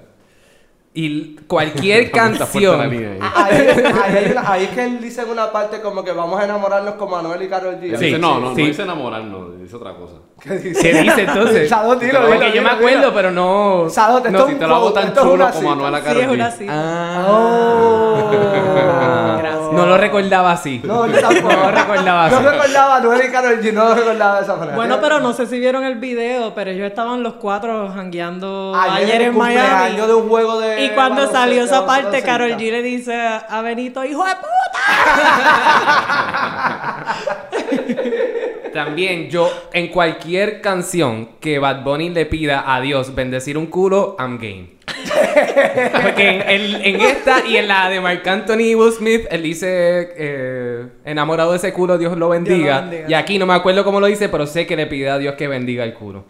[1.02, 2.90] Y cualquier canción.
[2.90, 3.12] línea
[4.46, 4.64] ahí.
[4.66, 7.48] Es que él dice en una parte como que vamos a enamorarnos con Manuel y
[7.48, 7.98] Carol G.
[7.98, 8.62] Sí, dice, no, no, sí.
[8.62, 10.16] no dice enamorarnos, dice otra cosa.
[10.42, 10.82] ¿Qué dice?
[10.82, 11.70] ¿Qué dice entonces?
[11.70, 13.88] Sado, Porque yo me acuerdo, pero no.
[13.90, 15.72] Sado, te no, Si te lo hago tan es chulo como cita.
[15.72, 16.34] Anuel a Sí, Karol es G.
[16.34, 16.74] una cita.
[16.76, 17.26] Ah.
[17.30, 18.32] Oh.
[19.40, 19.60] Gracias.
[19.72, 20.82] No lo recordaba así.
[20.84, 21.54] No, yo tampoco.
[21.54, 22.36] No recordaba así.
[22.36, 24.76] No recordaba a Noel y Carol G, no lo recordaba de esa manera.
[24.76, 29.22] Bueno, pero no sé si vieron el video, pero ellos estaban los cuatro jangueando ayer,
[29.22, 29.96] el en Miami.
[29.96, 30.86] de un juego de.
[30.92, 32.22] Y cuando salió esa parte.
[32.22, 34.50] Carol G le dice a Benito, hijo de puta.
[38.74, 44.16] También yo, en cualquier canción que Bad Bunny le pida a Dios bendecir un culo,
[44.20, 44.78] I'm game.
[46.04, 49.44] Porque en, en- en esta y en la de Marc Anthony y Will Smith, él
[49.44, 52.82] dice, eh, enamorado de ese culo, Dios lo bendiga.
[52.82, 53.06] bendiga.
[53.10, 55.36] Y aquí no me acuerdo cómo lo dice, pero sé que le pide a Dios
[55.36, 56.26] que bendiga el culo.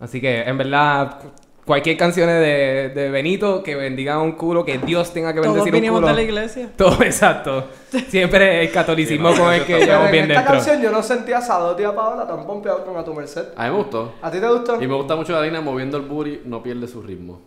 [0.00, 1.18] Así que, en verdad,
[1.66, 5.74] cualquier canción de, de Benito que bendiga un culo, que Dios tenga que Todos bendecir
[5.74, 6.08] un vinimos culo.
[6.08, 6.70] de la iglesia.
[6.76, 7.64] Todo exacto.
[8.08, 10.54] Siempre el catolicismo Sí, con el que llevamos en bien esta dentro.
[10.54, 13.46] canción yo no sentía a Sado, tía Paola, tan pompeado con A Tu Merced.
[13.56, 14.14] A mí me gustó.
[14.22, 14.80] ¿A ti te gustó?
[14.82, 17.40] Y me gusta mucho la línea moviendo el booty, no pierde su ritmo.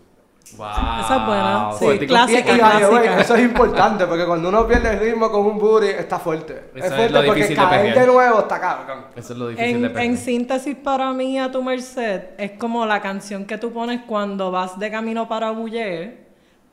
[0.58, 0.68] Wow.
[1.02, 1.70] Esa es buena.
[1.78, 2.10] Sí, poético.
[2.14, 3.22] clásica, Y, y, by the way, clásica.
[3.22, 6.64] eso es importante porque cuando uno pierde el ritmo con un booty está fuerte.
[6.76, 8.08] Eso es es fuerte lo porque difícil de caer de, perrear.
[8.08, 9.06] nuevo está cabrón.
[9.16, 10.10] Eso es lo difícil de En, perder.
[10.10, 14.52] en síntesis, para mí, a tu merced, es como la canción que tú pones cuando
[14.52, 16.29] vas de camino para Bulle,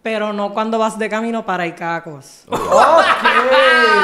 [0.06, 2.44] pero no cuando vas de camino para Icacos.
[2.52, 2.52] Ok.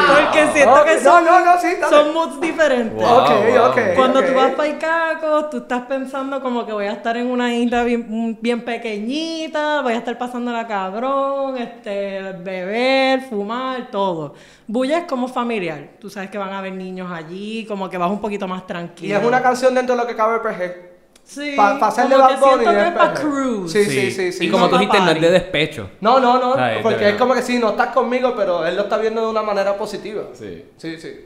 [0.09, 2.95] Porque siento que son, no, no, sí, son moods diferentes.
[2.95, 3.71] Wow, ok, wow.
[3.71, 3.79] ok.
[3.95, 7.55] Cuando tú vas para Icacos, tú estás pensando como que voy a estar en una
[7.55, 14.35] isla bien, bien pequeñita, voy a estar pasándola cabrón, este, beber, fumar, todo.
[14.67, 15.91] Bulla es como familiar.
[16.01, 18.67] Tú sabes que van a haber niños allí, como que vas un poquito más Y
[18.67, 19.19] tranquilo.
[19.19, 20.92] es una canción dentro de lo que cabe PG.
[21.25, 23.73] Sí, Para hacerle como que Bad Bunny para cruise.
[23.73, 24.47] Sí, sí, sí, sí.
[24.47, 25.91] Y como No tú dijiste, no es de despecho.
[26.01, 28.83] No, no, no, de porque es como que sí, no estás conmigo, pero él lo
[28.83, 30.25] está viendo de una manera positiva.
[30.35, 30.65] Sí.
[30.77, 31.25] Sí, sí.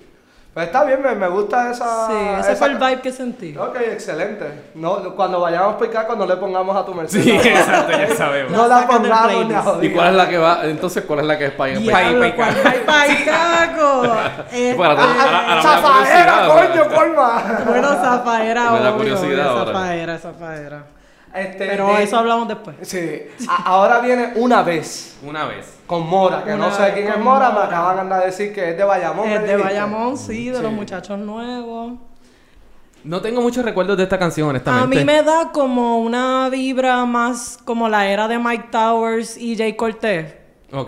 [0.56, 2.06] Pues está bien, me, me gusta esa.
[2.06, 3.54] Sí, ese esa fue el vibe que sentí.
[3.58, 4.70] Ok, excelente.
[4.74, 7.20] No, cuando vayamos a picar, cuando le pongamos a tu merced.
[7.22, 8.52] Sí, exacto, ya sabemos.
[8.52, 9.64] No La la pongamos ni a playlist.
[9.64, 9.84] jodida.
[9.84, 10.60] ¿Y cuál es la que va?
[10.64, 14.04] Entonces, ¿cuál es la que es para Diablo, para- Diablo, pa' ¿cuál va pa' Icaco?
[14.50, 17.42] Este, Bueno, ahora- ahora- ahora me da ¡Zafaera, coño, colma!
[17.66, 19.72] bueno, zafaera, Me da curiosidad ahora.
[19.74, 20.82] zafaera, zafaera.
[21.34, 22.76] Este, Pero de- eso hablamos después.
[22.80, 23.26] Sí.
[23.46, 25.75] A- ahora viene una vez Una vez.
[25.86, 27.66] Con Mora, que no sé quién es Mora, me Mora.
[27.66, 29.28] acaban de decir que es de Bayamón.
[29.28, 29.56] Es ¿me de?
[29.56, 31.92] Bayamón, sí, de los muchachos nuevos.
[33.04, 34.84] No tengo muchos recuerdos de esta canción, honestamente.
[34.84, 39.56] A mí me da como una vibra más como la era de Mike Towers y
[39.56, 40.45] Jay Cortez.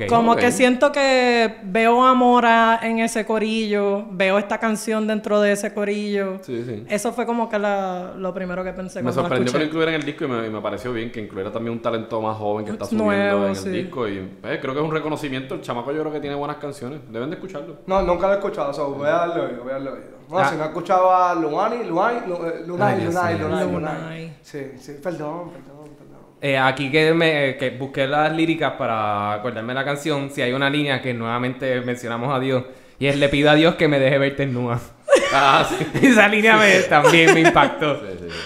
[0.09, 5.53] Como que siento que veo a Mora en ese corillo, veo esta canción dentro de
[5.53, 6.39] ese corillo.
[6.43, 6.85] Sí, sí.
[6.89, 9.65] Eso fue como que la- lo primero que pensé Me cuando la sorprendió que lo
[9.65, 9.67] escuché.
[9.69, 12.21] incluyera en el disco y me, y me pareció bien que incluyera también un talento
[12.21, 13.69] más joven que está Es subiendo nuevo, en el sí.
[13.71, 14.09] disco.
[14.09, 15.55] Y pues, creo que es un reconocimiento.
[15.55, 17.01] El chamaco yo creo que tiene buenas canciones.
[17.11, 17.77] Deben de escucharlo.
[17.87, 20.19] No, nunca lo he escuchado, so, voy a darle oído, voy a darle oído.
[20.29, 20.51] Bueno, Ah.
[20.51, 23.05] si no he escuchado a Luani, Luani, Lu- eh, Lunay.
[23.05, 23.73] Lunay, Lunay.
[23.73, 24.37] Lunay.
[24.43, 26.08] Sí, sí, perdón, perdón, perdón.
[26.41, 30.53] Eh, aquí que, me, que busqué las líricas para acordarme de la canción, si hay
[30.53, 32.65] una línea que nuevamente mencionamos a Dios,
[32.99, 34.81] y es le pido a Dios que me deje verte desnuda.
[35.31, 35.87] Ah, sí.
[36.07, 37.97] Esa línea me, también me impactó.
[37.97, 38.37] Sí, sí, sí.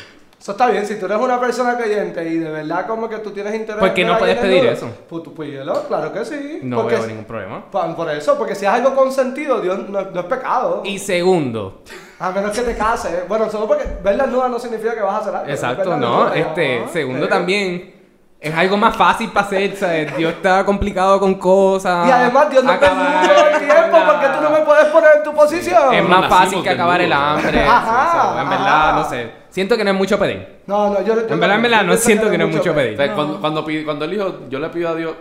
[0.42, 3.30] Eso está bien, si tú eres una persona creyente y de verdad como que tú
[3.30, 4.90] tienes interés ¿Por qué no puedes pedir eso?
[5.08, 6.58] Pues tú pídelo, claro que sí.
[6.64, 7.70] No porque veo ningún problema.
[7.70, 10.82] Por eso, porque si es algo consentido, Dios no, no es pecado.
[10.84, 11.82] Y segundo,
[12.20, 13.26] A menos que te cases.
[13.28, 15.50] Bueno, solo porque verla nuda no significa que vas a hacer algo.
[15.50, 17.30] exacto, no, desnuda, este, no, segundo sí.
[17.30, 17.94] también,
[18.40, 20.16] es algo más fácil para hacer, ¿sabes?
[20.16, 22.06] Dios está complicado con cosas.
[22.08, 25.10] Y además Dios no acabar todo el tiempo la- porque tú no me puedes poner
[25.16, 25.94] en tu posición.
[25.94, 27.64] Es No más fácil que acabar el hambre.
[27.66, 28.92] Ajá, en verdad, ajá.
[28.98, 29.30] no sé.
[29.50, 30.60] Siento que no es mucho pedir.
[30.66, 32.74] No, no, yo, yo En verdad, en verdad, no siento que no es mucho O
[32.74, 32.96] pedir.
[32.96, 35.12] sea, cuando, cuando, cuando él dijo, yo le pido a Dios,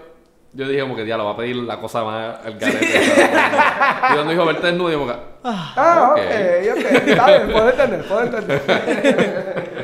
[0.54, 2.86] yo dije como que ya lo va a pedir la cosa más al garete.
[2.86, 6.78] y cuando dijo verte desnudo, yo como que, Ah, ok, Ok.
[6.78, 7.08] ok.
[7.08, 8.62] Está bien, puedo entender, puedo entender.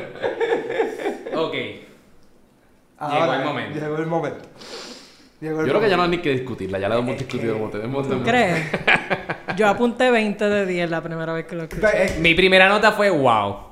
[1.34, 1.54] Ok.
[2.98, 3.78] Ahora, el momento.
[3.78, 4.38] Llegó el momento.
[5.40, 7.54] Llegó el yo creo que ya no hay ni que discutirla, ya la hemos discutido
[7.54, 8.08] como tenemos.
[8.08, 8.66] ¿Tú crees?
[9.56, 11.86] Yo apunté 20 de 10 la primera vez que lo escuché.
[11.94, 13.67] Eh, Mi primera nota fue wow.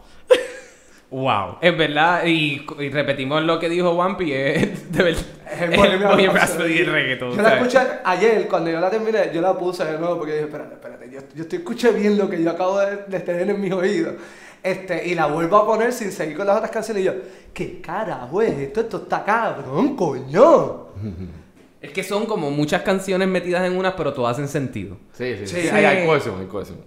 [1.10, 1.58] Wow.
[1.60, 5.22] En verdad, y, y repetimos lo que dijo Wampi, es de verdad.
[5.52, 6.26] Es el Es el Rhapsody.
[6.26, 7.36] Rhapsody y el reggaetón.
[7.36, 10.44] Yo la escuché ayer, cuando yo la terminé, yo la puse de nuevo porque dije,
[10.46, 13.60] espérate, espérate, yo, yo estoy escuché bien lo que yo acabo de, de tener en
[13.60, 14.14] mis oídos.
[14.62, 17.12] Este, y la vuelvo a poner sin seguir con las otras canciones y yo,
[17.54, 18.80] ¿qué carajo es esto?
[18.80, 20.86] Esto está cabrón, coño.
[21.80, 24.96] Es que son como muchas canciones metidas en unas, pero todas hacen sentido.
[25.12, 25.60] Sí, sí, sí.
[25.60, 25.68] Sí.
[25.68, 26.78] Hay, hay cohesión, hay cohesión.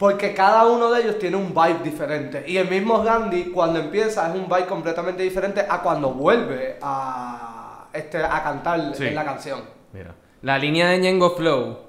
[0.00, 2.42] Porque cada uno de ellos tiene un vibe diferente.
[2.46, 7.86] Y el mismo Gandhi, cuando empieza, es un vibe completamente diferente a cuando vuelve a,
[7.92, 9.08] este, a cantar Sí.
[9.08, 9.60] en la canción.
[9.92, 10.14] Mira.
[10.40, 11.80] La línea de Ñengo Flow.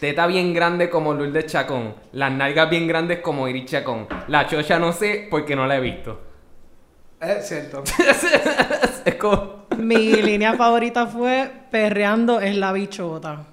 [0.00, 1.94] Teta bien grande como Lourdes Chacón.
[2.12, 4.08] Las nalgas bien grandes como Iris Chacón.
[4.28, 6.18] La chocha no sé porque no la he visto.
[7.20, 7.84] Es cierto.
[9.04, 9.66] es como...
[9.76, 13.44] Mi línea favorita fue perreando es la bichota.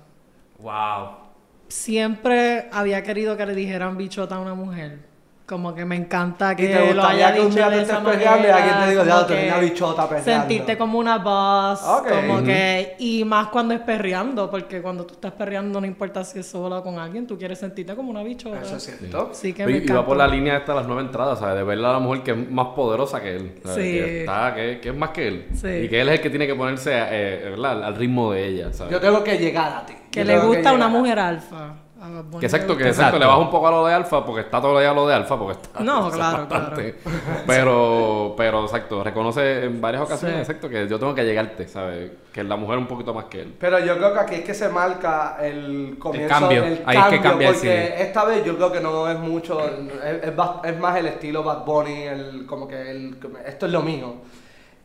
[0.60, 1.25] Wow.
[1.68, 5.15] Siempre había querido que le dijeran bichota a una mujer.
[5.46, 7.78] Como que me encanta que Y te lo gustaría haya que un dicho día de
[7.78, 10.32] te esa estés perreando y alguien te diga, como "Diablo, que tenía bichota perreando".
[10.32, 12.10] Sentirte como una boss, Ok.
[12.10, 12.46] como Ujú.
[12.46, 12.96] que...
[12.98, 16.80] Y más cuando es perreando, porque cuando tú estás perreando no importa si es sola
[16.80, 18.60] o con alguien, tú quieres sentirte como una bichota.
[18.60, 19.30] Eso es cierto.
[19.34, 21.56] Sí que Y, me y va por la línea esta de las nueve entradas, ¿sabes?
[21.58, 23.60] De verle a la mujer que es más poderosa que él.
[23.64, 23.76] ¿sabes?
[23.86, 23.92] Sí.
[23.92, 25.46] Que, está, que, que es más que él.
[25.54, 25.68] Sí.
[25.68, 27.84] Y que él es el que tiene que ponerse eh, ¿verdad?
[27.84, 28.92] al- ritmo de ella, ¿sabes?
[28.94, 29.94] Yo tengo que llegar a ti.
[30.10, 30.90] Que Yo le gusta una llegar.
[30.90, 31.74] mujer alfa.
[32.02, 33.20] A Bad Bunny exacto, que exacto, Exacto.
[33.20, 35.14] le baja un poco a lo de alfa porque está todo el día lo de
[35.16, 36.96] alfa porque está No, claro, bastante.
[37.48, 40.42] Pero, pero exacto, reconoce en varias ocasiones, Sí.
[40.42, 42.12] exacto, que yo tengo que llegarte, ¿sabes?
[42.34, 43.56] Que la mujer un poquito más que él.
[43.60, 46.64] Pero yo creo que aquí es que se marca el comienzo cambio.
[46.66, 48.02] el Ahí es que cambia el porque cine.
[48.02, 50.34] esta vez yo creo que no es mucho, es, es
[50.64, 54.16] es más el estilo Bad Bunny, el, como que el, esto es lo mío.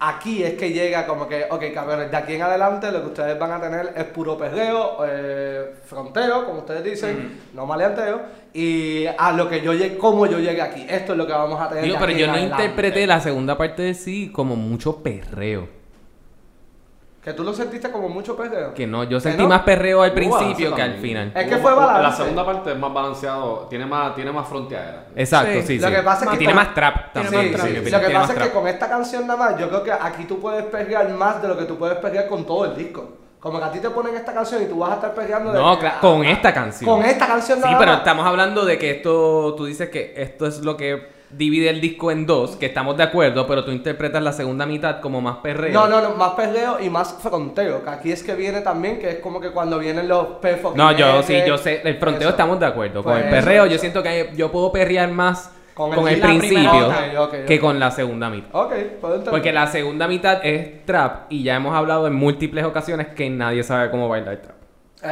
[0.03, 3.39] Aquí es que llega como que, ok, cabrones, de aquí en adelante lo que ustedes
[3.39, 8.23] van a tener es puro perreo, eh, fronteo, como ustedes dicen, no maleanteo,
[8.55, 10.87] y a lo que yo llegué, como yo llegué aquí.
[10.89, 11.85] Esto es lo que vamos a tener.
[11.85, 12.65] Digo, pero yo no adelante.
[12.65, 15.80] interpreté la segunda parte de sí como mucho perreo.
[17.23, 18.73] Que tú lo sentiste como mucho perreo.
[18.73, 19.49] Que no, yo ¿Que sentí no?
[19.51, 21.33] más perreo al principio que al final.
[21.35, 22.03] Es que fue balance.
[22.03, 25.05] La segunda parte es más balanceado, tiene más, tiene más fronteadera.
[25.15, 25.67] Exacto, Sí.
[25.67, 25.95] sí, Lo sí.
[25.95, 27.55] que pasa es que tiene con- más trap también.
[27.59, 27.91] Sí, sí.
[27.91, 30.41] Lo que pasa es que con esta canción nada más, yo creo que aquí tú
[30.41, 33.07] puedes perrear más de lo que tú puedes perrear con todo el disco.
[33.39, 35.59] Como que a ti te ponen esta canción y tú vas a estar perreando de
[35.59, 36.89] No, que- cla- con esta canción.
[36.91, 37.99] Con esta canción Sí, nada pero más.
[38.01, 42.11] estamos hablando de que esto, tú dices que esto es lo que divide el disco
[42.11, 45.73] en dos, que estamos de acuerdo, pero tú interpretas la segunda mitad como más perreo.
[45.73, 47.85] No, no, no, más perreo y más fronteo.
[47.85, 50.75] Que aquí es que viene también, que es como que cuando vienen los perfos.
[50.75, 52.31] No, yo sí, yo sé, el fronteo Eso.
[52.31, 53.03] estamos de acuerdo.
[53.03, 53.81] Con Pues el perreo eso, yo eso.
[53.81, 57.23] siento que yo puedo perrear más Con con, el- el, principio primera.
[57.23, 58.49] Ok, ok, que con la segunda mitad.
[58.53, 59.25] Ok, puedo.
[59.25, 63.63] Porque la segunda mitad es trap y ya hemos hablado en múltiples ocasiones que nadie
[63.63, 64.57] sabe cómo bailar trap.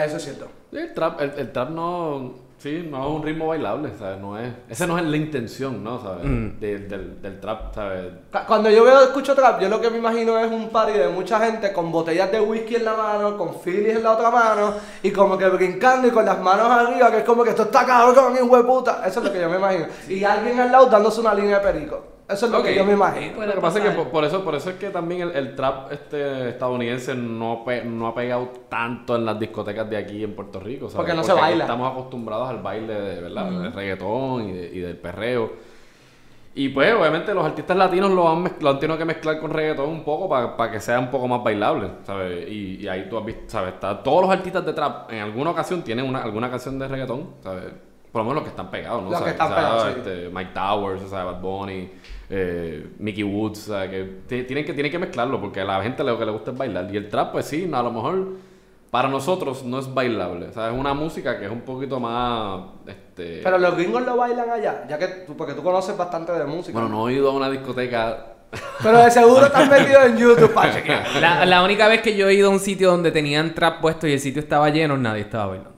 [0.05, 0.49] Eso es cierto.
[0.71, 4.19] Sí, El trap, el, el trap no, sí, no es un ritmo bailable, ¿sabes?
[4.21, 6.01] No es, esa no es la intención, ¿no?
[6.03, 6.25] ¿Sabes?
[6.25, 6.59] Mm.
[6.61, 8.13] Del, del, del trap, ¿sabes?
[8.33, 11.09] Cu- Cuando yo veo, escucho trap, yo lo que me imagino es un party de
[11.09, 14.75] mucha gente con botellas de whisky en la mano, con Phillies en la otra mano,
[15.03, 17.87] y como que brincando y con las manos arriba, que es como que esto está
[17.87, 19.03] cabrón, hijo de puta.
[19.07, 19.87] Eso es lo que yo me imagino.
[20.09, 22.18] Y alguien al lado dándose una línea de perico.
[22.29, 23.37] Eso es lo que yo me imagino.
[23.37, 25.31] Puede Lo que pasa es que por, por eso, por eso es que también el,
[25.35, 30.23] el trap este estadounidense no, pe- no ha pegado tanto en las discotecas de aquí
[30.25, 30.97] en Puerto Rico, ¿sabes?
[30.97, 31.65] Porque no se aquí baila.
[31.65, 33.51] Estamos acostumbrados al baile de, ¿verdad?
[33.51, 35.53] Del reggaetón y, de- y del perreo.
[36.55, 39.51] Y pues, obviamente, los artistas latinos lo han, mezcl- lo han tenido que mezclar con
[39.53, 42.49] reggaetón un poco para que sea un poco más bailable, ¿sabes?
[42.49, 43.75] Y, y ahí tú has visto, ¿sabes?
[43.75, 47.29] Está- todos los artistas de trap en alguna ocasión tienen una, alguna canción de reggaetón,
[47.43, 47.65] ¿sabes?
[48.11, 49.11] Por lo menos los que están pegados, ¿no?
[49.11, 49.95] Los que están pegados, sí.
[49.99, 51.91] este, Mike Towers, o sea, Bad Bunny,
[52.31, 55.83] eh, Mickey Woods, o sea, que ti- tienen que tienen que mezclarlo porque a la
[55.83, 56.89] gente lo que le gusta es bailar.
[56.93, 58.29] Y el trap, pues sí, a lo mejor
[58.91, 60.47] para nosotros no es bailable.
[60.49, 63.41] O sea, es una música que es un poquito más, este...
[63.43, 66.73] Pero los gringos lo bailan allá, ya que tú, porque tú conoces bastante de música.
[66.79, 68.35] Bueno, no he ido a una discoteca...
[68.83, 71.05] Pero de seguro estás metido en YouTube para chequear.
[71.21, 74.07] La, la única vez que yo he ido a un sitio donde tenían trap puesto
[74.07, 75.78] y el sitio estaba lleno, nadie estaba bailando.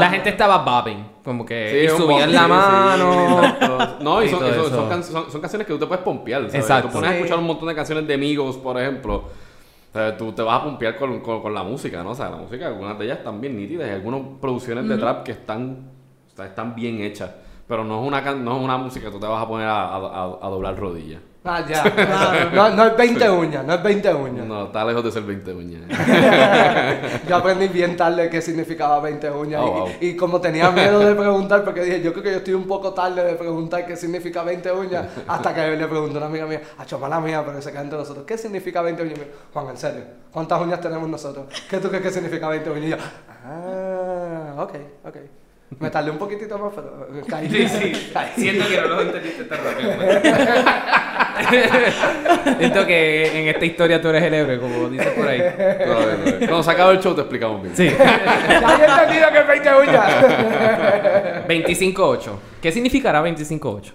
[0.00, 3.42] La gente estaba bobbing, como que y subían la mano.
[4.00, 4.74] No, y y son, todo y son- eso.
[4.76, 6.42] son can- son- son canciones que tú te puedes pompear.
[6.42, 6.54] ¿sabes?
[6.56, 6.88] Exacto.
[6.88, 9.14] Tú pones a escuchar un montón de canciones de amigos, por ejemplo.
[9.16, 12.10] O sea, tú te vas a pompear con, con- con la música, ¿no?
[12.10, 13.88] O sea, la música, algunas de ellas están bien nítidas.
[13.88, 15.90] Hay algunas producciones de trap que están,
[16.32, 17.30] o sea, están bien hechas.
[17.68, 19.84] Pero no es una no es una música que tú te vas a poner a,
[19.86, 21.20] a- a- a doblar rodillas.
[21.46, 22.50] Ah, ya.
[22.54, 24.46] No, no es 20 uñas, no es 20 uñas.
[24.46, 25.82] No, está lejos de ser 20 uñas.
[27.28, 29.60] Yo aprendí bien tarde qué significaba 20 uñas.
[29.62, 29.90] Oh, y, wow.
[30.00, 32.92] y como tenía miedo de preguntar, porque dije, yo creo que yo estoy un poco
[32.92, 36.62] tarde de preguntar qué significa 20 uñas, hasta que le preguntó a una amiga mía,
[36.78, 39.16] a mala mía, pero se queda entre nosotros, ¿qué significa 20 uñas?
[39.16, 41.46] Y dijo, Juan, en serio, ¿cuántas uñas tenemos nosotros?
[41.68, 42.84] ¿Qué tú crees que significa 20 uñas?
[42.84, 42.96] Y yo,
[43.44, 44.74] ah, ok,
[45.04, 45.16] ok.
[45.80, 47.48] Me tardé un poquitito más, pero caí.
[48.12, 48.28] caí.
[48.36, 49.90] Siento que no lo entendiste tan rápido.
[52.58, 55.42] Siento que en esta historia tú eres el héroe, como dices por ahí.
[56.38, 57.76] Cuando se acabe el show te explicamos bien.
[57.76, 57.90] Sí.
[57.96, 60.12] Ya había entendido que es 20 uñas.
[61.48, 62.30] 25-8.
[62.62, 63.92] ¿Qué significará 25-8?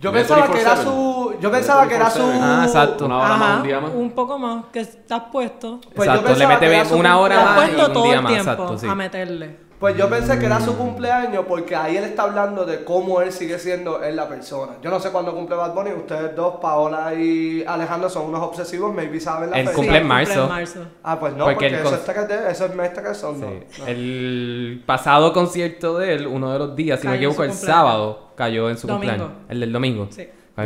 [0.00, 0.82] Yo pensaba que era 24/7.
[0.84, 1.34] su.
[1.40, 2.22] yo pensaba que era su...
[2.22, 3.06] Ah, exacto.
[3.06, 3.90] Una hora más, Ajá, un día más.
[3.92, 5.80] un poco más, que estás puesto.
[5.94, 8.14] Pues yo exacto, le pensaba mete una hora Estás más y puesto un todo día
[8.14, 8.86] el más, tiempo exacto, sí.
[8.86, 9.67] a meterle.
[9.80, 13.30] Pues yo pensé que era su cumpleaños porque ahí él está hablando de cómo él
[13.32, 14.72] sigue siendo él la persona.
[14.82, 18.92] Yo no sé cuándo cumple Bad Bunny, ustedes dos, Paola y Alejandro, son unos obsesivos,
[18.92, 19.76] maybe saben la Él fecha.
[19.76, 20.48] cumple en Sí, marzo.
[20.48, 20.80] marzo.
[21.04, 23.40] Ah, pues no, Porque eso, con- está que es de- eso es mes que son,
[23.40, 23.46] no.
[23.48, 23.80] Sí.
[23.80, 23.86] no.
[23.86, 27.52] El pasado concierto de él, uno de los días, si no me en equivoco, el
[27.52, 29.12] sábado, cayó en su Domingo.
[29.12, 29.38] cumpleaños.
[29.48, 30.08] El del domingo.
[30.10, 30.28] Sí.
[30.56, 30.64] En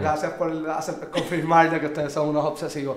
[0.00, 2.96] gracias por hacer- confirmar de que ustedes son unos obsesivos.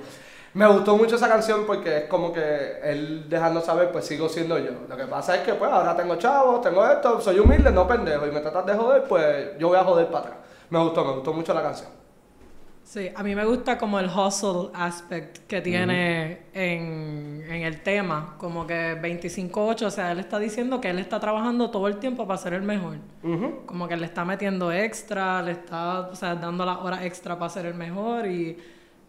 [0.54, 4.58] Me gustó mucho esa canción porque es como que él dejando saber, pues sigo siendo
[4.60, 4.72] yo.
[4.90, 8.28] Lo que pasa es que pues ahora tengo chavos, tengo esto, soy humilde, no pendejo,
[8.28, 10.36] y me tratas de joder, pues yo voy a joder para atrás.
[10.70, 12.02] Me gustó, me gustó mucho la canción.
[12.84, 18.36] Sí, a mí me gusta como el hustle aspect que tiene en, en el tema,
[18.38, 22.28] como que 25-8, o sea, él está diciendo que él está trabajando todo el tiempo
[22.28, 22.98] para ser el mejor.
[23.24, 23.66] Ujú.
[23.66, 27.50] Como que le está metiendo extra, le está, o sea, dando las horas extra para
[27.50, 28.58] ser el mejor y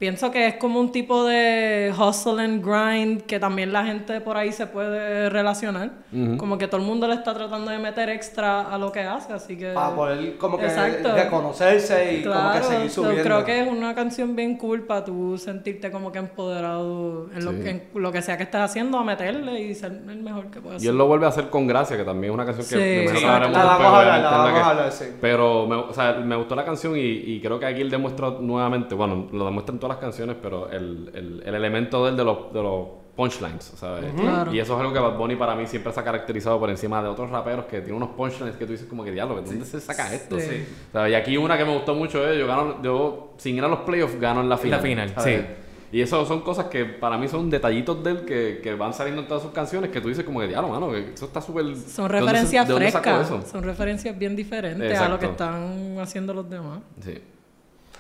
[0.03, 4.37] pienso que es como un tipo de hustle and grind que también la gente por
[4.37, 5.93] ahí se puede relacionar.
[6.39, 9.33] Como que todo el mundo le está tratando de meter extra a lo que hace,
[9.33, 9.71] así que...
[9.73, 11.15] Para poder como que Exacto.
[11.15, 13.23] reconocerse y como que Claro, seguir subiendo.
[13.23, 17.53] creo que es una canción bien cool para tú sentirte como que empoderado en, lo,
[17.53, 17.61] Sí.
[17.63, 20.61] que, en lo que sea que estés haciendo, a meterle y ser el mejor que
[20.61, 22.75] puedas Y él lo vuelve a hacer con gracia, que también es una canción que
[22.75, 22.81] Sí.
[22.81, 23.25] me imagino Sí.
[23.25, 25.05] que hablaremos La después, vamos a hablar, obviamente, la en vamos que- a hablar, sí.
[25.21, 28.31] Pero me, o sea, me gustó la canción y, y creo que aquí él demuestra
[28.41, 32.25] nuevamente, bueno, lo demuestra en todas las canciones, pero el, el, el elemento del de
[32.25, 32.87] los, de los
[33.17, 34.11] punchlines, ¿sabes?
[34.15, 34.53] Claro.
[34.55, 37.03] Y eso es algo que Bad Bunny para mí siempre se ha caracterizado por encima
[37.03, 39.65] de otros raperos que tienen unos punchlines que tú dices como que diablo, ¿de dónde
[39.67, 40.41] se saca esto?
[40.41, 40.65] Sí.
[40.89, 43.65] O sea, y aquí una que me gustó mucho es, yo gano, yo sin ir
[43.65, 44.81] a los playoffs gano en la final.
[44.81, 45.41] final, ¿sabes?
[45.41, 45.47] sí.
[45.95, 49.21] Y eso son cosas que para mí son detallitos de él que, que van saliendo
[49.21, 51.67] en todas sus canciones que tú dices como que diablo, mano, que eso está súper...
[51.77, 55.45] Son ¿de dónde se- referencias frescas, son referencias bien diferentes a lo que Exacto.
[55.45, 56.79] están haciendo los demás.
[57.05, 57.19] Sí.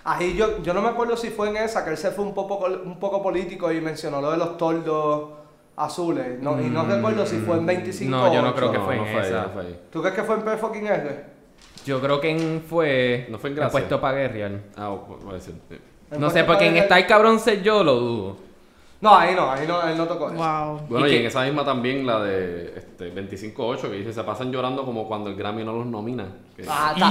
[0.05, 2.35] Ahí yo, yo no me acuerdo si fue en esa, que él se fue un
[2.35, 5.31] poco, un poco político y mencionó lo de los tordos
[5.77, 6.41] azules.
[6.41, 9.05] No, y no recuerdo si fue en 25 No, yo no creo que fue en
[9.05, 9.43] ahí, esa.
[9.43, 9.81] no fue ahí.
[9.91, 11.25] ¿Tú crees que fue en P fucking R?
[11.85, 13.27] Yo creo que en fue.
[13.31, 13.73] ¿No fue en Gracia?
[13.73, 14.61] puesto para guerrear.
[14.77, 15.55] Ah, voy a decir.
[15.69, 15.77] sí.
[16.11, 18.37] ¿En No sé, porque en el cabrón ser yo lo dudo.
[19.01, 20.37] No, ahí no, ahí no, él no tocó eso.
[20.37, 20.81] Wow.
[20.89, 24.85] Bueno, ¿Y en esa misma también la de este, 25-8, que dice, se pasan llorando
[24.85, 26.27] como cuando el Grammy no los nomina.
[26.57, 27.11] Que- Ah, está.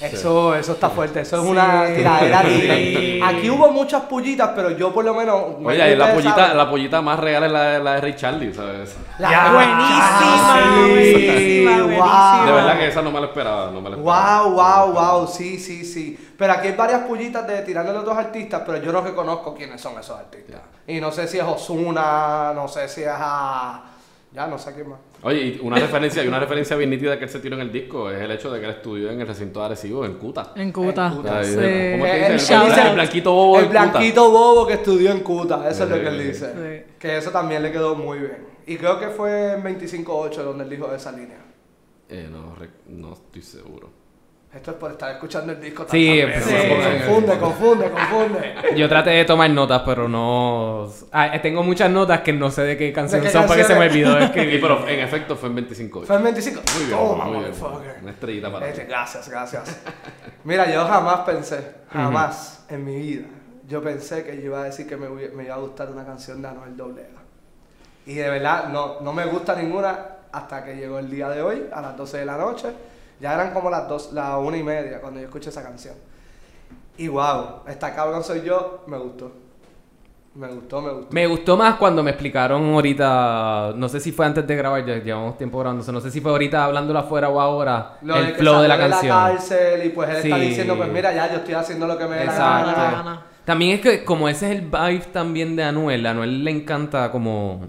[0.00, 1.48] Eso, eso está fuerte, eso es Sí.
[1.50, 3.20] una tiradera Sí.
[3.22, 5.42] Aquí hubo muchas pullitas, pero yo por lo menos.
[5.62, 8.96] Oye, la pollita, saben- la pollita más real es la, la de Ray Charlie, ¿sabes?
[9.18, 12.46] La- Ya, buenísima, sí, buenísima, wow.
[12.46, 14.42] De verdad que esa no me la esperaba, no me la esperaba.
[14.44, 16.32] Wow, wow, wow, sí, sí, sí.
[16.38, 19.54] Pero aquí hay varias pullitas de tirando a los dos artistas, pero yo no reconozco
[19.54, 20.60] quiénes son esos artistas.
[20.86, 23.82] Y no sé si es Osuna, no sé si es a.
[24.32, 25.00] Ya no sé quién más.
[25.22, 27.72] Oye, y una referencia, y una referencia bien nítida que él se tiró en el
[27.72, 30.52] disco es el hecho de que él estudió en el recinto de Arecibo, en Cuta.
[30.54, 31.08] En Cuta.
[31.08, 31.38] En Cuta.
[31.40, 31.54] Ahí, Sí.
[31.54, 32.54] ¿Cómo es que Eh, dice?
[32.88, 33.86] El, blanquito bobo El Cuta.
[33.90, 36.52] blanquito bobo que estudió en Cuta, eso es lo que él dice.
[36.86, 36.92] Sí.
[36.98, 38.46] Que eso también le quedó muy bien.
[38.66, 41.38] Y creo que fue en 25.8 donde él dijo esa línea.
[42.08, 42.54] Eh, no,
[42.86, 43.90] no estoy seguro.
[44.52, 46.54] Esto es por estar escuchando el disco Sí, tantas sí.
[47.06, 48.54] Confunde, confunde, confunde.
[48.76, 50.88] Yo traté de tomar notas, pero no.
[51.12, 53.76] Ah, tengo muchas notas que no sé de qué canción ¿De qué son porque se
[53.76, 54.60] me olvidó de Sí, escribir.
[54.60, 56.62] pero en efecto fue en 25 Fue en 25.
[56.74, 57.50] Muy bien, Toma, muy bien.
[57.52, 57.96] motherfucker.
[58.02, 58.86] Una estrellita para Este, ti.
[58.88, 59.80] gracias, gracias.
[60.42, 63.26] Mira, yo jamás pensé, jamás en mi vida,
[63.68, 66.48] yo pensé que yo iba a decir que me iba a gustar una canción de
[66.48, 67.06] Anuel Doblea.
[68.04, 69.96] Y de verdad, no, no me gusta ninguna
[70.32, 72.66] hasta que llegó el día de hoy, a las 12 de la noche.
[73.20, 75.94] Ya eran como las dos, la una y media cuando yo escuché esa canción.
[76.96, 79.32] Y wow, esta cabrón soy yo, me gustó.
[80.34, 81.08] Me gustó, me gustó.
[81.10, 84.94] Me gustó más cuando me explicaron ahorita, no sé si fue antes de grabar, ya
[85.02, 88.32] llevamos tiempo grabándose, no sé si fue ahorita hablándolo afuera o ahora, Lo el de
[88.34, 89.16] que flow de la canción.
[89.16, 92.16] cárcel y pues él está diciendo, pues mira, ya yo estoy haciendo lo que me
[92.16, 92.70] la Exacto.
[92.80, 93.22] la gana.
[93.44, 97.10] También es que como ese es el vibe también de Anuel, a Anuel le encanta
[97.10, 97.68] como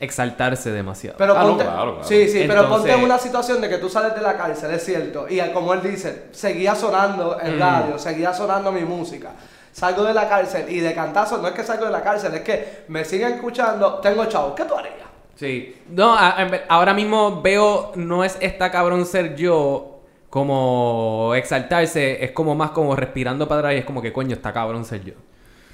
[0.00, 1.16] exaltarse demasiado.
[1.18, 2.04] Pero Ah, no, ponte, claro, claro.
[2.08, 4.84] Sí, sí, pero ponte en una situación de que tú sales de la cárcel, es
[4.84, 5.26] cierto.
[5.28, 7.60] Y como él dice, seguía sonando en Mm.
[7.60, 9.32] radio, seguía sonando mi música.
[9.72, 12.40] Salgo de la cárcel y de cantazo, no es que salgo de la cárcel, es
[12.42, 14.54] que me siguen escuchando, tengo chavo.
[14.54, 14.94] ¿Qué tú harías?
[15.36, 15.76] Sí.
[15.90, 16.36] No, a-
[16.68, 22.94] ahora mismo veo, no es esta cabrón ser yo como exaltarse, es como más como
[22.96, 25.14] respirando para atrás y es como que coño, está cabrón ser yo.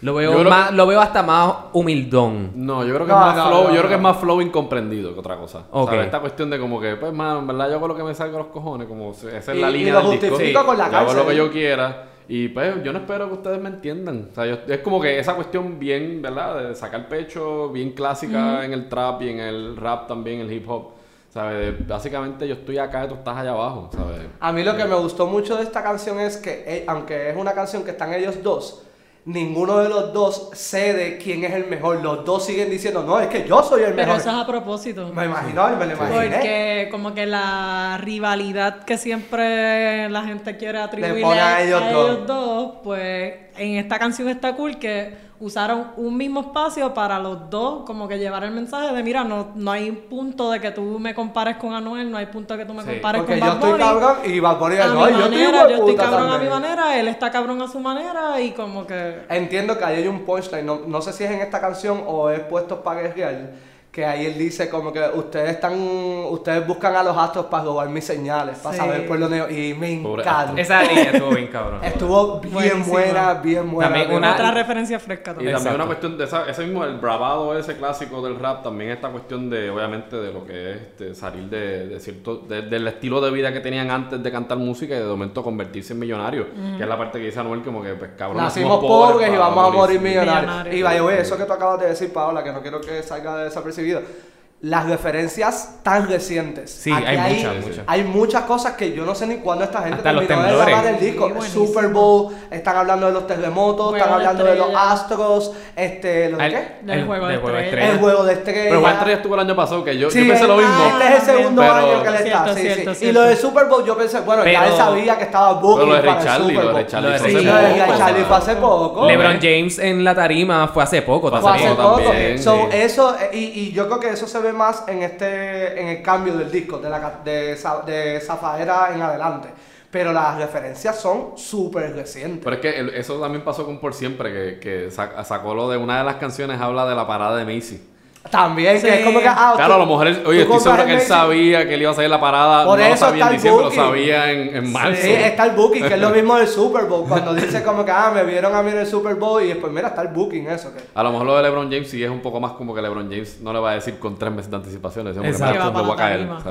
[0.04, 2.50] Lo veo más, que- lo veo hasta más humildón.
[2.54, 4.16] No, yo creo que No, es más no, flow, no, yo creo que es más
[4.18, 5.62] flow incomprendido que otra cosa.
[6.02, 8.36] Esta cuestión de como que, pues, mano, en verdad yo hago lo que me salga
[8.36, 10.34] a los cojones, como esa es Y- la y línea lo del disco.
[10.36, 12.04] justifico con la yo hago lo que yo quiera.
[12.28, 14.28] Y pues yo no espero que ustedes me entiendan.
[14.30, 16.68] O sea, yo- es como que esa cuestión bien, ¿verdad?
[16.68, 20.68] De sacar pecho, bien clásica en el trap y en el rap también, el hip
[20.68, 20.92] hop.
[21.30, 21.74] ¿Sabes?
[21.88, 24.20] Básicamente yo estoy acá y tú estás allá abajo, ¿sabes?
[24.38, 27.36] A mí lo que me gustó mucho de esta canción es que, eh, aunque es
[27.36, 28.84] una canción que están ellos dos,
[29.26, 32.02] ninguno de los dos cede quién es el mejor.
[32.02, 34.20] Los dos siguen diciendo, no, es que yo soy el Pero mejor.
[34.20, 35.10] eso es a propósito.
[35.14, 36.14] Me imagino, me lo imaginé.
[36.36, 42.26] Porque como que la rivalidad que siempre la gente quiere atribuirle pone a ellos dos.
[42.26, 47.82] dos, pues en esta canción está cool que usaron un mismo espacio para los dos,
[47.84, 51.14] como que llevar el mensaje de mira, no, no hay punto de que tú me
[51.14, 52.90] compares con Anuel, no hay punto de que tú me Sí.
[52.92, 53.82] compares Porque con yo Bad estoy Bunny.
[53.84, 56.30] cabrón y Bad Bunny a no, mi yo estoy manera, yo estoy cabrón a mi
[56.30, 56.52] también.
[56.52, 59.22] manera, él está cabrón a su manera y como que...
[59.28, 62.30] Entiendo que ahí hay un punchline, no, no sé si es en esta canción o
[62.30, 63.50] es puesto para guerrear,
[63.94, 67.88] que ahí él dice como que ustedes están, ustedes buscan a los astros para robar
[67.88, 68.80] mis señales, para Sí.
[68.80, 70.52] saber por dónde y me encanta.
[70.60, 71.78] Esa línea estuvo bien cabrón.
[71.84, 73.88] Estuvo bien buena, bien buena.
[73.90, 74.32] También de una-.
[74.32, 75.54] Otra referencia fresca Y también.
[75.54, 75.76] también Exacto.
[75.76, 79.48] una cuestión de esa, ese mismo, el bravado ese clásico del rap, también esta cuestión
[79.48, 83.30] de, obviamente, de lo que es este, salir de, de cierto, de- del estilo de
[83.30, 86.46] vida que tenían antes de cantar música y de momento convertirse en millonario.
[86.76, 89.68] Que es la parte que dice Anuel como que, pues, cabrón, Nacimos pobres y vamos
[89.68, 90.74] a morir millonarios.
[90.74, 93.36] Y vaya, güey, eso que tú acabas de decir, Paola, que no quiero que salga
[93.84, 94.33] desapercibido.
[94.64, 96.70] Las referencias tan recientes.
[96.70, 97.84] Sí, Aquí hay muchas, muchas.
[97.86, 100.52] Hay muchas cosas que yo no sé ni cuándo esta gente Hasta los terminó de
[100.54, 100.74] temblores.
[100.78, 101.30] grabar el disco.
[101.42, 101.50] Sí.
[101.50, 106.30] Super Bowl, están hablando de los terremotos, Juego están de hablando de los astros, este,
[106.30, 106.68] ¿los El- qué?
[106.80, 107.62] Del juego de estrellas.
[107.64, 107.90] estrellas.
[107.90, 108.64] El juego de estrellas.
[108.70, 110.86] Pero Walter ya estuvo el año pasado, que yo, Sí, yo pensé lo ah, mismo.
[110.86, 112.24] Este es el segundo pero- año que él está.
[112.24, 112.98] Cierto, sí, cierto, sí.
[113.00, 113.04] cierto.
[113.04, 115.86] Y lo de Super Bowl, yo pensé, bueno, ya él sabía que estaba booking Pero
[115.88, 116.86] lo de para Ray el Charlie, Super de Bowl.
[116.86, 117.54] Charlie Lo de Sí, lo
[117.92, 119.06] de Charlie fue hace poco.
[119.08, 121.28] LeBron James en la tarima fue hace poco.
[121.28, 121.68] Fue Fue también.
[121.72, 125.02] hace poco también, eso, eh, y, y yo creo que eso se ve más en
[125.02, 129.48] este en el cambio del disco, de, la, de, de Zafaera en adelante.
[129.90, 132.40] Pero las referencias son súper recientes.
[132.42, 135.76] Pero es que eso también pasó con Por Siempre, que, que sac- sacó lo de
[135.76, 137.90] una de las canciones, habla de la parada de Macy.
[138.30, 138.86] También, Sí.
[138.86, 139.28] que es como que.
[139.28, 141.74] Ah, Claro, tú- a lo mejor, él- oye, estoy seguro que el él sabía que
[141.74, 143.70] él iba a hacer la parada, Por no lo eso sabía está en diciembre, lo
[143.70, 145.02] sabía en, en marzo.
[145.02, 147.06] Sí, está el booking, que es lo mismo del Super Bowl.
[147.06, 149.70] Cuando dice como que, ah, me vieron a mí en el Super Bowl y después,
[149.72, 150.72] mira, está el booking, eso.
[150.74, 150.80] Que...
[150.94, 153.10] A lo mejor lo de LeBron James sí es un poco más como que LeBron
[153.10, 155.04] James no le va a decir con tres meses de anticipación.
[155.04, 155.72] le Exacto.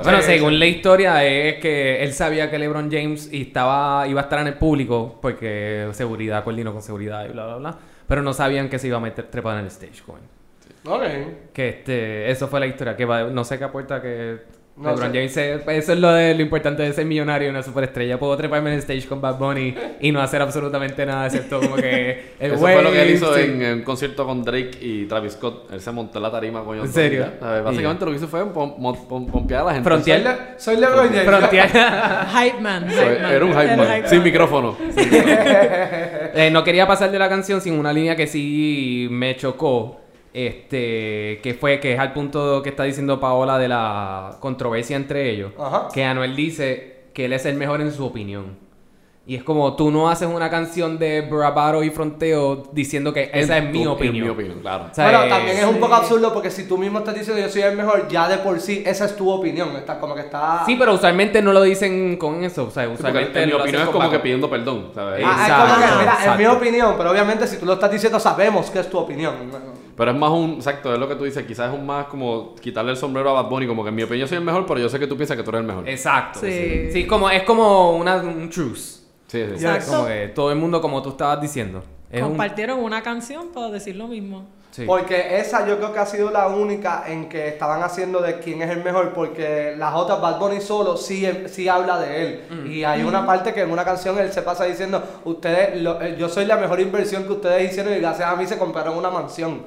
[0.04, 0.58] Bueno, Sí, según sí.
[0.58, 4.54] la historia es que él sabía que LeBron James estaba, iba a estar en el
[4.56, 7.76] público porque seguridad, coordinó con seguridad y bla, bla, bla.
[8.08, 10.18] Pero no sabían que se iba a meter trepar en el stage con
[10.86, 10.92] él.
[10.92, 11.04] Ok.
[11.54, 12.96] Que este, eso fue la historia.
[12.96, 14.38] Que va- no sé qué aporta que
[14.76, 15.60] No LeBron sé.
[15.62, 15.68] James.
[15.78, 18.18] eso es lo, de, lo importante de ser millonario y una superestrella.
[18.18, 21.76] Puedo treparme en el stage con Bad Bunny y no hacer absolutamente nada excepto como
[21.76, 23.42] que el Eso fue lo que él hizo sí.
[23.44, 25.72] en, en un concierto con Drake y Travis Scott.
[25.72, 26.82] Él se montó en la tarima, coño.
[26.84, 27.28] ¿En serio?
[27.40, 29.88] Básicamente lo que hizo fue pom- pom- pom- pompear a la gente.
[29.88, 30.24] Frontier.
[30.24, 31.24] Soy, Le- soy LeBron James.
[31.24, 31.68] Frontier.
[32.36, 32.88] Hype man.
[32.88, 33.32] Man.
[33.32, 34.26] Era un hype Era man, hype sin man.
[34.26, 34.78] micrófono.
[36.36, 40.00] Eh, no quería pasar de la canción sin una línea que sí me chocó.
[40.34, 45.30] Este, que fue que es al punto que está diciendo Paola de la controversia entre
[45.30, 45.52] ellos.
[45.60, 45.88] Ajá.
[45.94, 48.64] Que Anuel dice que él es el mejor en su opinión.
[49.26, 53.58] Y es como tú no haces una canción de bravado y fronteo diciendo que esa
[53.60, 54.26] es mi En opinión.
[54.26, 54.88] mi opinión, claro.
[54.92, 55.80] O sea, bueno, también es un sí.
[55.80, 58.60] poco absurdo porque si tú mismo estás diciendo yo soy el mejor, ya de por
[58.60, 59.74] sí, esa es tu opinión.
[59.78, 60.64] Está como que está.
[60.66, 62.66] Sí, pero usualmente no lo dicen con eso.
[62.66, 65.24] O sea, Sí, usualmente en mi opinión es como que pidiendo perdón, ¿sabes?
[65.26, 68.20] Ah, es como que, mira, es mi opinión, pero obviamente si tú lo estás diciendo,
[68.20, 69.36] sabemos que es tu opinión.
[69.96, 72.56] Pero es más un, exacto, es lo que tú dices, quizás es un más como
[72.56, 74.80] quitarle el sombrero a Bad Bunny, como que en mi opinión soy el mejor, pero
[74.80, 75.88] yo sé que tú piensas que tú eres el mejor.
[75.88, 76.40] Exacto.
[76.42, 76.90] Sí.
[76.92, 79.02] Sí, como, es como una, un truce.
[79.28, 79.66] Sí, sí, sí.
[79.66, 79.92] Exacto.
[79.92, 81.84] Como que todo el mundo, como tú estabas diciendo.
[82.12, 84.46] Es un- Compartieron una canción para decir lo mismo.
[84.72, 84.84] sí.
[84.88, 88.62] Porque esa yo creo que ha sido la única en que estaban haciendo de quién
[88.64, 92.42] es el mejor, porque las otras Bad Bunny solo sí, sí habla de él.
[92.50, 92.72] Mm.
[92.72, 96.16] Y hay una parte que en una canción él se pasa diciendo, ustedes, lo- eh,
[96.18, 99.10] yo soy la mejor inversión que ustedes hicieron y gracias a mí se compraron una
[99.12, 99.62] mansión.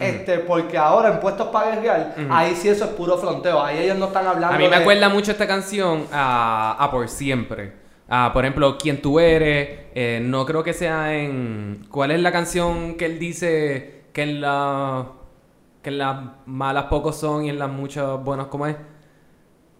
[0.00, 3.98] Este, porque ahora en puestos para real, ahí sí eso es puro fronteo, ahí ellos
[3.98, 7.72] no están hablando A mí me de- acuerda mucho esta canción a, a Por Siempre.
[8.08, 9.68] A, por ejemplo, Quién tú eres.
[9.94, 11.86] eh, no creo que sea en...
[11.90, 15.06] ¿Cuál es la canción que él dice que en la...
[15.82, 18.76] Que en las malas pocos son y en las muchas buenas, ¿cómo es?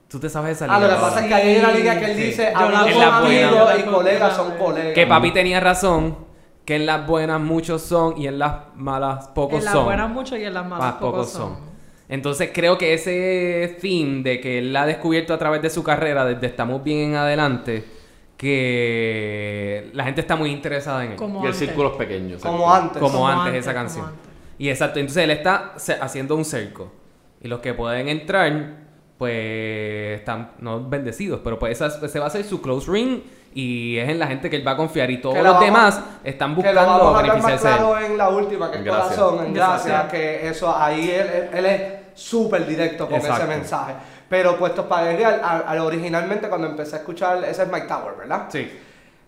[0.08, 1.00] ¿Tú te sabes esa Ah, lo que línea?
[1.00, 2.22] pasa es que ahí hay una línea que él Sí.
[2.22, 4.92] dice, la amigos y colegas son colegas.
[4.94, 6.16] Que papi tenía razón.
[6.64, 9.84] Que en las buenas muchos son y en las malas pocos en las son.
[9.86, 11.56] buenas mucho y en las malas Más pocos son.
[12.08, 16.24] Entonces creo que ese fin de que él ha descubierto a través de su carrera,
[16.24, 17.84] desde estamos bien en adelante,
[18.36, 21.16] que la gente está muy interesada en él.
[21.16, 21.58] Como Y el antes.
[21.58, 22.34] círculo es pequeño.
[22.34, 22.48] exacto.
[22.56, 22.98] Como antes.
[22.98, 24.06] Como, Como antes, antes, esa canción.
[24.06, 24.20] antes.
[24.58, 26.90] Y exacto, entonces él está haciendo un cerco.
[27.40, 28.76] Y los que pueden entrar,
[29.16, 33.20] pues están no bendecidos, pero pues esa, ese va a ser su close ring
[33.54, 35.10] y es en la gente que él va a confiar.
[35.10, 37.66] Y todos Que lo los vamos- demás están Que lo buscando vamos a más beneficiarse
[37.68, 37.78] de él.
[37.80, 39.04] claro en la última, que es Gracias.
[39.18, 40.12] corazón, en gracia, Gracias.
[40.12, 41.82] que eso ahí él, él- él es
[42.14, 43.42] súper directo con Exacto.
[43.44, 43.94] ese mensaje.
[44.28, 48.14] Pero puestos para guerrear, al- al- originalmente cuando empecé a escuchar, ese es Mike Tower,
[48.16, 48.44] ¿verdad?
[48.48, 48.70] Sí.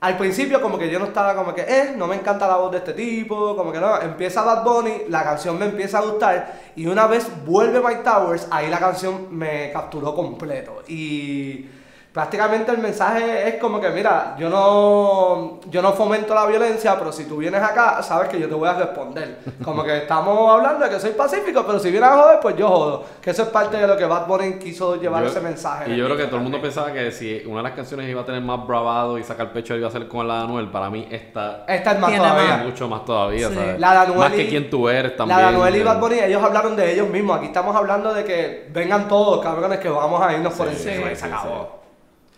[0.01, 2.73] Al principio como que yo no estaba como que, eh, no me encanta la voz
[2.73, 6.55] de este tipo, como que no, empieza Bad Bunny, la canción me empieza a gustar
[6.75, 11.67] y una vez vuelve Mike Towers, ahí la canción me capturó completo y
[12.13, 17.11] prácticamente el mensaje es como que, mira, yo no, yo no fomento la violencia, pero
[17.11, 19.39] si tú vienes acá, sabes que yo te voy a responder.
[19.65, 22.69] Como que estamos hablando de que soy pacífico, pero si vienes a joder, pues yo
[22.69, 23.05] jodo.
[23.21, 25.91] Que eso es parte de lo que Bad Bunny quiso llevar Yo- ese mensaje.
[25.91, 28.21] Y yo creo que todo el mundo pensaba que si una de las canciones iba
[28.21, 30.69] a tener más bravado y sacar pecho iba a ser con la de Anuel.
[30.71, 32.57] Para mí esta Esta es más todavía.
[32.57, 32.65] más.
[32.67, 33.55] mucho más todavía, Sí.
[33.55, 33.81] ¿sabes?
[33.81, 35.39] La de Anuel más y- que quién tú eres también.
[35.39, 37.39] La de Anuel y Bad Bunny, ellos hablaron de ellos mismos.
[37.39, 40.93] Aquí estamos hablando de que vengan todos, cabrones, que vamos a irnos por encima.
[41.09, 41.82] sí, y se sí, acabó.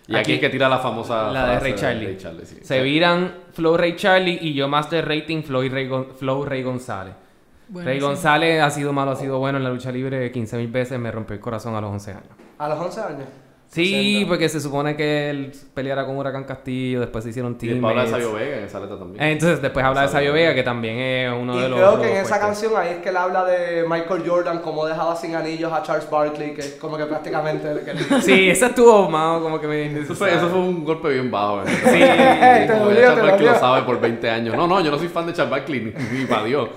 [0.07, 2.07] Y aquí, es que tira la famosa La de Ray Charlie.
[2.07, 2.59] Ray Charlie, sí.
[2.63, 7.15] Se viran Flow Ray Charlie y yo Master Rating Flow Ray, Gon- Flow Ray González.
[7.15, 8.09] Ray Buenísimo.
[8.09, 11.11] González ha sido malo, ha sido bueno en la lucha libre 15 mil veces, me
[11.11, 12.25] rompió el corazón a los 11 años.
[12.59, 13.29] A los 11 años.
[13.75, 14.29] Sí, 60.
[14.29, 18.05] porque se supone que él peleara con Huracán Castillo, después se hicieron Y después habla
[18.05, 18.29] de teammates.
[18.31, 19.23] Sabio Vega en esa letra también.
[19.25, 21.79] Entonces después habla de Sabio Vega, que también es uno Y de los...
[21.81, 22.47] creo que en esa fuertes.
[22.47, 26.09] canción ahí es que él habla de Michael Jordan, cómo dejaba sin anillos a Charles
[26.09, 29.99] Barkley, que es como que prácticamente el que Sí, esa estuvo más como que me...
[30.01, 31.63] Eso fue, eso fue un golpe bien bajo.
[31.63, 31.65] ¿eh?
[31.67, 31.83] Sí,
[32.73, 34.57] te Como Charles Barkley lo sabe por 20 años.
[34.57, 36.69] No, no, yo no soy fan de Charles Barkley, ni, ni para Dios.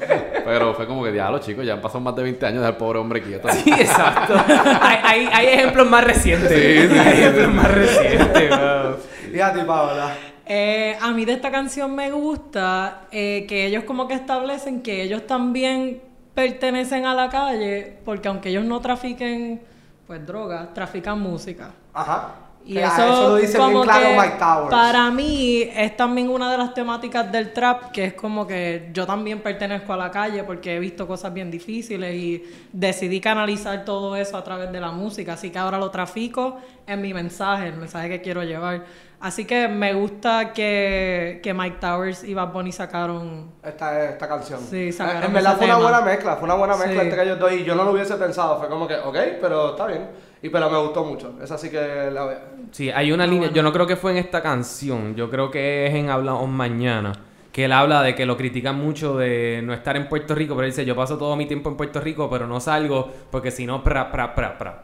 [0.43, 2.97] Pero fue como que, diablo, chicos, ya han pasado más de 20 años del pobre
[2.97, 3.49] hombre quieto.
[3.51, 4.33] Sí, exacto.
[4.81, 6.49] hay, hay, hay ejemplos más recientes.
[6.49, 6.86] Sí,
[7.41, 7.47] sí.
[7.47, 8.95] más recientes, wow.
[9.33, 10.13] Y a ti, Paola.
[10.45, 15.03] Eh, a mí de esta canción me gusta eh, que ellos como que establecen que
[15.03, 16.01] ellos también
[16.33, 19.61] pertenecen a la calle, porque aunque ellos no trafiquen
[20.05, 21.71] pues drogas, trafican música.
[21.93, 22.46] Ajá.
[22.67, 24.69] Y eso, eso lo dice bien como claro que Mike Towers.
[24.69, 29.05] Para mí es también una de las temáticas del trap, que es como que yo
[29.05, 32.43] también pertenezco a la calle porque he visto cosas bien difíciles y
[32.73, 35.33] decidí canalizar todo eso a través de la música.
[35.33, 38.83] Así que ahora lo trafico en mi mensaje, el mensaje que quiero llevar.
[39.19, 44.59] Así que me gusta que, que Mike Towers y Bad Bunny sacaron Esta, esta canción.
[44.61, 45.89] Sí, sacaron en verdad ese fue una tema.
[45.89, 47.07] buena mezcla, fue una buena mezcla Sí.
[47.07, 49.87] entre ellos dos y yo no lo hubiese pensado, fue como que, ok, pero está
[49.87, 50.26] bien.
[50.41, 52.39] Y pero me gustó mucho, esa sí que la veo.
[52.71, 55.87] Sí, hay una línea, yo no creo que fue en esta canción, yo creo que
[55.87, 57.11] es en Hablamos Mañana,
[57.51, 60.65] que él habla de que lo critican mucho de no estar en Puerto Rico, pero
[60.65, 63.65] él dice, yo paso todo mi tiempo en Puerto Rico, pero no salgo porque si
[63.65, 64.83] no, pra, pra, pra, pra.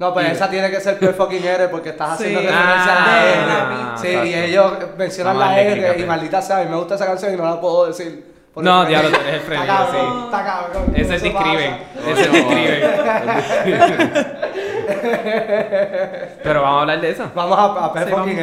[0.00, 2.24] No, pues esa tiene que ser Peer Fucking R porque estás Sí.
[2.24, 3.46] haciendo referencia Ah, a la de R.
[3.46, 4.26] la sí, exacto.
[4.28, 7.34] y ellos mencionan la mal R y maldita sea, a mí me gusta esa canción
[7.34, 8.37] y no la puedo decir.
[8.62, 10.24] No, diablo, tú eres el Freddy, Está cabrón, sí.
[10.24, 10.84] está cabrón.
[10.94, 12.10] Ese eso te escriben, pasa.
[12.10, 14.38] ese te escriben.
[16.42, 17.30] Pero vamos a hablar de esa.
[17.34, 18.38] Vamos a, a Sí, Fucking.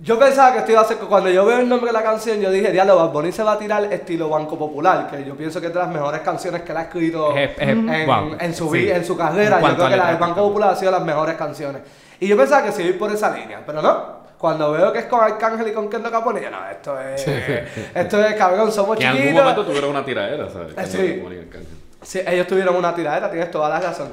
[0.00, 2.40] Yo pensaba que esto iba a ser, cuando yo veo el nombre de la canción,
[2.40, 5.60] yo dije, diablo, Bad Bunny se va a tirar estilo Banco Popular, que yo pienso
[5.60, 8.54] que es de las mejores canciones que él ha escrito Es- es- en, wow, en
[8.54, 8.88] su, sí.
[8.88, 9.60] en su carrera.
[9.60, 11.82] Yo creo que la del Banco Popular ha sido las mejores canciones.
[12.20, 14.27] Y yo pensaba que se iba a ir por esa línea, pero no.
[14.38, 17.26] Cuando veo que es con Arcángel y con Kendo Capone, yo no, esto es,
[17.94, 19.42] esto es cabrón, somos Que en algún chiquitos.
[19.44, 20.74] momento tuvieron una tiradera, ¿sabes?
[20.78, 21.22] Eh,
[22.02, 22.20] sí.
[22.26, 24.08] Ellos tuvieron una tiradera, tienes toda la razón.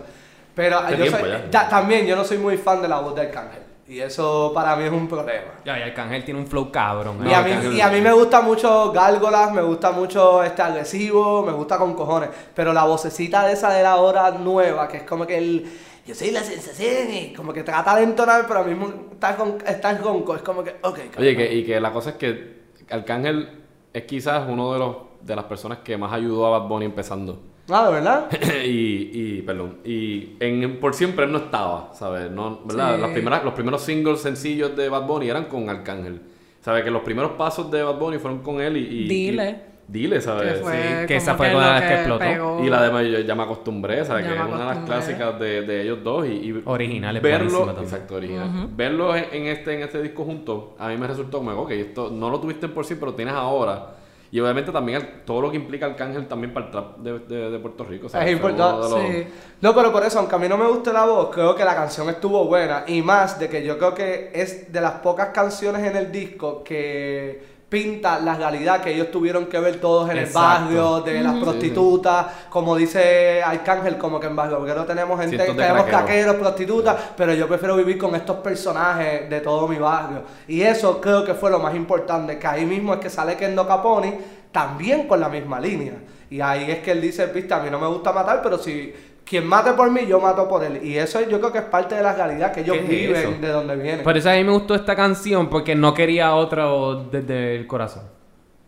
[0.56, 1.46] Pero yo tiempo soy- ya.
[1.52, 3.60] ya, también yo no soy muy fan de la voz de Arcángel.
[3.88, 5.52] Y eso para mí es un problema.
[5.64, 7.20] Ya, y Arcángel tiene un flow cabrón.
[7.24, 7.36] Y, ¿eh?
[7.36, 11.52] a mí, y a mí me gusta mucho Gárgolas, me gusta mucho este agresivo, me
[11.52, 12.30] gusta con cojones.
[12.56, 15.72] Pero la vocecita de esa de la hora nueva, que es como que el.
[16.06, 18.78] Yo soy la sensación y como que trata de entonar, pero a mí
[19.12, 20.36] está, con, está ronco.
[20.36, 22.56] Es como que, ok, Oye, que, y que la cosa es que
[22.90, 23.50] Arcángel
[23.92, 27.42] es quizás uno de los de las personas que más ayudó a Bad Bunny empezando.
[27.70, 28.30] Ah, ¿de verdad?
[28.64, 32.30] y, y, perdón, y en Por Siempre él no estaba, ¿sabes?
[32.30, 32.96] No, ¿verdad?
[32.96, 33.02] Sí.
[33.02, 36.22] Las primeras, los primeros singles sencillos de Bad Bunny eran con Arcángel.
[36.62, 36.84] ¿Sabes?
[36.84, 38.80] Que los primeros pasos de Bad Bunny fueron con él y...
[38.82, 39.50] y- Dile.
[39.50, 40.54] y- dile, ¿sabes?
[40.54, 42.20] que fue sí, que esa fue que con lo la que explotó.
[42.20, 42.64] pegó.
[42.64, 44.26] Y la de Me- Ya me acostumbré, ¿sabes?
[44.26, 46.26] Ya que es una de las clásicas de, de ellos dos.
[46.26, 48.50] Y, y Original, es verlo, exacto, original.
[48.76, 52.10] Verlo en, en este, en este disco junto, a mí me resultó como, ok, esto
[52.12, 53.92] no lo tuviste en por sí, pero tienes ahora.
[54.32, 57.52] Y obviamente también el- todo lo que implica Arcángel también para el trap de, de-
[57.52, 58.10] de Puerto Rico.
[58.10, 59.28] sea, Es importante, de los- Sí.
[59.62, 61.76] No, pero por eso, aunque a mí no me guste la voz, creo que la
[61.76, 62.84] canción estuvo buena.
[62.88, 66.64] Y más de que yo creo que es de las pocas canciones en el disco
[66.64, 70.40] que pinta la realidad que ellos tuvieron que ver todos en Exacto.
[70.40, 75.36] el barrio, de las prostitutas, como dice Arcángel, como que en Barrio Obrero tenemos gente,
[75.36, 76.08] Cientos tenemos craqueros.
[76.08, 80.22] caqueros, prostitutas, pero yo prefiero vivir con estos personajes de todo mi barrio.
[80.48, 83.68] Y eso creo que fue lo más importante, que ahí mismo es que sale Kendo
[83.68, 84.14] Caponi
[84.54, 85.96] también con la misma línea.
[86.30, 88.94] Y ahí es que él dice, viste, a mí no me gusta matar, pero si
[89.26, 90.80] quien mate por mí, yo mato por él.
[90.84, 93.16] Y eso yo creo que es parte de la realidad que ellos ¿Qué es viven,
[93.16, 93.42] eso?
[93.42, 94.04] de donde vienen.
[94.04, 98.04] Por eso a mí me gustó esta canción porque no quería otro desde el corazón.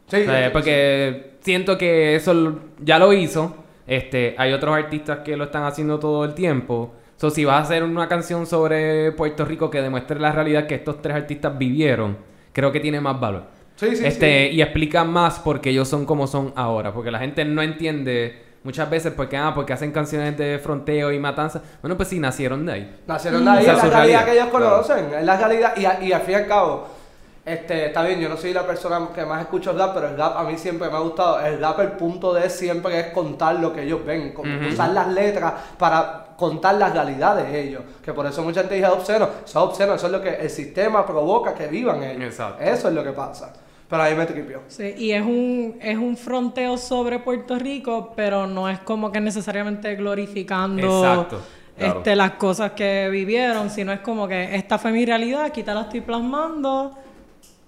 [0.08, 3.56] Sí, O sea, sí, porque siento que eso ya lo hizo.
[3.86, 6.94] Este, hay otros artistas que lo están haciendo todo el tiempo.
[7.18, 10.76] So, si vas a hacer una canción sobre Puerto Rico que demuestre la realidad que
[10.76, 12.18] estos tres artistas vivieron,
[12.52, 13.44] creo que tiene más valor.
[13.76, 14.56] Sí, sí, este, sí.
[14.56, 16.94] Y explica más porque ellos son como son ahora.
[16.94, 21.20] Porque la gente no entiende muchas veces porque, ah, porque hacen canciones de fronteo y
[21.20, 21.62] matanza.
[21.82, 23.02] Bueno, pues sí, nacieron de ahí.
[23.08, 24.70] Nacieron de ahí, es es la realidad realidad, que ellos claro.
[24.72, 25.74] conocen, es la realidad.
[25.78, 26.88] Y, a- y al fin y al cabo,
[27.46, 30.18] este, está bien, yo no soy la persona que más escucho el rap, pero el
[30.18, 31.40] rap a mí siempre me ha gustado.
[31.40, 35.08] El rap, el punto de siempre es contar lo que ellos ven, con- usar las
[35.08, 37.84] letras para contar la realidad de ellos.
[38.04, 39.30] Que por eso mucha gente dice obsceno.
[39.46, 42.24] Eso es obsceno, eso es lo que el sistema provoca que vivan ellos.
[42.26, 42.62] Exacto.
[42.62, 43.54] Eso es lo que pasa.
[43.90, 44.62] Pero ahí me tripió.
[44.68, 49.22] Sí, y es un, es un fronteo sobre Puerto Rico, pero no es como que
[49.22, 51.42] necesariamente glorificando Exacto,
[51.78, 52.00] claro.
[52.00, 55.74] este, las cosas que vivieron, sino es como que esta fue mi realidad, aquí te
[55.74, 56.98] la estoy plasmando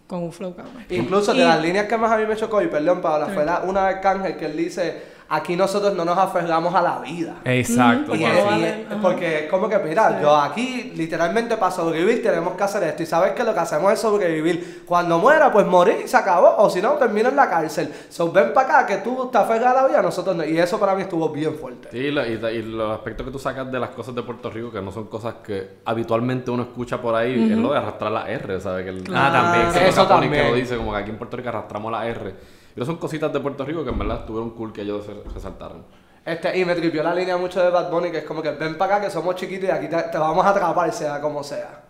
[0.07, 0.83] con un flow cabrón.
[0.89, 3.45] Incluso de Y- las líneas que más a mí me chocó, y perdón, Paola, fue
[3.45, 7.35] la, una de Arcángel que él dice, aquí nosotros no nos aferramos a la vida.
[7.45, 8.07] Exacto.
[8.07, 9.01] Porque Y vale- y es- ajá.
[9.01, 10.15] porque es como que, mira, Sí.
[10.21, 13.03] yo aquí literalmente para sobrevivir tenemos que hacer esto.
[13.03, 14.83] Y sabes que lo que hacemos es sobrevivir.
[14.85, 16.55] Cuando muera, pues morir y se acabó.
[16.57, 17.93] O si no, termina en la cárcel.
[18.09, 20.43] So, ven para acá que tú te aferras a la vida, nosotros no.
[20.43, 21.89] Y eso para mí estuvo bien fuerte.
[21.91, 24.71] Sí, lo- y, y los aspectos que tú sacas de las cosas de Puerto Rico,
[24.71, 28.29] que no son cosas que habitualmente uno escucha por ahí, es lo de arrastrar la
[28.29, 28.83] R, ¿sabes?
[28.83, 30.47] Que el, Ah, también, que Eso Capone que también.
[30.51, 32.33] lo dice, como que aquí en Puerto Rico arrastramos la R.
[32.79, 35.21] Y eso son cositas de Puerto Rico que en verdad estuvieron cool que ellos se-
[35.33, 35.83] resaltaron.
[36.25, 38.77] Este, y me tripió la línea mucho de Bad Bunny, que es como que ven
[38.77, 41.81] para acá que somos chiquitos y aquí te, te vamos a atrapar, sea como sea.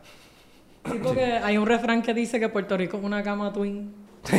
[0.92, 3.94] Sí, porque hay un refrán que dice que Puerto Rico es una cama twin.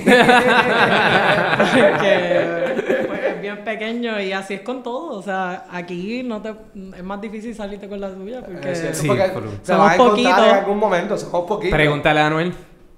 [2.01, 5.17] que pues, es bien pequeño y así es con todo.
[5.19, 6.53] O sea, aquí no te,
[6.97, 10.39] es más difícil salirte con la tuya porque cierto, Sí, porque pero- te Somos poquitos.
[10.49, 11.77] en algún momento, somos poquitos.
[11.77, 12.53] Pregúntale a Anuel.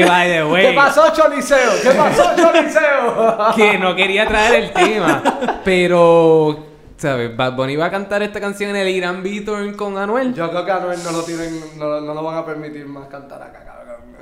[0.01, 0.67] que by the way.
[0.67, 1.71] ¿Qué pasó, Choliseo?
[1.81, 3.53] ¿Qué pasó, Choliseo?
[3.55, 5.21] que no quería traer el tema,
[5.63, 6.57] pero,
[6.97, 7.35] ¿sabes?
[7.35, 10.33] Bad Bunny va a cantar esta canción en el Irán Beaton con Anuel.
[10.33, 13.07] Yo creo que a Anuel no lo tienen, no, no lo van a permitir más
[13.07, 13.73] cantar acá, cabrón.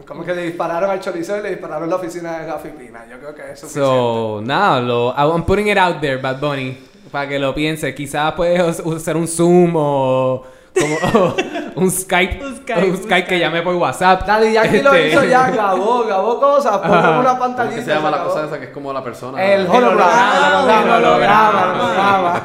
[0.05, 3.05] Como que le dispararon al Choliseo y le dispararon en la oficina de Rafi Pina.
[3.09, 3.87] Yo creo que es suficiente.
[3.87, 6.77] So, nada, lo, I'm putting it out there, Bad Bunny,
[7.11, 7.93] para que lo piense.
[7.93, 10.43] Quizás puedes us- hacer un Zoom o,
[10.81, 11.33] como,
[11.75, 13.39] un Skype, Un un Skype, un Skype, que Skype.
[13.39, 14.25] llame por WhatsApp.
[14.25, 17.75] Daddy Yankee lo Este, hizo ya, grabó, grabó cosas, puso una ¿Cómo pantallita.
[17.75, 19.43] que se llama se la cosa esa que es como la persona?
[19.43, 22.41] El holograma, el holograma, el holograma, el holograma.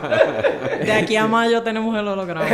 [0.85, 2.47] de aquí a mayo tenemos el holograma.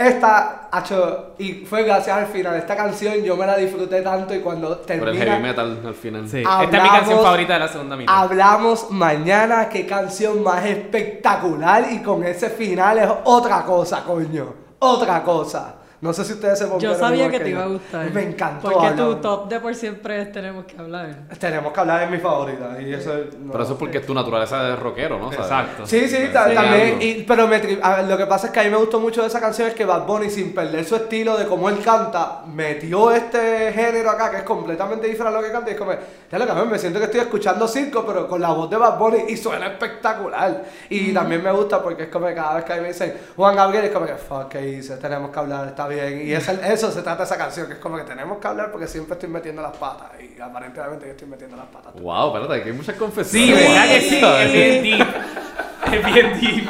[0.00, 2.56] Esta, hacho, y fue gracias al final.
[2.56, 5.24] Esta canción yo me la disfruté tanto y cuando Por el termina...
[5.24, 6.26] heavy metal al final.
[6.26, 8.14] Sí, esta es mi canción favorita de la segunda mitad.
[8.16, 14.54] Hablamos mañana, qué canción más espectacular y con ese final es otra cosa, coño.
[14.78, 15.79] Otra cosa.
[16.00, 18.10] No sé si ustedes se Yo sabía que te iba a gustar.
[18.10, 18.70] Me encantó.
[18.70, 21.14] Porque tu top de por siempre es tenemos que hablar.
[21.38, 24.06] Tenemos que hablar de mi favorita y eso es- no Pero eso es porque es
[24.06, 25.26] tu naturaleza de rockero, ¿no?
[25.30, 25.40] ¿Sabes?
[25.46, 25.86] Exacto.
[25.86, 26.54] Sí, sí, ta- Sí.
[26.54, 27.02] también.
[27.02, 28.98] y- pero me tri- a ver, lo que pasa es que a mí me gustó
[28.98, 31.80] mucho de esa canción es que Bad Bunny, sin perder su estilo de cómo él
[31.84, 35.70] canta, metió este género acá que es completamente diferente a lo que canta.
[35.70, 35.92] Y es como,
[36.32, 38.98] ya lo que me siento que estoy escuchando circo, pero con la voz de Bad
[38.98, 40.64] Bunny y suena espectacular.
[40.88, 43.14] Y también me gusta porque es como que cada vez que a mí me dicen
[43.36, 44.96] Juan Gabriel, es como que, fuck, ¿qué hice?
[44.96, 46.26] Tenemos que hablar, está bien.
[46.26, 48.70] Y es el- eso se trata esa canción, que es como que tenemos que hablar
[48.72, 50.08] porque siempre estoy metiendo las patas.
[50.20, 51.92] Y aparentemente yo estoy metiendo las patas.
[52.00, 53.68] Wow, espérate, que hay muchas Sí, confesiones.
[53.68, 54.20] ¿verdad que sí?
[54.24, 55.06] Es bien deep.
[55.92, 56.68] Es bien deep.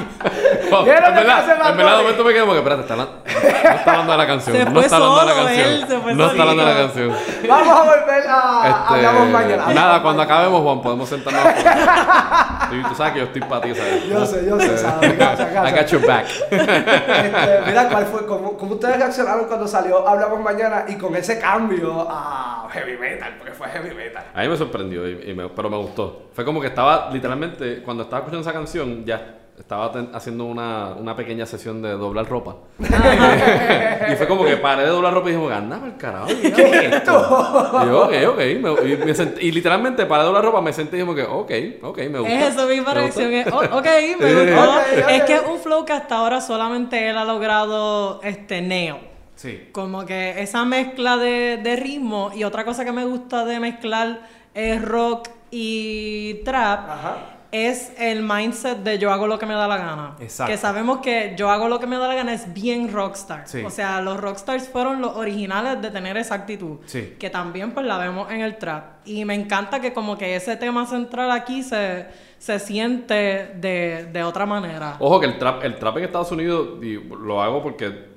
[0.71, 1.41] Wow, ¿Qué es lo en verdad,
[1.71, 4.19] en verdad, de momento me quedo como que, espérate, está hablando, no está hablando de
[4.19, 4.57] la canción.
[4.57, 6.17] Se no está hablando de la canción.
[6.17, 7.17] no está hablando de la canción.
[7.49, 8.63] Vamos a volver a.
[8.69, 9.67] Este, hablamos mañana.
[9.75, 11.43] Nada, cuando acabemos, Juan, podemos sentarnos.
[12.71, 14.05] tú, tú sabes que yo estoy para ti, ¿sabes?
[14.09, 16.27] Yo sé, yo sé, sabes, gracias, I got your back.
[16.51, 18.27] Este, mira, ¿cuál fue?
[18.27, 23.35] ¿Cómo, cómo ustedes reaccionaron cuando salió Hablamos Mañana y con ese cambio a heavy metal?
[23.39, 24.25] Porque fue heavy metal.
[24.35, 26.31] A mí me sorprendió, y, y me- pero me gustó.
[26.33, 30.95] Fue como que estaba, literalmente, cuando estaba escuchando esa canción, ya estaba ten- haciendo una,
[30.99, 32.57] una pequeña sesión de doblar ropa.
[32.79, 36.27] y fue como que paré de doblar ropa y dije, anda el carajo.
[36.27, 37.81] ¿Qué es esto?
[37.83, 38.39] Y yo, ok, ok.
[38.39, 41.51] Me- y, me senté- y literalmente paré de doblar ropa, me senté y dije, ok,
[41.83, 42.35] ok, me gusta.
[42.35, 43.87] Es eso, mi reacción es, oh, ok,
[44.21, 44.71] me gustó.
[44.71, 45.09] Ok.
[45.11, 48.97] Es que es un flow que hasta ahora solamente él ha logrado este nail.
[49.37, 49.69] Sí.
[49.73, 54.21] Como que esa mezcla de, de ritmo y otra cosa que me gusta de mezclar
[54.53, 57.17] es rock y trap Ajá.
[57.53, 60.17] Es el mindset de yo hago lo que me da la gana.
[60.21, 60.53] Exacto.
[60.53, 63.47] Que sabemos que yo hago lo que me da la gana es bien rockstar.
[63.47, 63.63] Sí.
[63.65, 66.79] O sea, los rockstars fueron los originales de tener esa actitud.
[66.87, 67.17] Sí.
[67.19, 69.07] Que también pues la vemos en el trap.
[69.07, 72.07] Y me encanta que como que ese tema central aquí se,
[72.39, 74.97] se siente de, de otra manera.
[75.01, 78.11] Ojo que el trap, el trap en Estados Unidos, y lo hago porque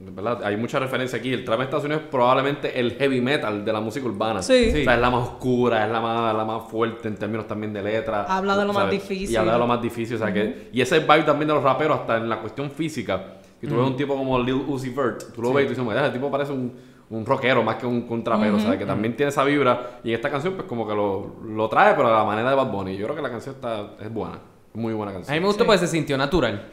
[0.00, 0.40] ¿verdad?
[0.44, 1.32] Hay mucha referencia aquí.
[1.32, 4.42] El trap en Estados Unidos es probablemente el heavy metal de la música urbana.
[4.42, 4.70] Sí.
[4.72, 4.80] Sí.
[4.80, 7.72] O sea, es la más oscura, es la más, la más fuerte en términos también
[7.72, 8.22] de letra.
[8.24, 9.30] Habla de lo más difícil.
[9.30, 10.16] Y habla de lo más difícil.
[10.16, 13.34] O sea, que, y ese vibe también de los raperos, hasta en la cuestión física.
[13.60, 15.84] Y tú ves un tipo como Lil Uzi Vert, tú lo ves y tú dices,
[15.84, 16.72] "Mira, ese tipo parece un,
[17.10, 19.98] un rockero más que un, que un trapero, o sea, que también tiene esa vibra.
[20.04, 22.70] Y esta canción, pues como que lo, lo trae, pero a la manera de Bad
[22.70, 22.96] Bunny.
[22.96, 24.38] Yo creo que la canción está, es buena,
[24.74, 25.34] muy buena A canción.
[25.34, 25.66] mí me gustó Sí.
[25.66, 26.66] porque se sintió natural.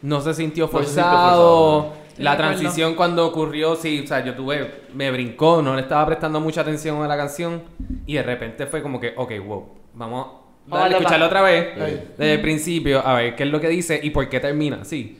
[0.00, 1.92] No se sintió No se sintió forzado.
[2.20, 6.40] La transición cuando ocurrió, sí, o sea, yo tuve, me brincó, no le estaba prestando
[6.40, 7.62] mucha atención a la canción
[8.06, 10.26] y de repente fue como que, ok, wow, vamos
[10.70, 11.98] a escucharla otra vez Sí.
[12.18, 15.18] desde el principio, a ver qué es lo que dice y por qué termina, sí.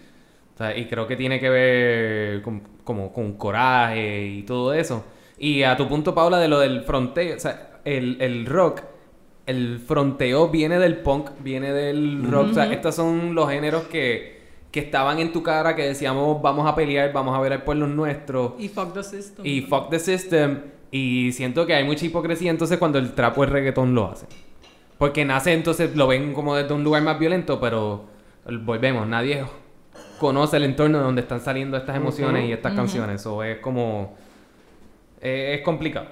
[0.55, 5.05] O sea, y creo que tiene que ver con, como con coraje y todo eso.
[5.39, 8.83] Y a tu punto, Paula, de lo del fronteo, o sea, el, el rock,
[9.47, 12.51] el fronteo viene del punk, viene del rock.
[12.51, 14.40] O sea, estos son los géneros que,
[14.71, 17.87] que estaban en tu cara, que decíamos, vamos a pelear, vamos a ver al pueblo
[17.87, 18.57] nuestro.
[18.59, 19.47] Y fuck the system.
[19.47, 20.63] Y fuck the system.
[20.91, 24.27] Y siento que hay mucha hipocresía entonces cuando el trap o el reggaetón lo hace.
[24.99, 28.05] Porque nace entonces, lo ven como desde un lugar más violento, pero
[28.63, 29.45] volvemos, nadie
[30.19, 33.25] conoce el entorno de donde están saliendo estas emociones y estas canciones.
[33.27, 34.17] O es como...
[35.21, 36.07] eh, es complicado.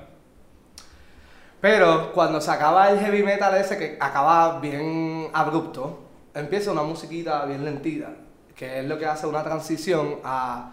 [1.60, 6.04] Pero cuando se acaba el heavy metal ese que acaba bien abrupto,
[6.34, 8.12] empieza una musiquita bien lentita,
[8.58, 10.72] que es lo que hace una transición a...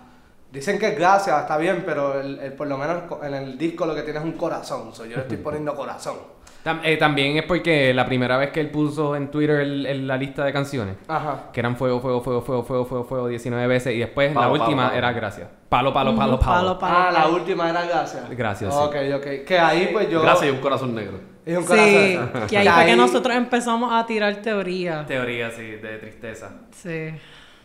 [0.51, 3.85] Dicen que es gracia, está bien, pero el, el- por lo menos en el disco
[3.85, 4.93] lo que tiene es un corazón.
[4.95, 6.15] So, yo le estoy poniendo corazón.
[6.63, 10.07] Tam- eh, también es porque la primera vez que él puso en Twitter el- el-
[10.07, 11.49] la lista de canciones, Ajá.
[11.53, 14.67] que eran fuego, fuego, fuego, fuego, fuego, fuego, fuego 19 veces, y después la última
[14.67, 14.97] palo, palo.
[14.97, 15.47] era gracias.
[15.69, 16.79] Palo, palo, palo, palo.
[16.79, 18.23] palo, Ah, la última era gracia.
[18.31, 18.79] Gracias, sí.
[18.81, 19.45] Ok, ok.
[19.45, 20.21] Que ahí pues yo...
[20.21, 21.19] Gracias y un corazón negro.
[21.45, 21.67] Es un Sí,
[22.17, 22.47] corazón.
[22.47, 25.05] que ahí fue que nosotros empezamos a tirar teoría.
[25.05, 26.49] Teoría, sí, de tristeza.
[26.71, 27.11] Sí.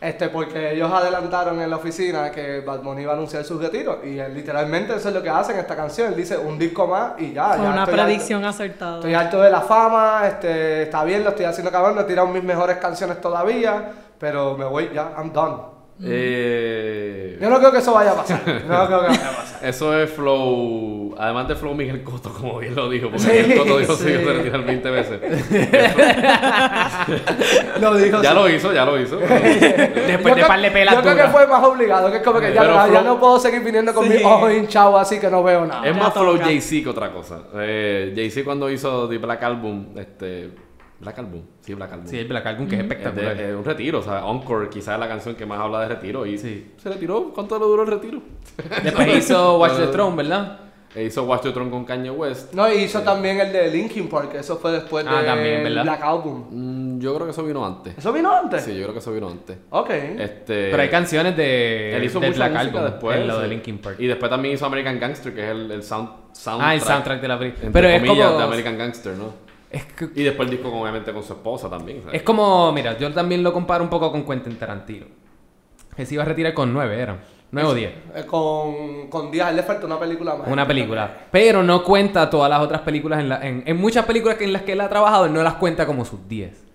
[0.01, 4.01] Este, porque ellos adelantaron en la oficina que Bad Bunny iba a anunciar su retiro.
[4.03, 6.07] Y él, literalmente eso es lo que hace en esta canción.
[6.07, 7.49] Él dice un disco más y ya.
[7.49, 8.49] Fue ya una predicción harto.
[8.49, 8.95] acertada.
[8.95, 12.27] Estoy harto de la fama, este, está bien, lo estoy haciendo cabrón, no he tirado
[12.29, 15.80] mis mejores canciones todavía, pero me voy ya, I'm done.
[16.03, 18.41] Eh, Yo no creo que eso vaya a pasar.
[18.67, 19.69] No creo que vaya a pasar.
[19.69, 23.57] Eso es flow, además de flow Miguel Coto, como bien lo dijo, porque Sí, Miguel
[23.59, 24.05] Coto dijo sí.
[24.05, 25.19] que se retirar 20 veces.
[27.79, 28.35] Lo dijo ya sí.
[28.35, 29.17] lo hizo, ya lo hizo.
[29.17, 32.23] Después de Yo par de creo- pelas Yo creo que fue más obligado, que es
[32.23, 34.13] como que ya, no puedo seguir viniendo con Sí.
[34.13, 35.87] mis ojos hinchados así que no veo nada.
[35.87, 36.37] Es Ya más flow.
[36.39, 37.39] Jay-Z que otra cosa.
[37.55, 40.49] Eh, Jay-Z cuando hizo The Black Album, este...
[41.01, 42.07] Black Album, sí, Black Album.
[42.07, 43.41] Sí, el Black Album que es Es de- espectacular.
[43.41, 46.25] eh, un retiro, o sea, Encore quizás es la canción que más habla de retiro
[46.25, 46.71] y Sí.
[46.77, 47.31] se retiró.
[47.33, 48.21] ¿Cuánto le duró el retiro?
[48.83, 50.59] Después hizo Watch the Throne, ¿verdad?
[50.93, 52.53] E hizo Watch the Throne con Kanye West.
[52.53, 55.63] No, y hizo también el de Linkin Park, eso fue después Ah, de también.
[55.63, 56.47] Black Album.
[56.51, 57.97] Mm, yo creo que eso vino antes.
[57.97, 58.61] ¿Eso vino antes?
[58.63, 59.57] Sí, yo creo que eso vino antes.
[59.69, 59.89] Ok.
[59.89, 63.17] Este, Pero hay canciones de Él hizo del mucha Black Album después.
[63.21, 63.47] en lo de.
[63.47, 63.95] Linkin Park.
[63.99, 66.69] Y después también hizo American Gangster, que es el, el sound, soundtrack.
[66.69, 67.69] Ah, el soundtrack de la película.
[67.71, 69.50] Pero es comillas, como de American Gangster, ¿no?
[69.71, 72.01] Es, que- Y después el disco, obviamente, con su esposa también.
[72.03, 72.15] ¿sabes?
[72.15, 75.05] es como, mira, yo también lo comparo un poco con Quentin Tarantino.
[75.95, 77.19] Que se iba a retirar con nueve, eran.
[77.53, 77.91] Nueve o diez.
[78.15, 80.47] Eh, con, con Díaz, a él le falta una película más.
[80.47, 81.25] Una película.
[81.31, 83.19] Pero no cuenta todas las otras películas.
[83.19, 85.43] En, la- en, en muchas películas que en las que él ha trabajado, él no
[85.43, 86.67] las cuenta como sus 10.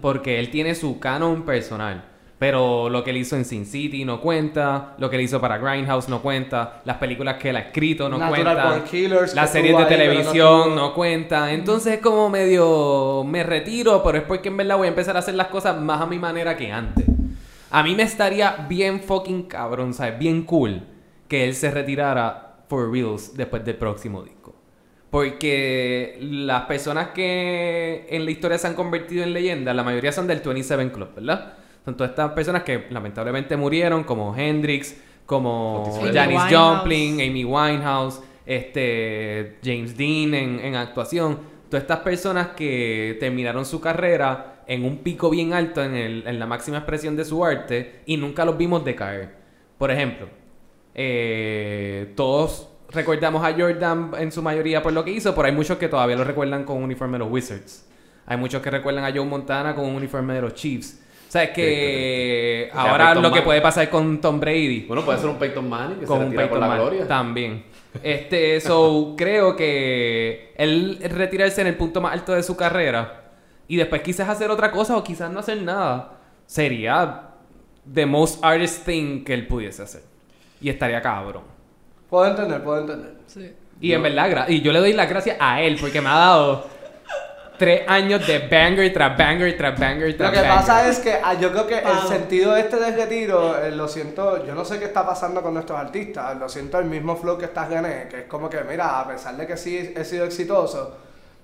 [0.00, 2.04] Porque él tiene su canon personal.
[2.42, 4.96] Pero lo que él hizo en Sin City no cuenta.
[4.98, 6.82] Lo que él hizo para Grindhouse no cuenta.
[6.84, 8.82] Las películas que él ha escrito no cuentan.
[9.36, 11.50] Las series de ahí, no televisión estuvo- no cuentan.
[11.50, 13.22] Entonces es como medio...
[13.22, 16.00] Me retiro, pero es porque en verdad voy a empezar a hacer las cosas más
[16.00, 17.04] a mi manera que antes.
[17.70, 20.18] A mí me estaría bien fucking cabrón, ¿sabes?
[20.18, 20.82] Bien cool
[21.28, 24.52] que él se retirara for reals después del próximo disco.
[25.12, 30.26] Porque las personas que en la historia se han convertido en leyendas, la mayoría son
[30.26, 31.61] del 27 Club, ¿verdad?
[31.84, 36.40] Son todas estas personas que lamentablemente murieron, como Hendrix, como Janis.
[36.56, 41.38] Joplin, Amy Winehouse, este, James Dean en, en actuación.
[41.68, 46.38] Todas estas personas que terminaron su carrera en un pico bien alto en, el- en
[46.38, 49.34] la máxima expresión de su arte y nunca los vimos decaer.
[49.78, 50.28] Por ejemplo,
[50.94, 55.78] eh, todos recordamos a Jordan en su mayoría por lo que hizo, pero hay muchos
[55.78, 57.88] que todavía lo recuerdan con un uniforme de los Wizards.
[58.26, 61.00] Hay muchos que recuerdan a Joe Montana con un uniforme de los Chiefs.
[61.32, 65.18] O sea, es que Sí, ahora lo que puede pasar con Tom Brady Bueno, puede
[65.18, 67.08] ser un Peyton Manning que con se un Peyton con la gloria.
[67.08, 67.64] también.
[68.02, 73.30] Este, so, creo que él retirarse en el punto más alto de su carrera
[73.66, 77.30] y después quizás hacer otra cosa o quizás no hacer nada sería
[77.90, 80.02] the most artist thing que él pudiese hacer.
[80.60, 81.44] Y estaría cabrón.
[82.10, 83.14] Puedo entender, puedo entender.
[83.26, 83.54] Sí.
[83.80, 86.66] Y en verdad, y yo le doy las gracias a él porque me ha dado
[87.58, 90.56] tres años de banger tras banger tras banger tras Lo que banger.
[90.60, 94.44] pasa es que ah, yo creo que el sentido este del retiro, eh, lo siento,
[94.44, 97.44] yo no sé qué está pasando con nuestros artistas, lo siento el mismo flow que
[97.46, 100.96] estás René, que es como que, mira, a pesar de que sí he sido exitoso,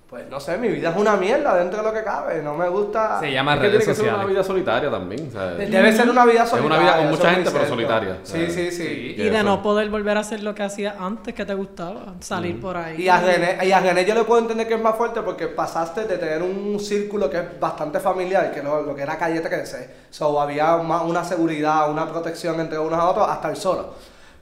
[0.09, 2.67] pues no sé, mi vida es una mierda dentro de lo que cabe, no me
[2.71, 3.21] gusta...
[3.21, 5.31] Se llama Es que redes tiene que ser una vida solitaria también.
[5.31, 6.79] sea, Debe ser una vida Es una solitaria.
[6.83, 8.17] vida con mucha gente, pero solitaria.
[8.23, 8.77] Sí, sí, sí.
[8.89, 9.15] Sí.
[9.19, 9.43] Y de eso.
[9.43, 13.03] no poder volver a hacer lo que hacía antes que te gustaba, salir por ahí.
[13.03, 15.47] Y a, René, y a René yo le puedo entender que es más fuerte porque
[15.49, 19.41] pasaste de tener un círculo que es bastante familiar, que lo, lo que era calle
[19.41, 19.91] te crece.
[20.09, 23.93] So, había más una seguridad, una protección entre unos a otros hasta el solo.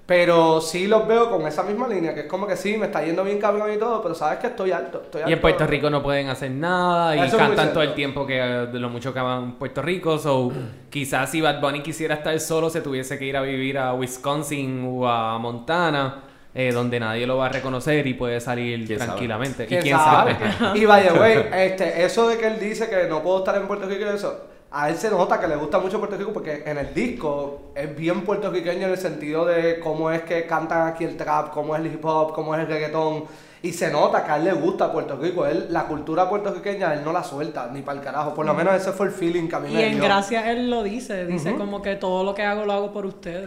[0.07, 3.05] Pero sí los veo con esa misma línea, que es como que sí, me está
[3.05, 5.03] yendo bien cabrón y todo, pero sabes que estoy alto.
[5.03, 5.35] Estoy Y alto.
[5.35, 8.67] en Puerto Rico no pueden hacer nada y Eso cantan todo el tiempo que eh,
[8.67, 10.17] de lo mucho que aman Puerto Rico.
[10.19, 10.53] So,
[10.91, 14.87] quizás si Bad Bunny quisiera estar solo, se tuviese que ir a vivir a Wisconsin
[14.89, 16.23] o a Montana,
[16.55, 19.67] eh, donde nadie lo va a reconocer y puede salir tranquilamente.
[19.67, 20.37] ¿Quién y quién sabe?
[20.57, 20.79] sabe.
[20.79, 23.87] y vaya, güey, este, eso de que él dice que no puedo estar en Puerto
[23.87, 26.77] Rico y eso, a él se nota que le gusta mucho Puerto Rico porque en
[26.79, 31.17] el disco es bien puertorriqueño en el sentido de cómo es que cantan aquí el
[31.17, 33.25] trap, cómo es el hip hop, cómo es el reggaetón.
[33.63, 35.45] Y se nota que a él le gusta Puerto Rico.
[35.47, 38.35] Él, la cultura puertorriqueña, él no la suelta, ni para el carajo.
[38.35, 40.05] Por lo menos ese fue el feeling que a mí Y me en dio.
[40.05, 43.45] gracias él lo dice, dice como que todo lo que hago lo hago por ustedes.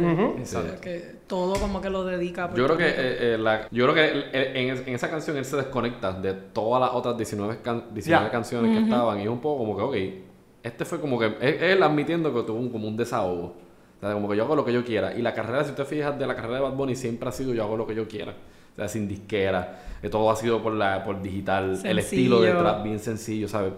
[0.49, 0.57] Sí.
[0.81, 2.97] que todo como que lo dedica a Yo creo que, Rico.
[3.01, 6.33] eh, eh, la- yo creo que eh, en, en esa canción él se desconecta de
[6.33, 8.31] todas las otras 19, can- 19 Ya.
[8.31, 10.28] canciones que estaban y es un poco como que, ok,
[10.63, 13.53] este fue como que él, admitiendo que tuvo un, como un desahogo.
[13.97, 15.13] O sea, como que yo hago lo que yo quiera.
[15.13, 17.53] Y la carrera, si usted fijas, de la carrera de Bad Bunny siempre ha sido
[17.53, 18.33] yo hago lo que yo quiera.
[18.73, 19.81] O sea, sin disquera.
[20.01, 21.77] eh, todo ha sido por, la, por digital.
[21.83, 22.63] El estilo de Sencillo.
[22.63, 23.73] trap bien sencillo, ¿sabes?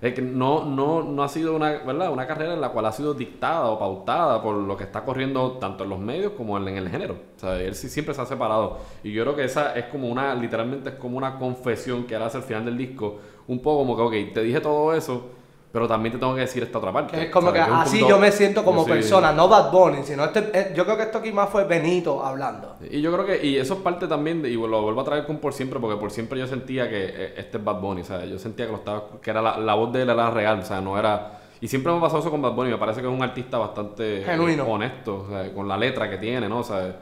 [0.00, 2.12] Es que no, no, no ha sido una, ¿verdad?
[2.12, 5.52] una carrera en la cual ha sido dictada o pautada por lo que está corriendo
[5.52, 7.14] tanto en los medios como en, en el género.
[7.36, 8.78] O sea, él sí siempre se ha separado.
[9.02, 12.22] Y yo creo que esa es como una, literalmente es como una confesión que él
[12.22, 13.18] hace al final del disco.
[13.48, 15.30] Un poco como que, ok, te dije todo eso,
[15.74, 17.16] pero también te tengo que decir esta otra parte.
[17.16, 17.74] Que es como que ¿sabes?
[17.80, 20.96] así punto- yo me siento como persona, no Bad Bunny, sino este, eh, yo creo
[20.96, 22.76] que esto aquí más fue Benito hablando.
[22.88, 25.26] Y yo creo que, y eso es parte también, de, y lo vuelvo a traer
[25.26, 28.04] con Por Siempre, porque por siempre yo sentía que eh, este es Bad Bunny, o
[28.04, 30.60] sea, yo sentía que lo estaba, que era la, la voz de él era real,
[30.60, 33.00] o sea, no era, y siempre me ha pasado eso con Bad Bunny, me parece
[33.00, 34.64] que es un artista bastante eh, Genuino.
[34.66, 36.60] honesto, o sea, con la letra que tiene, ¿no?
[36.60, 36.94] O sea,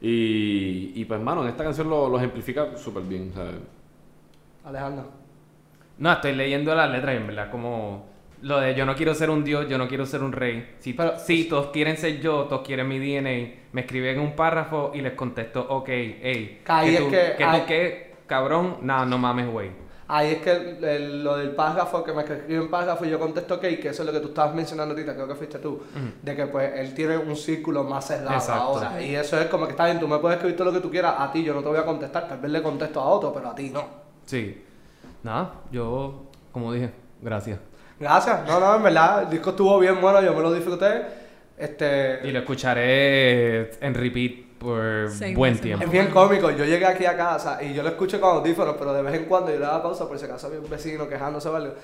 [0.00, 3.44] y, y pues, mano, en esta canción lo, lo ejemplifica súper bien, sea,
[4.64, 5.04] Alejandro.
[5.98, 8.06] No, estoy leyendo las letras y en verdad como
[8.42, 10.76] lo de yo no quiero ser un dios, yo no quiero ser un rey.
[10.78, 13.62] Si, Pero- sí, todos quieren ser yo, todos quieren mi DNA.
[13.72, 16.60] Me escriben un párrafo y les contesto, ok, hey.
[16.64, 18.76] Que ahí ¿qué es tú, que- ¿qué ahí- tú qué, cabrón?
[18.82, 19.70] Nah, no mames, güey.
[20.10, 23.18] Ahí es que el- el- lo del párrafo, que me escribió en párrafo y yo
[23.18, 25.82] contesto ok, que eso es lo que tú estabas mencionando ahorita, creo que fuiste tú,
[26.22, 28.62] de que pues él tiene un círculo más cerrado Exacto.
[28.62, 29.02] ahora.
[29.02, 30.90] Y eso es como que está bien, tú me puedes escribir todo lo que tú
[30.90, 33.34] quieras, a ti yo no te voy a contestar, tal vez le contesto a otro,
[33.34, 33.84] pero a ti no.
[34.24, 34.64] Sí.
[35.24, 36.90] Nada, yo, como dije,
[37.20, 37.58] gracias.
[38.00, 41.02] Gracias, no, no, en verdad, el disco estuvo bien bueno, yo me lo disfruté.
[41.56, 45.84] Este, Y lo escucharé en repeat por buen tiempo.
[45.84, 48.92] Es bien cómico, yo llegué aquí a casa y yo lo escucho con audífonos, pero
[48.92, 51.48] de vez en cuando yo le daba pausa por si acaso había un vecino quejándose
[51.48, 51.74] o algo.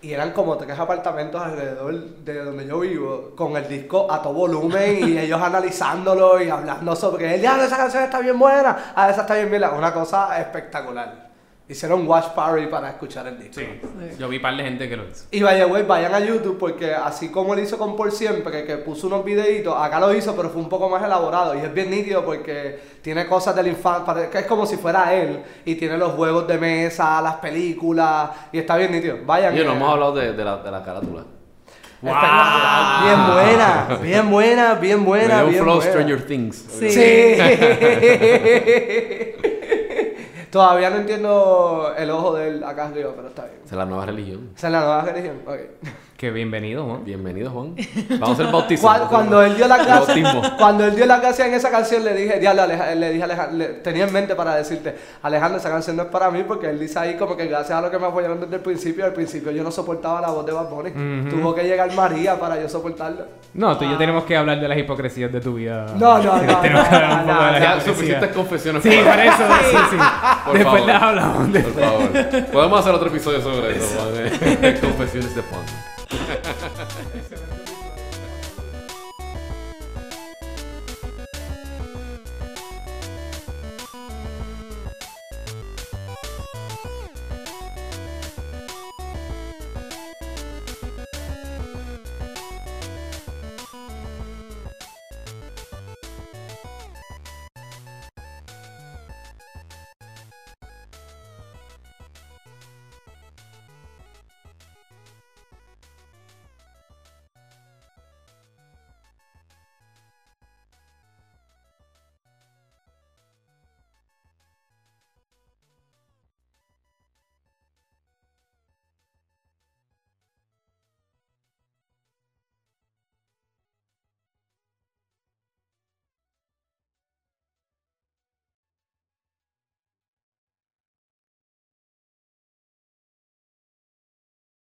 [0.00, 4.32] Y eran como tres apartamentos alrededor de donde yo vivo, con el disco a todo
[4.32, 7.40] volumen y ellos analizándolo y hablando sobre él.
[7.40, 9.70] Ya, esa canción está bien buena, ah, esa está bien buena.
[9.70, 11.27] Una cosa espectacular.
[11.70, 13.60] Hicieron watch party para escuchar el disco.
[13.60, 14.16] Sí.
[14.18, 15.26] Yo vi par de gente que lo hizo.
[15.30, 18.78] Y vaya, güey, vayan a YouTube porque así como él hizo con Por Siempre, que
[18.78, 21.54] puso unos videitos, acá lo hizo, pero fue un poco más elaborado.
[21.54, 25.42] Y es bien nítido porque tiene cosas del infancia, que es como si fuera él.
[25.66, 29.18] Y tiene los juegos de mesa, las películas, y está bien nítido.
[29.26, 29.52] Vayan.
[29.52, 31.24] Oye, no hemos hablado de, de la, de la carátula.
[32.02, 33.04] espectacular.
[33.04, 35.34] Bien buena, bien buena, bien buena.
[35.34, 35.90] Me dio un bien flow buena.
[35.90, 36.56] Stranger Things.
[36.56, 36.90] Sí.
[36.90, 37.36] Sí.
[40.50, 43.58] Todavía no entiendo el ojo de él acá arriba, pero está bien.
[43.64, 44.50] Esa es la nueva religión.
[44.56, 45.42] Esa es la nueva religión.
[45.46, 45.60] Ok.
[46.18, 46.98] Que bienvenido, ¿no?
[46.98, 47.76] Bienvenido, Juan.
[48.18, 49.06] Vamos a ser bautizados.
[49.08, 50.42] Cuando, cuando él dio la clase, Bautismo.
[50.58, 53.56] cuando él dio la clase en esa canción, le dije, diablo, le dije a Alejandro,
[53.56, 56.80] le- tenía en mente para decirte, Alejandro, esa canción no es para mí, porque él
[56.80, 59.52] dice ahí como que gracias a lo que me apoyaron desde el principio, al principio
[59.52, 60.90] yo no soportaba la voz de Bad Bunny.
[61.30, 63.24] Tuvo que llegar María para yo soportarlo.
[63.54, 65.86] No, tú y yo tenemos que hablar de las hipocresías de tu vida.
[65.96, 68.82] No, no, no, tenemos que no, hablar un poco de las suficientes confesiones.
[68.82, 69.36] Sí, por eso,
[69.70, 69.96] sí, sí.
[70.46, 71.48] Por Después las hablamos.
[71.48, 72.44] Por favor.
[72.52, 74.00] Podemos hacer otro episodio sobre eso.
[74.00, 75.62] Juan, Confesiones de Juan.